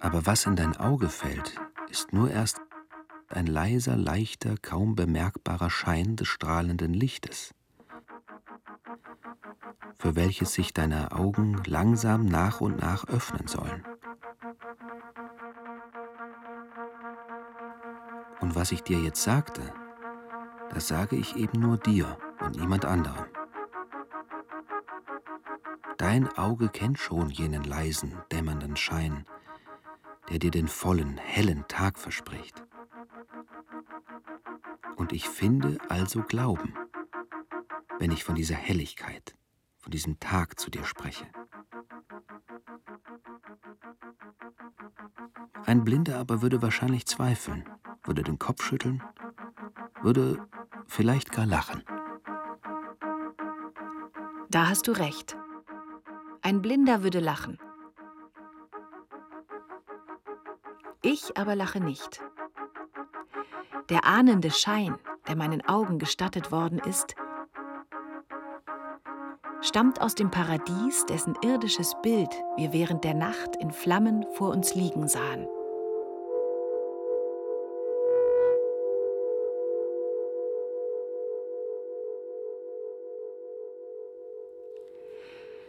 Aber 0.01 0.25
was 0.25 0.47
in 0.47 0.57
dein 0.57 0.79
Auge 0.79 1.11
fällt, 1.11 1.61
ist 1.91 2.15
nur 2.15 2.31
erst 2.31 2.63
ein 3.29 3.47
leiser, 3.47 3.99
leichter, 3.99 4.55
kaum 4.63 4.95
bemerkbarer 4.95 5.69
Schein 5.69 6.17
des 6.17 6.29
strahlenden 6.29 6.95
Lichtes, 6.95 7.53
für 9.99 10.15
welches 10.15 10.53
sich 10.53 10.73
deine 10.73 11.13
Augen 11.13 11.61
langsam 11.67 12.25
nach 12.25 12.61
und 12.61 12.81
nach 12.81 13.07
öffnen 13.09 13.49
sollen. 13.49 13.85
Und 18.41 18.55
was 18.55 18.71
ich 18.71 18.83
dir 18.83 19.01
jetzt 19.01 19.23
sagte, 19.23 19.73
das 20.71 20.87
sage 20.87 21.17
ich 21.17 21.37
eben 21.37 21.61
nur 21.61 21.77
dir 21.79 22.19
und 22.41 22.57
niemand 22.57 22.85
anderem. 22.85 23.27
Dein 25.97 26.29
Auge 26.39 26.69
kennt 26.69 26.99
schon 26.99 27.29
jenen 27.29 27.65
leisen, 27.65 28.17
dämmernden 28.31 28.77
Schein, 28.77 29.27
der 30.31 30.39
dir 30.39 30.53
den 30.53 30.69
vollen, 30.69 31.17
hellen 31.17 31.67
Tag 31.67 31.99
verspricht. 31.99 32.63
Und 34.97 35.13
ich 35.13 35.29
finde 35.29 35.79
also 35.89 36.23
Glauben, 36.23 36.75
wenn 37.99 38.13
ich 38.13 38.23
von 38.23 38.37
dieser 38.37 38.55
Helligkeit, 38.55 39.38
von 39.89 39.93
diesem 39.93 40.21
Tag 40.21 40.61
zu 40.61 40.71
dir 40.71 40.85
spreche. 40.85 41.25
Ein 45.65 45.83
Blinder 45.83 46.19
aber 46.19 46.43
würde 46.43 46.61
wahrscheinlich 46.61 47.07
zweifeln, 47.07 47.67
würde 48.05 48.23
den 48.23 48.39
Kopf 48.39 48.63
schütteln, 48.63 49.03
würde 50.03 50.47
vielleicht 50.87 51.33
gar 51.33 51.47
lachen. 51.47 51.83
Da 54.51 54.69
hast 54.69 54.87
du 54.89 54.93
recht. 54.93 55.39
Ein 56.43 56.61
Blinder 56.61 57.03
würde 57.03 57.21
lachen. 57.21 57.59
Ich 61.01 61.39
aber 61.39 61.57
lache 61.57 61.81
nicht. 61.81 62.21
Der 63.89 64.05
ahnende 64.05 64.51
Schein, 64.51 64.99
der 65.29 65.37
meinen 65.37 65.67
Augen 65.67 65.99
gestattet 65.99 66.53
worden 66.53 66.79
ist, 66.79 67.17
stammt 69.69 70.01
aus 70.01 70.15
dem 70.15 70.31
Paradies, 70.31 71.05
dessen 71.07 71.35
irdisches 71.43 71.95
Bild 72.03 72.31
wir 72.57 72.73
während 72.73 73.05
der 73.05 73.13
Nacht 73.13 73.55
in 73.61 73.71
Flammen 73.71 74.25
vor 74.33 74.51
uns 74.51 74.75
liegen 74.75 75.09
sahen. 75.09 75.47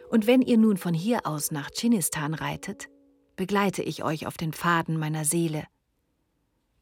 Und 0.09 0.25
wenn 0.25 0.41
ihr 0.41 0.57
nun 0.57 0.77
von 0.77 0.93
hier 0.93 1.27
aus 1.27 1.51
nach 1.51 1.69
Dschinnistan 1.69 2.33
reitet, 2.33 2.87
begleite 3.35 3.83
ich 3.83 4.03
euch 4.03 4.25
auf 4.25 4.37
den 4.37 4.53
Pfaden 4.53 4.97
meiner 4.97 5.25
Seele. 5.25 5.65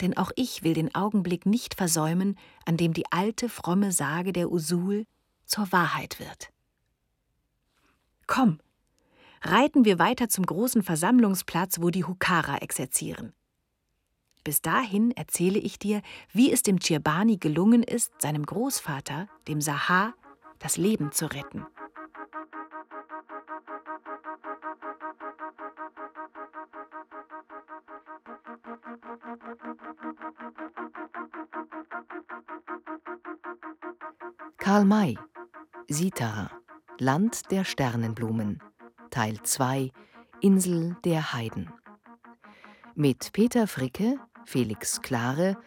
Denn 0.02 0.16
auch 0.16 0.32
ich 0.36 0.64
will 0.64 0.76
den 0.76 0.94
Augenblick 0.94 1.48
nicht 1.48 1.74
versäumen, 1.74 2.38
an 2.66 2.78
dem 2.78 2.94
die 2.94 3.12
alte 3.12 3.50
fromme 3.50 3.92
Sage 3.92 4.32
der 4.32 4.52
Usul 4.52 5.06
zur 5.46 5.72
Wahrheit 5.72 6.20
wird. 6.20 6.52
Komm, 8.28 8.60
reiten 9.42 9.86
wir 9.86 10.00
weiter 10.00 10.28
zum 10.28 10.46
großen 10.46 10.84
Versammlungsplatz, 10.84 11.82
wo 11.82 11.90
die 11.90 12.04
Hukara 12.04 12.58
exerzieren. 12.58 13.34
Bis 14.44 14.62
dahin 14.62 15.12
erzähle 15.12 15.60
ich 15.60 15.80
dir, 15.80 16.02
wie 16.32 16.52
es 16.52 16.62
dem 16.62 16.80
Chirbani 16.80 17.38
gelungen 17.38 17.84
ist, 17.84 18.12
seinem 18.22 18.46
Großvater, 18.46 19.28
dem 19.48 19.62
Sahar, 19.62 20.14
das 20.60 20.78
Leben 20.78 21.12
zu 21.12 21.26
retten. 21.26 21.66
Karl 34.58 34.86
May, 34.86 35.18
Sitara, 35.88 36.52
Land 37.00 37.52
der 37.52 37.64
Sternenblumen, 37.64 38.60
Teil 39.12 39.40
2, 39.44 39.92
Insel 40.42 40.98
der 41.04 41.32
Heiden. 41.32 41.72
Mit 42.96 43.34
Peter 43.34 43.68
Fricke, 43.68 44.20
Felix 44.46 45.02
Klare, 45.04 45.58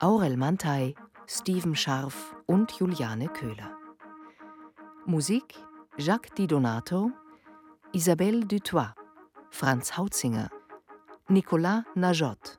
Aurel 0.00 0.36
Mantei, 0.36 0.96
Steven 1.28 1.76
Scharf 1.76 2.34
und 2.46 2.72
Juliane 2.72 3.28
Köhler. 3.28 3.70
Musik 5.06 5.54
Jacques 5.96 6.34
Di 6.34 6.48
Donato, 6.48 7.12
Isabelle 7.92 8.44
Dutoit, 8.44 8.92
Franz 9.50 9.96
Hautzinger, 9.96 10.50
Nicolas 11.28 11.84
Najot 11.94 12.58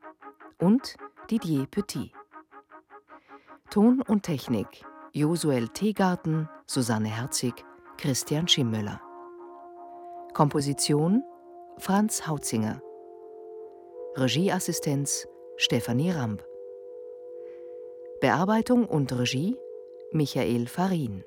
und 0.58 0.96
Didier 1.30 1.66
Petit. 1.66 2.14
Ton 3.70 4.02
und 4.02 4.24
Technik 4.24 4.86
Josuel 5.14 5.68
Teegarten, 5.68 6.48
Susanne 6.66 7.10
Herzig, 7.10 7.66
Christian 8.02 8.48
Schimmöller. 8.48 9.00
Komposition 10.34 11.22
Franz 11.78 12.26
Hautzinger. 12.26 12.82
Regieassistenz 14.16 15.28
Stefanie 15.58 16.10
Ramb. 16.10 16.44
Bearbeitung 18.20 18.88
und 18.88 19.14
Regie 19.14 19.56
Michael 20.14 20.66
Farin. 20.66 21.24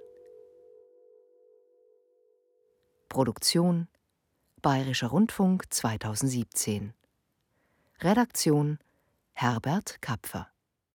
Produktion 3.08 3.86
Bayerischer 4.60 5.10
Rundfunk 5.10 5.72
2017. 5.72 6.92
Redaktion 8.00 8.80
Herbert 9.34 10.02
Kapfer 10.02 10.48